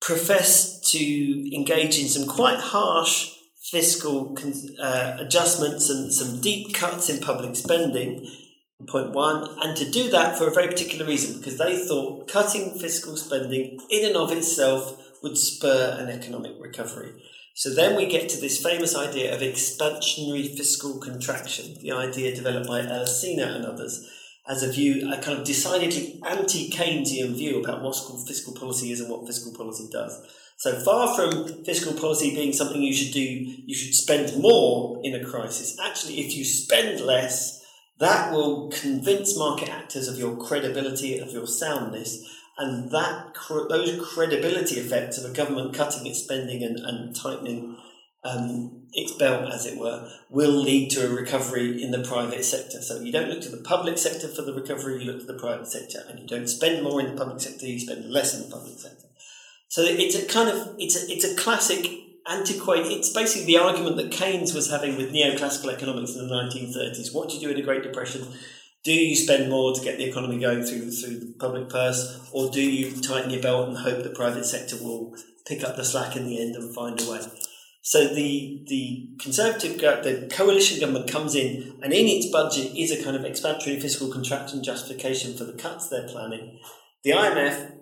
profess 0.01 0.81
to 0.91 1.55
engage 1.55 1.99
in 1.99 2.07
some 2.07 2.27
quite 2.27 2.59
harsh 2.59 3.31
fiscal 3.71 4.37
uh, 4.81 5.15
adjustments 5.17 5.89
and 5.89 6.13
some 6.13 6.41
deep 6.41 6.73
cuts 6.73 7.09
in 7.09 7.21
public 7.21 7.55
spending, 7.55 8.29
point 8.87 9.11
one, 9.11 9.47
and 9.61 9.77
to 9.77 9.89
do 9.89 10.09
that 10.09 10.37
for 10.37 10.47
a 10.47 10.53
very 10.53 10.67
particular 10.67 11.05
reason, 11.05 11.37
because 11.37 11.57
they 11.57 11.77
thought 11.77 12.27
cutting 12.27 12.77
fiscal 12.77 13.15
spending 13.15 13.79
in 13.89 14.05
and 14.05 14.17
of 14.17 14.31
itself 14.31 14.97
would 15.23 15.37
spur 15.37 15.97
an 15.99 16.09
economic 16.09 16.51
recovery. 16.59 17.13
So 17.55 17.73
then 17.73 17.95
we 17.95 18.07
get 18.07 18.29
to 18.29 18.41
this 18.41 18.61
famous 18.61 18.95
idea 18.95 19.33
of 19.33 19.41
expansionary 19.41 20.55
fiscal 20.57 20.99
contraction, 20.99 21.75
the 21.81 21.91
idea 21.91 22.35
developed 22.35 22.67
by 22.67 22.81
Alesina 22.81 23.55
and 23.55 23.65
others 23.65 24.09
as 24.47 24.63
a 24.63 24.71
view, 24.71 25.11
a 25.13 25.21
kind 25.21 25.37
of 25.37 25.45
decidedly 25.45 26.19
anti-Keynesian 26.25 27.35
view 27.35 27.61
about 27.61 27.83
what 27.83 27.95
fiscal 28.27 28.53
policy 28.53 28.91
is 28.91 28.99
and 28.99 29.09
what 29.09 29.27
fiscal 29.27 29.53
policy 29.53 29.87
does. 29.91 30.13
So 30.61 30.79
far 30.79 31.15
from 31.15 31.63
fiscal 31.63 31.93
policy 31.93 32.35
being 32.35 32.53
something 32.53 32.83
you 32.83 32.93
should 32.93 33.13
do, 33.13 33.19
you 33.19 33.73
should 33.73 33.95
spend 33.95 34.39
more 34.39 35.01
in 35.03 35.15
a 35.15 35.25
crisis. 35.25 35.75
Actually, 35.83 36.19
if 36.19 36.35
you 36.35 36.45
spend 36.45 37.01
less, 37.01 37.65
that 37.97 38.31
will 38.31 38.69
convince 38.69 39.35
market 39.35 39.69
actors 39.69 40.07
of 40.07 40.19
your 40.19 40.37
credibility, 40.37 41.17
of 41.17 41.31
your 41.31 41.47
soundness, 41.47 42.23
and 42.59 42.91
that 42.91 43.33
those 43.69 44.07
credibility 44.13 44.75
effects 44.75 45.17
of 45.17 45.31
a 45.31 45.33
government 45.33 45.73
cutting 45.73 46.05
its 46.05 46.19
spending 46.19 46.61
and, 46.61 46.77
and 46.77 47.15
tightening 47.15 47.75
um, 48.23 48.83
its 48.93 49.13
belt, 49.13 49.51
as 49.51 49.65
it 49.65 49.79
were, 49.79 50.07
will 50.29 50.51
lead 50.51 50.91
to 50.91 51.07
a 51.07 51.09
recovery 51.09 51.81
in 51.81 51.89
the 51.89 52.03
private 52.03 52.45
sector. 52.45 52.83
So 52.83 52.99
you 52.99 53.11
don't 53.11 53.29
look 53.29 53.41
to 53.41 53.49
the 53.49 53.63
public 53.63 53.97
sector 53.97 54.27
for 54.27 54.43
the 54.43 54.53
recovery, 54.53 55.03
you 55.03 55.11
look 55.11 55.21
to 55.21 55.33
the 55.33 55.39
private 55.39 55.69
sector, 55.69 56.03
and 56.07 56.19
you 56.19 56.27
don't 56.27 56.47
spend 56.47 56.83
more 56.83 56.99
in 56.99 57.07
the 57.07 57.17
public 57.17 57.41
sector, 57.41 57.65
you 57.65 57.79
spend 57.79 58.11
less 58.11 58.35
in 58.35 58.47
the 58.47 58.55
public 58.55 58.77
sector. 58.77 59.07
So 59.71 59.83
it's 59.83 60.15
a 60.15 60.25
kind 60.25 60.49
of 60.49 60.75
it's 60.79 61.01
a 61.01 61.09
it's 61.09 61.23
a 61.23 61.33
classic 61.33 61.89
antiquated. 62.29 62.91
It's 62.91 63.13
basically 63.13 63.45
the 63.45 63.57
argument 63.57 63.95
that 63.95 64.11
Keynes 64.11 64.53
was 64.53 64.69
having 64.69 64.97
with 64.97 65.13
neoclassical 65.13 65.73
economics 65.73 66.13
in 66.13 66.27
the 66.27 66.33
1930s. 66.33 67.15
What 67.15 67.29
do 67.29 67.35
you 67.35 67.47
do 67.47 67.51
in 67.51 67.57
a 67.57 67.63
Great 67.63 67.81
Depression? 67.81 68.27
Do 68.83 68.91
you 68.91 69.15
spend 69.15 69.49
more 69.49 69.73
to 69.73 69.81
get 69.81 69.97
the 69.97 70.03
economy 70.03 70.41
going 70.41 70.63
through 70.63 70.91
through 70.91 71.19
the 71.19 71.33
public 71.39 71.69
purse, 71.69 72.19
or 72.33 72.49
do 72.51 72.61
you 72.61 72.99
tighten 72.99 73.31
your 73.31 73.41
belt 73.41 73.69
and 73.69 73.77
hope 73.77 74.03
the 74.03 74.09
private 74.09 74.43
sector 74.43 74.75
will 74.75 75.15
pick 75.47 75.63
up 75.63 75.77
the 75.77 75.85
slack 75.85 76.17
in 76.17 76.25
the 76.25 76.41
end 76.41 76.55
and 76.55 76.75
find 76.75 76.99
a 76.99 77.09
way? 77.09 77.21
So 77.81 78.13
the 78.13 78.65
the 78.67 79.15
conservative 79.21 79.77
the 79.79 80.29
coalition 80.29 80.81
government 80.81 81.09
comes 81.09 81.33
in, 81.33 81.79
and 81.81 81.93
in 81.93 82.07
its 82.07 82.29
budget 82.29 82.75
is 82.75 82.91
a 82.91 83.01
kind 83.01 83.15
of 83.15 83.21
expansionary 83.21 83.81
fiscal 83.81 84.11
contraction 84.11 84.65
justification 84.65 85.37
for 85.37 85.45
the 85.45 85.53
cuts 85.53 85.87
they're 85.87 86.09
planning. 86.09 86.59
The 87.03 87.11
IMF 87.11 87.80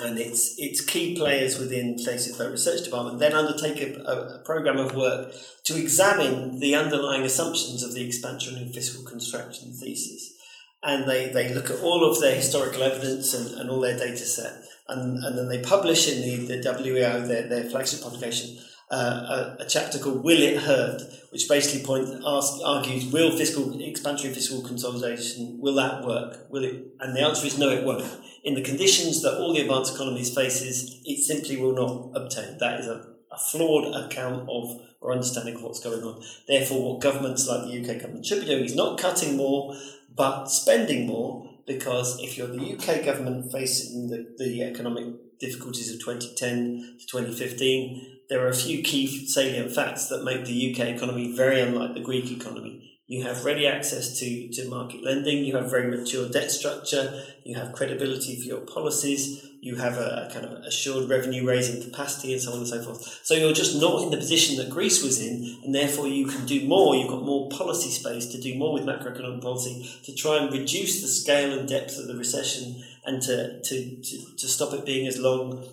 and 0.00 0.18
its 0.18 0.58
its 0.58 0.80
key 0.80 1.16
players 1.16 1.58
within 1.58 1.96
Places 1.96 2.36
Vote 2.36 2.52
Research 2.52 2.84
Department 2.84 3.18
then 3.18 3.32
undertake 3.32 3.80
a, 3.80 4.00
a, 4.02 4.38
program 4.44 4.78
of 4.78 4.94
work 4.94 5.32
to 5.64 5.76
examine 5.76 6.58
the 6.58 6.74
underlying 6.74 7.22
assumptions 7.22 7.82
of 7.82 7.94
the 7.94 8.06
expansionary 8.06 8.72
fiscal 8.72 9.04
contraction 9.04 9.72
thesis. 9.72 10.34
And 10.82 11.08
they, 11.08 11.28
they 11.28 11.52
look 11.52 11.70
at 11.70 11.80
all 11.80 12.10
of 12.10 12.20
their 12.20 12.34
historical 12.34 12.82
evidence 12.82 13.34
and, 13.34 13.60
and 13.60 13.68
all 13.68 13.80
their 13.80 13.98
data 13.98 14.16
set. 14.16 14.64
And, 14.88 15.22
and 15.22 15.36
then 15.36 15.48
they 15.48 15.62
publish 15.62 16.08
in 16.08 16.22
the, 16.22 16.56
the 16.56 16.62
WEO, 16.62 17.26
their, 17.28 17.46
their 17.48 17.64
flagship 17.64 18.00
publication, 18.00 18.56
uh, 18.90 19.54
a, 19.60 19.62
a, 19.62 19.66
chapter 19.68 19.98
called 19.98 20.24
"Will 20.24 20.42
It 20.42 20.62
Hurt," 20.62 21.02
which 21.30 21.48
basically 21.48 21.86
points 21.86 22.10
ask, 22.26 22.54
argues 22.64 23.06
will 23.12 23.36
fiscal 23.36 23.66
expansionary 23.66 24.34
fiscal 24.34 24.62
consolidation 24.62 25.58
will 25.60 25.74
that 25.74 26.04
work? 26.04 26.50
Will 26.50 26.64
it? 26.64 26.86
And 26.98 27.16
the 27.16 27.20
answer 27.20 27.46
is 27.46 27.56
no, 27.56 27.68
it 27.68 27.84
won't. 27.84 28.04
In 28.42 28.54
the 28.54 28.62
conditions 28.62 29.22
that 29.22 29.38
all 29.38 29.52
the 29.52 29.60
advanced 29.60 29.94
economies 29.94 30.34
faces, 30.34 31.00
it 31.04 31.22
simply 31.22 31.56
will 31.56 31.74
not 31.74 32.10
obtain. 32.14 32.56
That 32.58 32.80
is 32.80 32.86
a, 32.86 33.06
a 33.30 33.38
flawed 33.38 33.94
account 33.94 34.48
of 34.48 34.80
or 35.00 35.12
understanding 35.12 35.56
of 35.56 35.62
what's 35.62 35.80
going 35.80 36.02
on. 36.02 36.22
Therefore, 36.46 36.92
what 36.92 37.02
governments 37.02 37.48
like 37.48 37.62
the 37.62 37.80
UK 37.80 38.00
government 38.00 38.26
should 38.26 38.40
be 38.40 38.46
doing 38.46 38.64
is 38.64 38.74
not 38.74 38.98
cutting 38.98 39.36
more, 39.36 39.74
but 40.14 40.46
spending 40.46 41.06
more. 41.06 41.48
Because 41.66 42.20
if 42.20 42.36
you're 42.36 42.48
the 42.48 42.74
UK 42.74 43.04
government 43.04 43.52
facing 43.52 44.08
the, 44.08 44.34
the 44.38 44.62
economic 44.62 45.38
difficulties 45.38 45.92
of 45.92 46.00
2010 46.00 46.98
to 46.98 47.06
2015, 47.06 48.18
there 48.28 48.44
are 48.44 48.48
a 48.48 48.54
few 48.54 48.82
key 48.82 49.06
salient 49.26 49.72
facts 49.72 50.06
that 50.08 50.24
make 50.24 50.44
the 50.44 50.72
UK 50.72 50.88
economy 50.88 51.34
very 51.34 51.60
unlike 51.60 51.94
the 51.94 52.00
Greek 52.00 52.30
economy. 52.30 52.89
You 53.10 53.24
have 53.24 53.44
ready 53.44 53.66
access 53.66 54.20
to, 54.20 54.48
to 54.50 54.68
market 54.68 55.02
lending, 55.02 55.44
you 55.44 55.56
have 55.56 55.68
very 55.68 55.90
mature 55.90 56.28
debt 56.28 56.48
structure, 56.48 57.24
you 57.42 57.56
have 57.56 57.72
credibility 57.72 58.40
for 58.40 58.46
your 58.46 58.60
policies, 58.60 59.44
you 59.60 59.74
have 59.74 59.98
a, 59.98 60.28
a 60.28 60.32
kind 60.32 60.46
of 60.46 60.52
assured 60.62 61.08
revenue 61.08 61.44
raising 61.44 61.82
capacity 61.82 62.32
and 62.32 62.40
so 62.40 62.52
on 62.52 62.58
and 62.58 62.68
so 62.68 62.80
forth. 62.80 63.18
So 63.24 63.34
you're 63.34 63.52
just 63.52 63.80
not 63.80 64.04
in 64.04 64.10
the 64.12 64.16
position 64.16 64.58
that 64.58 64.70
Greece 64.70 65.02
was 65.02 65.20
in, 65.20 65.58
and 65.64 65.74
therefore 65.74 66.06
you 66.06 66.28
can 66.28 66.46
do 66.46 66.68
more. 66.68 66.94
You've 66.94 67.10
got 67.10 67.24
more 67.24 67.48
policy 67.48 67.90
space 67.90 68.26
to 68.26 68.40
do 68.40 68.56
more 68.56 68.74
with 68.74 68.84
macroeconomic 68.84 69.42
policy 69.42 69.90
to 70.04 70.14
try 70.14 70.36
and 70.36 70.52
reduce 70.52 71.02
the 71.02 71.08
scale 71.08 71.58
and 71.58 71.68
depth 71.68 71.98
of 71.98 72.06
the 72.06 72.16
recession 72.16 72.80
and 73.04 73.20
to, 73.22 73.60
to, 73.60 74.02
to, 74.02 74.36
to 74.36 74.46
stop 74.46 74.72
it 74.72 74.86
being 74.86 75.08
as 75.08 75.18
long 75.18 75.66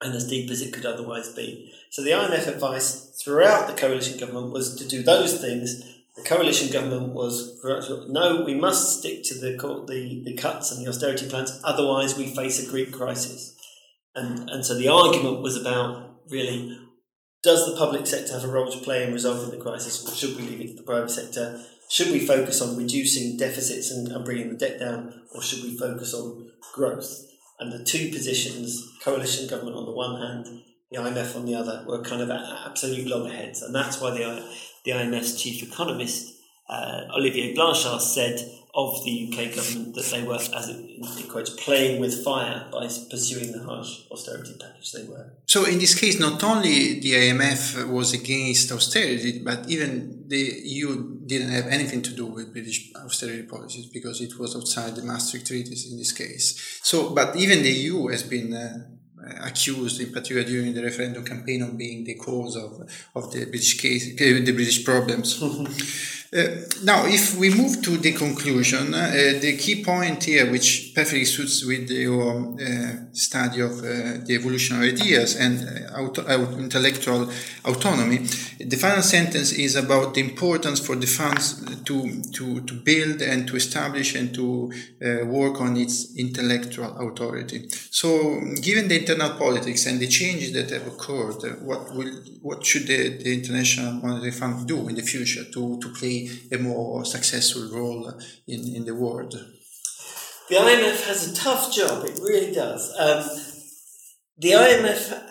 and 0.00 0.12
as 0.12 0.26
deep 0.26 0.50
as 0.50 0.60
it 0.60 0.72
could 0.72 0.86
otherwise 0.86 1.32
be. 1.34 1.72
So 1.90 2.02
the 2.02 2.10
IMF 2.10 2.48
advice 2.48 3.16
throughout 3.22 3.68
the 3.68 3.74
coalition 3.74 4.18
government 4.18 4.52
was 4.52 4.74
to 4.74 4.88
do 4.88 5.04
those 5.04 5.40
things. 5.40 5.93
The 6.16 6.22
coalition 6.22 6.72
government 6.72 7.12
was 7.12 7.60
no, 8.08 8.44
we 8.44 8.54
must 8.54 8.98
stick 9.00 9.24
to 9.24 9.34
the, 9.34 9.56
the, 9.88 10.22
the 10.24 10.36
cuts 10.36 10.70
and 10.70 10.84
the 10.84 10.88
austerity 10.88 11.28
plans, 11.28 11.60
otherwise 11.64 12.16
we 12.16 12.34
face 12.34 12.64
a 12.64 12.70
Greek 12.70 12.92
crisis. 12.92 13.56
And, 14.14 14.48
and 14.48 14.64
so 14.64 14.76
the 14.76 14.88
argument 14.88 15.42
was 15.42 15.56
about 15.56 16.20
really 16.30 16.78
does 17.42 17.66
the 17.66 17.76
public 17.76 18.06
sector 18.06 18.32
have 18.32 18.44
a 18.44 18.48
role 18.48 18.70
to 18.70 18.78
play 18.78 19.04
in 19.04 19.12
resolving 19.12 19.50
the 19.50 19.62
crisis, 19.62 20.06
or 20.06 20.14
should 20.14 20.36
we 20.36 20.44
leave 20.44 20.60
it 20.60 20.68
to 20.68 20.76
the 20.76 20.82
private 20.82 21.10
sector? 21.10 21.62
Should 21.90 22.10
we 22.10 22.26
focus 22.26 22.62
on 22.62 22.76
reducing 22.76 23.36
deficits 23.36 23.90
and, 23.90 24.08
and 24.08 24.24
bringing 24.24 24.48
the 24.48 24.56
debt 24.56 24.78
down, 24.78 25.22
or 25.34 25.42
should 25.42 25.62
we 25.62 25.76
focus 25.76 26.14
on 26.14 26.50
growth? 26.72 27.24
and 27.58 27.72
the 27.72 27.84
two 27.84 28.10
positions, 28.10 28.96
coalition 29.02 29.48
government 29.48 29.76
on 29.76 29.86
the 29.86 29.92
one 29.92 30.20
hand, 30.20 30.62
the 30.90 30.98
IMF 30.98 31.36
on 31.36 31.46
the 31.46 31.54
other, 31.54 31.84
were 31.86 32.02
kind 32.02 32.22
of 32.22 32.30
absolute 32.30 33.06
loggerheads. 33.06 33.62
And 33.62 33.74
that's 33.74 34.00
why 34.00 34.10
the, 34.10 34.44
the 34.84 34.92
IMF's 34.92 35.40
chief 35.40 35.62
economist, 35.62 36.34
uh, 36.68 37.02
Olivier 37.16 37.54
Blanchard, 37.54 38.00
said 38.00 38.40
of 38.74 39.04
the 39.04 39.28
UK 39.28 39.54
government 39.54 39.94
that 39.94 40.04
they 40.06 40.22
were, 40.24 40.34
as 40.34 40.68
it 40.68 41.28
quotes, 41.28 41.50
playing 41.50 42.00
with 42.00 42.24
fire 42.24 42.66
by 42.72 42.82
pursuing 43.08 43.52
the 43.52 43.62
harsh 43.62 44.00
austerity 44.10 44.56
package 44.60 44.90
they 44.90 45.04
were. 45.04 45.32
So, 45.46 45.64
in 45.64 45.78
this 45.78 45.94
case, 45.94 46.18
not 46.18 46.42
only 46.42 46.98
the 46.98 47.12
IMF 47.12 47.88
was 47.88 48.12
against 48.12 48.72
austerity, 48.72 49.42
but 49.44 49.68
even 49.68 50.24
the 50.26 50.60
EU 50.64 51.20
didn't 51.24 51.50
have 51.50 51.68
anything 51.68 52.02
to 52.02 52.12
do 52.14 52.26
with 52.26 52.52
British 52.52 52.92
austerity 52.96 53.44
policies 53.44 53.86
because 53.86 54.20
it 54.20 54.36
was 54.38 54.56
outside 54.56 54.96
the 54.96 55.02
Maastricht 55.02 55.46
treaties 55.46 55.90
in 55.90 55.96
this 55.96 56.10
case. 56.10 56.80
So, 56.82 57.10
but 57.10 57.36
even 57.36 57.62
the 57.62 57.72
EU 57.72 58.08
has 58.08 58.22
been. 58.24 58.52
Uh, 58.52 58.90
Eh, 59.26 59.38
accused, 59.42 60.00
in 60.00 60.12
particular 60.12 60.44
during 60.44 60.74
the 60.74 60.82
referendum 60.82 61.24
campaign, 61.24 61.62
of 61.62 61.76
being 61.76 62.04
the 62.04 62.14
cause 62.14 62.56
of, 62.56 62.88
of 63.14 63.32
the 63.32 63.44
British 63.46 63.80
case, 63.80 64.16
the 64.16 64.52
British 64.52 64.84
problems. 64.84 65.40
Uh, 66.34 66.56
now, 66.82 67.06
if 67.06 67.36
we 67.36 67.48
move 67.48 67.80
to 67.80 67.96
the 67.96 68.12
conclusion, 68.12 68.92
uh, 68.92 69.38
the 69.40 69.56
key 69.56 69.84
point 69.84 70.24
here, 70.24 70.50
which 70.50 70.90
perfectly 70.92 71.24
suits 71.24 71.64
with 71.64 71.88
your 71.88 72.56
uh, 72.60 72.96
study 73.12 73.60
of 73.60 73.80
the 73.80 74.26
evolution 74.30 74.74
of 74.74 74.82
ideas 74.82 75.36
and 75.36 75.88
auto- 75.96 76.26
intellectual 76.58 77.30
autonomy, 77.64 78.18
the 78.58 78.76
final 78.76 79.02
sentence 79.02 79.52
is 79.52 79.76
about 79.76 80.14
the 80.14 80.22
importance 80.22 80.84
for 80.84 80.96
the 80.96 81.06
funds 81.06 81.64
to, 81.84 82.22
to, 82.32 82.60
to 82.62 82.74
build 82.74 83.22
and 83.22 83.46
to 83.46 83.54
establish 83.54 84.16
and 84.16 84.34
to 84.34 84.72
work 85.26 85.60
on 85.60 85.76
its 85.76 86.16
intellectual 86.16 86.96
authority. 86.98 87.68
So, 87.92 88.40
given 88.60 88.88
the 88.88 88.98
internal 88.98 89.38
politics 89.38 89.86
and 89.86 90.00
the 90.00 90.08
changes 90.08 90.52
that 90.54 90.70
have 90.70 90.88
occurred, 90.88 91.62
what 91.62 91.94
will 91.94 92.10
what 92.44 92.62
should 92.66 92.86
the, 92.86 93.08
the 93.22 93.32
International 93.32 93.92
Monetary 93.92 94.30
Fund 94.30 94.68
do 94.68 94.86
in 94.88 94.94
the 94.94 95.02
future 95.02 95.44
to, 95.44 95.80
to 95.80 95.88
play 95.94 96.23
a 96.52 96.58
more 96.58 97.04
successful 97.04 97.68
role 97.72 98.12
in, 98.46 98.74
in 98.74 98.84
the 98.84 98.94
world. 98.94 99.34
The 100.48 100.56
IMF 100.56 101.06
has 101.06 101.32
a 101.32 101.34
tough 101.34 101.72
job, 101.72 102.04
it 102.04 102.18
really 102.22 102.52
does. 102.52 102.94
Um, 102.98 103.24
the 104.38 104.50
IMF, 104.50 105.22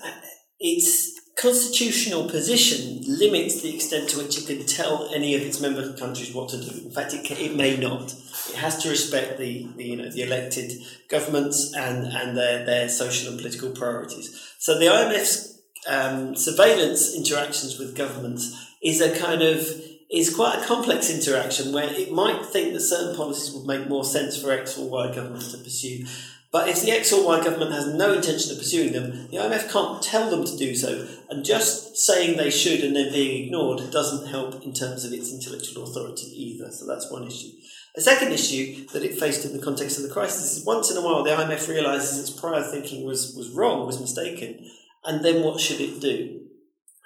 its 0.60 1.14
constitutional 1.38 2.30
position 2.30 3.02
limits 3.06 3.62
the 3.62 3.76
extent 3.76 4.10
to 4.10 4.18
which 4.20 4.38
it 4.38 4.48
can 4.48 4.66
tell 4.66 5.10
any 5.14 5.36
of 5.36 5.42
its 5.42 5.60
member 5.60 5.94
countries 5.98 6.34
what 6.34 6.50
to 6.50 6.58
do. 6.58 6.86
In 6.86 6.92
fact, 6.92 7.14
it, 7.14 7.26
can, 7.26 7.38
it 7.38 7.56
may 7.56 7.78
not. 7.78 8.14
It 8.50 8.56
has 8.56 8.82
to 8.84 8.90
respect 8.90 9.38
the, 9.38 9.68
the, 9.76 9.84
you 9.84 9.96
know, 9.98 10.10
the 10.10 10.22
elected 10.22 10.72
governments 11.10 11.74
and, 11.76 12.06
and 12.08 12.38
their, 12.38 12.66
their 12.66 12.90
social 12.90 13.30
and 13.30 13.40
political 13.40 13.72
priorities. 13.72 14.56
So 14.60 14.80
the 14.80 14.86
IMF's 14.86 15.62
um, 15.88 16.36
surveillance 16.36 17.16
interactions 17.16 17.78
with 17.78 17.96
governments 17.96 18.56
is 18.82 19.02
a 19.02 19.18
kind 19.18 19.42
of 19.42 19.68
is 20.14 20.34
quite 20.34 20.62
a 20.62 20.66
complex 20.66 21.10
interaction 21.10 21.74
where 21.74 21.92
it 21.92 22.12
might 22.12 22.46
think 22.46 22.72
that 22.74 22.82
certain 22.82 23.16
policies 23.16 23.52
would 23.54 23.66
make 23.66 23.90
more 23.90 24.06
sense 24.06 24.40
for 24.40 24.52
X 24.52 24.78
or 24.78 24.88
Y 24.88 25.14
governments 25.14 25.52
to 25.52 25.58
pursue. 25.58 26.06
But 26.52 26.70
if 26.70 26.84
the 26.84 26.92
X 26.92 27.12
or 27.12 27.26
Y 27.26 27.44
government 27.44 27.72
has 27.72 27.88
no 27.88 28.14
intention 28.14 28.52
of 28.52 28.60
pursuing 28.60 28.94
them, 28.94 29.28
the 29.32 29.38
IMF 29.38 29.72
can't 29.72 30.04
tell 30.04 30.30
them 30.30 30.46
to 30.46 30.56
do 30.56 30.76
so. 30.76 31.08
And 31.32 31.44
just 31.44 31.98
saying 31.98 32.38
they 32.38 32.52
should 32.52 32.82
and 32.82 32.96
then 32.96 33.12
being 33.12 33.46
ignored 33.46 33.90
doesn't 33.90 34.28
help 34.28 34.64
in 34.64 34.72
terms 34.72 35.04
of 35.04 35.14
its 35.14 35.34
intellectual 35.34 35.84
authority 35.84 36.28
either. 36.28 36.72
So 36.72 36.86
that's 36.86 37.12
one 37.12 37.26
issue. 37.26 37.50
A 37.96 38.02
second 38.02 38.32
issue 38.34 38.86
that 38.94 39.04
it 39.04 39.20
faced 39.20 39.46
in 39.46 39.58
the 39.58 39.64
context 39.64 39.98
of 39.98 40.04
the 40.04 40.14
crisis 40.14 40.58
is 40.58 40.66
once 40.66 40.92
in 40.92 40.98
a 40.98 41.02
while 41.02 41.24
the 41.24 41.32
IMF 41.32 41.68
realizes 41.68 42.20
its 42.20 42.40
prior 42.40 42.62
thinking 42.62 43.04
was, 43.04 43.36
was 43.36 43.50
wrong, 43.50 43.88
was 43.88 44.00
mistaken, 44.00 44.70
and 45.06 45.26
then 45.26 45.44
what 45.44 45.60
should 45.60 45.82
it 45.82 46.00
do? 46.00 46.42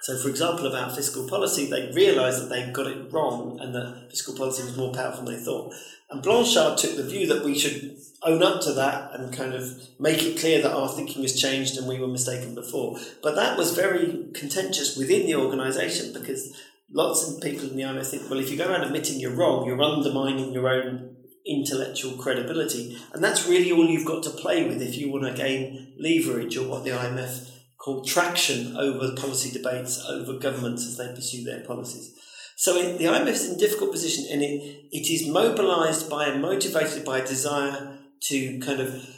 So, 0.00 0.16
for 0.16 0.28
example, 0.28 0.66
about 0.66 0.94
fiscal 0.94 1.28
policy, 1.28 1.66
they 1.66 1.90
realised 1.92 2.42
that 2.42 2.48
they 2.48 2.70
got 2.70 2.86
it 2.86 3.12
wrong 3.12 3.58
and 3.60 3.74
that 3.74 4.06
fiscal 4.10 4.34
policy 4.34 4.62
was 4.62 4.76
more 4.76 4.94
powerful 4.94 5.24
than 5.24 5.34
they 5.34 5.40
thought. 5.40 5.74
And 6.10 6.22
Blanchard 6.22 6.78
took 6.78 6.96
the 6.96 7.02
view 7.02 7.26
that 7.26 7.44
we 7.44 7.58
should 7.58 7.98
own 8.22 8.42
up 8.42 8.60
to 8.62 8.72
that 8.72 9.12
and 9.14 9.36
kind 9.36 9.54
of 9.54 9.88
make 9.98 10.22
it 10.22 10.38
clear 10.38 10.62
that 10.62 10.72
our 10.72 10.88
thinking 10.88 11.22
has 11.22 11.38
changed 11.38 11.76
and 11.76 11.86
we 11.86 11.98
were 11.98 12.08
mistaken 12.08 12.54
before. 12.54 12.98
But 13.22 13.34
that 13.34 13.58
was 13.58 13.76
very 13.76 14.28
contentious 14.34 14.96
within 14.96 15.26
the 15.26 15.34
organisation 15.34 16.12
because 16.12 16.56
lots 16.90 17.28
of 17.28 17.42
people 17.42 17.68
in 17.68 17.76
the 17.76 17.82
IMF 17.82 18.06
think, 18.06 18.30
well, 18.30 18.40
if 18.40 18.50
you 18.50 18.56
go 18.56 18.68
around 18.68 18.82
admitting 18.82 19.20
you're 19.20 19.34
wrong, 19.34 19.66
you're 19.66 19.82
undermining 19.82 20.52
your 20.52 20.68
own 20.68 21.16
intellectual 21.44 22.12
credibility. 22.12 22.98
And 23.12 23.22
that's 23.22 23.46
really 23.46 23.72
all 23.72 23.86
you've 23.86 24.06
got 24.06 24.22
to 24.24 24.30
play 24.30 24.66
with 24.66 24.80
if 24.80 24.96
you 24.96 25.10
want 25.10 25.24
to 25.24 25.32
gain 25.32 25.94
leverage 25.98 26.56
or 26.56 26.68
what 26.68 26.84
the 26.84 26.90
IMF 26.90 27.50
called 27.88 28.06
traction 28.06 28.76
over 28.76 29.14
policy 29.16 29.50
debates 29.50 30.04
over 30.06 30.38
governments 30.38 30.86
as 30.86 30.98
they 30.98 31.08
pursue 31.14 31.42
their 31.42 31.64
policies. 31.64 32.14
So 32.56 32.76
it, 32.76 32.98
the 32.98 33.04
IMF 33.06 33.28
is 33.28 33.48
in 33.48 33.54
a 33.54 33.58
difficult 33.58 33.92
position 33.92 34.26
and 34.30 34.42
it, 34.42 34.88
it 34.92 35.10
is 35.10 35.26
mobilized 35.26 36.10
by 36.10 36.26
and 36.26 36.42
motivated 36.42 37.02
by 37.02 37.20
a 37.20 37.26
desire 37.26 37.98
to 38.24 38.58
kind 38.60 38.80
of 38.80 39.08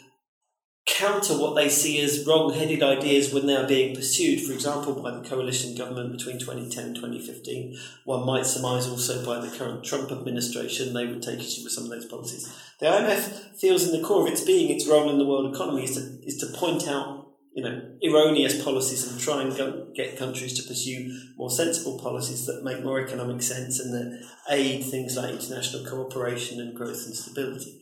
counter 0.86 1.36
what 1.36 1.56
they 1.56 1.68
see 1.68 2.00
as 2.00 2.24
wrong 2.26 2.52
headed 2.52 2.82
ideas 2.82 3.32
when 3.32 3.46
they 3.46 3.56
are 3.56 3.66
being 3.66 3.96
pursued, 3.96 4.40
for 4.40 4.52
example, 4.52 5.02
by 5.02 5.10
the 5.10 5.28
coalition 5.28 5.74
government 5.74 6.16
between 6.16 6.38
2010 6.38 6.84
and 6.84 6.94
2015. 6.94 7.76
One 8.04 8.24
might 8.24 8.46
surmise 8.46 8.86
also 8.86 9.24
by 9.24 9.44
the 9.44 9.56
current 9.56 9.82
Trump 9.82 10.12
administration, 10.12 10.92
they 10.92 11.06
would 11.06 11.22
take 11.22 11.40
issue 11.40 11.64
with 11.64 11.72
some 11.72 11.84
of 11.84 11.90
those 11.90 12.06
policies. 12.06 12.54
The 12.78 12.86
IMF 12.86 13.56
feels 13.58 13.88
in 13.88 14.00
the 14.00 14.06
core 14.06 14.26
of 14.26 14.32
its 14.32 14.42
being, 14.42 14.70
its 14.70 14.86
role 14.86 15.10
in 15.10 15.18
the 15.18 15.26
world 15.26 15.52
economy 15.52 15.84
is 15.84 15.94
to, 15.96 16.26
is 16.26 16.36
to 16.38 16.56
point 16.56 16.86
out 16.86 17.19
you 17.52 17.64
know, 17.64 17.82
erroneous 18.04 18.62
policies 18.62 19.10
and 19.10 19.20
try 19.20 19.42
and 19.42 19.94
get 19.94 20.16
countries 20.16 20.54
to 20.54 20.68
pursue 20.68 21.10
more 21.36 21.50
sensible 21.50 21.98
policies 21.98 22.46
that 22.46 22.62
make 22.62 22.84
more 22.84 23.00
economic 23.00 23.42
sense 23.42 23.80
and 23.80 23.92
that 23.92 24.24
aid 24.50 24.84
things 24.84 25.16
like 25.16 25.34
international 25.34 25.84
cooperation 25.84 26.60
and 26.60 26.76
growth 26.76 27.04
and 27.06 27.14
stability. 27.14 27.80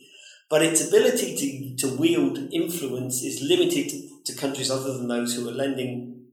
But 0.49 0.63
its 0.63 0.87
ability 0.87 1.75
to, 1.77 1.87
to 1.87 1.95
wield 1.95 2.39
influence 2.51 3.21
is 3.21 3.43
limited 3.47 3.91
to 4.25 4.35
countries 4.35 4.71
other 4.71 4.97
than 4.97 5.07
those 5.07 5.35
who 5.35 5.47
are 5.47 5.53
lending, 5.53 6.25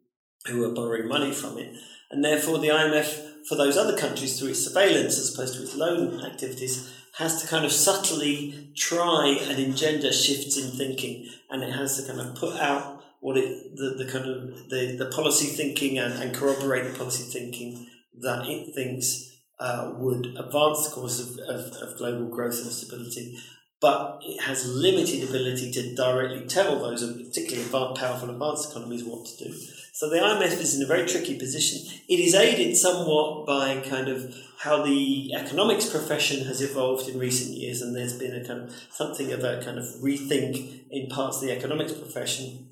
who 0.47 0.65
are 0.65 0.75
borrowing 0.75 1.07
money 1.07 1.33
from 1.33 1.59
it. 1.59 1.77
And 2.11 2.25
therefore, 2.25 2.59
the 2.59 2.69
IMF, 2.69 3.47
for 3.47 3.57
those 3.57 3.77
other 3.77 3.97
countries, 3.97 4.39
through 4.39 4.51
its 4.51 4.65
surveillance 4.67 5.19
as 5.19 5.35
opposed 5.35 5.57
to 5.57 5.63
its 5.63 5.77
loan 5.77 6.25
activities, 6.25 6.91
has 7.19 7.43
to 7.43 7.49
kind 7.49 7.67
of 7.67 7.73
subtly 7.73 8.73
try 8.77 9.39
and 9.43 9.59
engender 9.59 10.13
shifts 10.13 10.57
in 10.57 10.71
thinking. 10.71 11.29
And 11.51 11.63
it 11.63 11.73
has 11.73 12.01
to 12.01 12.07
kind 12.11 12.21
of 12.21 12.35
put 12.37 12.57
out 12.59 12.96
what 13.21 13.37
it 13.37 13.77
the, 13.77 14.05
the 14.05 14.11
kind 14.11 14.27
of 14.29 14.69
the, 14.69 14.97
the 14.99 15.11
policy 15.15 15.47
thinking 15.47 15.99
and, 15.99 16.15
and 16.15 16.35
corroborate 16.35 16.91
the 16.91 16.99
policy 16.99 17.25
thinking 17.25 17.87
that 18.21 18.47
it 18.49 18.75
thinks 18.75 19.33
uh, 19.59 19.93
would 19.97 20.27
advance 20.27 20.89
the 20.89 20.95
cause 20.95 21.21
of, 21.21 21.39
of, 21.49 21.73
of, 21.77 21.97
global 21.97 22.29
growth 22.29 22.61
and 22.61 22.71
stability, 22.71 23.39
but 23.81 24.19
it 24.23 24.41
has 24.43 24.67
limited 24.67 25.29
ability 25.29 25.71
to 25.73 25.95
directly 25.95 26.47
tell 26.47 26.79
those, 26.79 27.01
particularly 27.01 27.65
advanced, 27.65 28.01
powerful 28.01 28.31
advanced 28.31 28.71
economies, 28.71 29.05
what 29.05 29.25
to 29.27 29.45
do. 29.45 29.55
So 29.93 30.11
the 30.11 30.19
IMF 30.19 30.61
is 30.61 30.77
in 30.77 30.83
a 30.83 30.87
very 30.87 31.07
tricky 31.07 31.39
position. 31.39 31.91
It 32.07 32.21
is 32.21 32.35
aided 32.35 32.77
somewhat 32.77 33.47
by 33.47 33.81
kind 33.81 34.09
of 34.09 34.35
how 34.59 34.83
the 34.83 35.33
economics 35.35 35.89
profession 35.89 36.45
has 36.47 36.61
evolved 36.61 37.09
in 37.09 37.19
recent 37.19 37.57
years, 37.57 37.81
and 37.81 37.97
there's 37.97 38.19
been 38.19 38.35
a 38.35 38.47
kind 38.47 38.63
of 38.63 38.75
something 38.91 39.33
of 39.33 39.43
a 39.43 39.63
kind 39.63 39.79
of 39.79 39.87
rethink 40.03 40.83
in 40.91 41.09
parts 41.09 41.39
of 41.39 41.45
the 41.45 41.53
economics 41.53 41.93
profession 41.93 42.66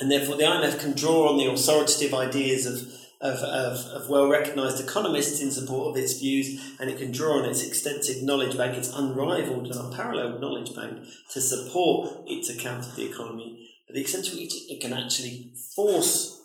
and 0.00 0.10
therefore, 0.10 0.36
the 0.36 0.44
IMF 0.44 0.80
can 0.80 0.92
draw 0.92 1.28
on 1.28 1.36
the 1.36 1.44
authoritative 1.44 2.14
ideas 2.14 2.64
of, 2.64 2.88
of, 3.20 3.38
of, 3.40 3.86
of 3.92 4.08
well 4.08 4.28
recognized 4.28 4.82
economists 4.82 5.42
in 5.42 5.50
support 5.50 5.90
of 5.90 6.02
its 6.02 6.18
views, 6.18 6.74
and 6.80 6.88
it 6.88 6.98
can 6.98 7.12
draw 7.12 7.38
on 7.38 7.44
its 7.44 7.62
extensive 7.62 8.22
knowledge 8.22 8.56
bank, 8.56 8.78
its 8.78 8.90
unrivaled 8.94 9.66
and 9.66 9.76
unparalleled 9.76 10.40
knowledge 10.40 10.74
bank, 10.74 11.06
to 11.30 11.40
support 11.40 12.22
its 12.26 12.48
account 12.48 12.86
of 12.86 12.96
the 12.96 13.04
economy. 13.04 13.68
But 13.86 13.94
the 13.94 14.00
extent 14.00 14.24
to 14.26 14.36
which 14.36 14.54
it 14.70 14.80
can 14.80 14.94
actually 14.94 15.52
force 15.76 16.40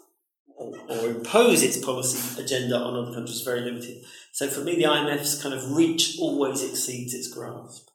or, 0.57 0.73
or, 0.89 1.09
impose 1.09 1.63
its 1.63 1.77
policy 1.77 2.41
agenda 2.41 2.77
on 2.77 2.95
other 2.95 3.13
countries 3.13 3.37
is 3.37 3.41
very 3.41 3.61
limited. 3.61 4.03
So 4.31 4.47
for 4.47 4.61
me, 4.61 4.75
the 4.75 4.83
IMF's 4.83 5.41
kind 5.41 5.53
of 5.53 5.75
reach 5.75 6.17
always 6.19 6.63
exceeds 6.63 7.13
its 7.13 7.27
grasp. 7.27 7.89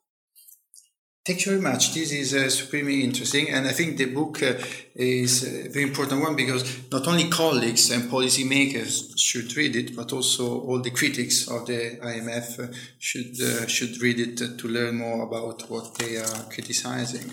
Thank 1.31 1.47
you 1.47 1.53
very 1.53 1.63
much. 1.63 1.95
This 1.95 2.11
is 2.11 2.35
uh, 2.35 2.51
supremely 2.51 3.05
interesting, 3.05 3.51
and 3.51 3.65
I 3.65 3.71
think 3.71 3.99
the 3.99 4.07
book 4.07 4.43
uh, 4.43 4.55
is 4.97 5.45
a 5.45 5.69
very 5.69 5.85
important 5.85 6.23
one 6.23 6.35
because 6.35 6.65
not 6.91 7.07
only 7.07 7.31
colleagues 7.31 7.89
and 7.93 8.11
policymakers 8.11 9.17
should 9.17 9.57
read 9.57 9.77
it, 9.77 9.95
but 9.95 10.13
also 10.13 10.61
all 10.63 10.81
the 10.81 10.91
critics 10.91 11.47
of 11.47 11.67
the 11.67 12.01
IMF 12.03 12.59
uh, 12.59 12.75
should 12.99 13.41
uh, 13.41 13.69
should 13.69 14.03
read 14.03 14.19
it 14.19 14.59
to 14.59 14.67
learn 14.67 14.97
more 14.97 15.23
about 15.23 15.71
what 15.71 15.95
they 15.99 16.17
are 16.17 16.43
criticizing. 16.51 17.31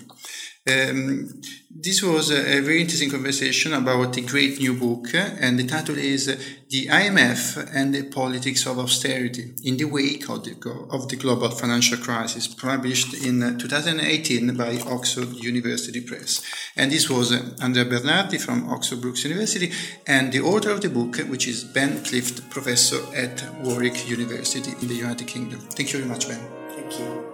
Um, 0.67 1.41
this 1.69 2.01
was 2.03 2.31
a, 2.31 2.59
very 2.61 2.81
interesting 2.81 3.09
conversation 3.09 3.73
about 3.73 4.17
a 4.17 4.21
great 4.21 4.59
new 4.59 4.73
book, 4.73 5.13
uh, 5.13 5.29
and 5.39 5.57
the 5.57 5.65
title 5.65 5.97
is 5.97 6.25
The 6.69 6.87
IMF 6.87 7.69
and 7.73 7.93
the 7.93 8.03
Politics 8.03 8.65
of 8.65 8.79
Austerity 8.79 9.53
in 9.63 9.77
the 9.77 9.85
Wake 9.85 10.27
of 10.27 10.43
the, 10.43 10.53
of 10.91 11.07
the 11.07 11.15
Global 11.15 11.51
Financial 11.51 11.97
Crisis, 11.97 12.47
published 12.47 13.13
in 13.25 13.43
uh, 13.43 13.57
2018 13.57 14.57
by 14.57 14.79
Oxford 14.87 15.29
University 15.35 16.01
Press. 16.01 16.41
And 16.75 16.91
this 16.91 17.09
was 17.09 17.31
uh, 17.31 17.55
Andrea 17.61 17.85
Bernardi 17.85 18.39
from 18.39 18.69
Oxford 18.69 18.99
Brookes 18.99 19.23
University, 19.23 19.71
and 20.05 20.33
the 20.33 20.41
author 20.41 20.71
of 20.71 20.81
the 20.81 20.89
book, 20.89 21.17
which 21.29 21.47
is 21.47 21.63
Ben 21.63 22.03
Clift, 22.03 22.49
professor 22.49 22.99
at 23.15 23.41
Warwick 23.61 24.09
University 24.09 24.71
in 24.81 24.87
the 24.87 24.95
United 24.95 25.27
Kingdom. 25.27 25.59
Thank 25.59 25.93
you 25.93 25.99
very 25.99 26.09
much, 26.09 26.27
Ben. 26.27 26.41
Thank 26.75 26.99
you. 26.99 27.26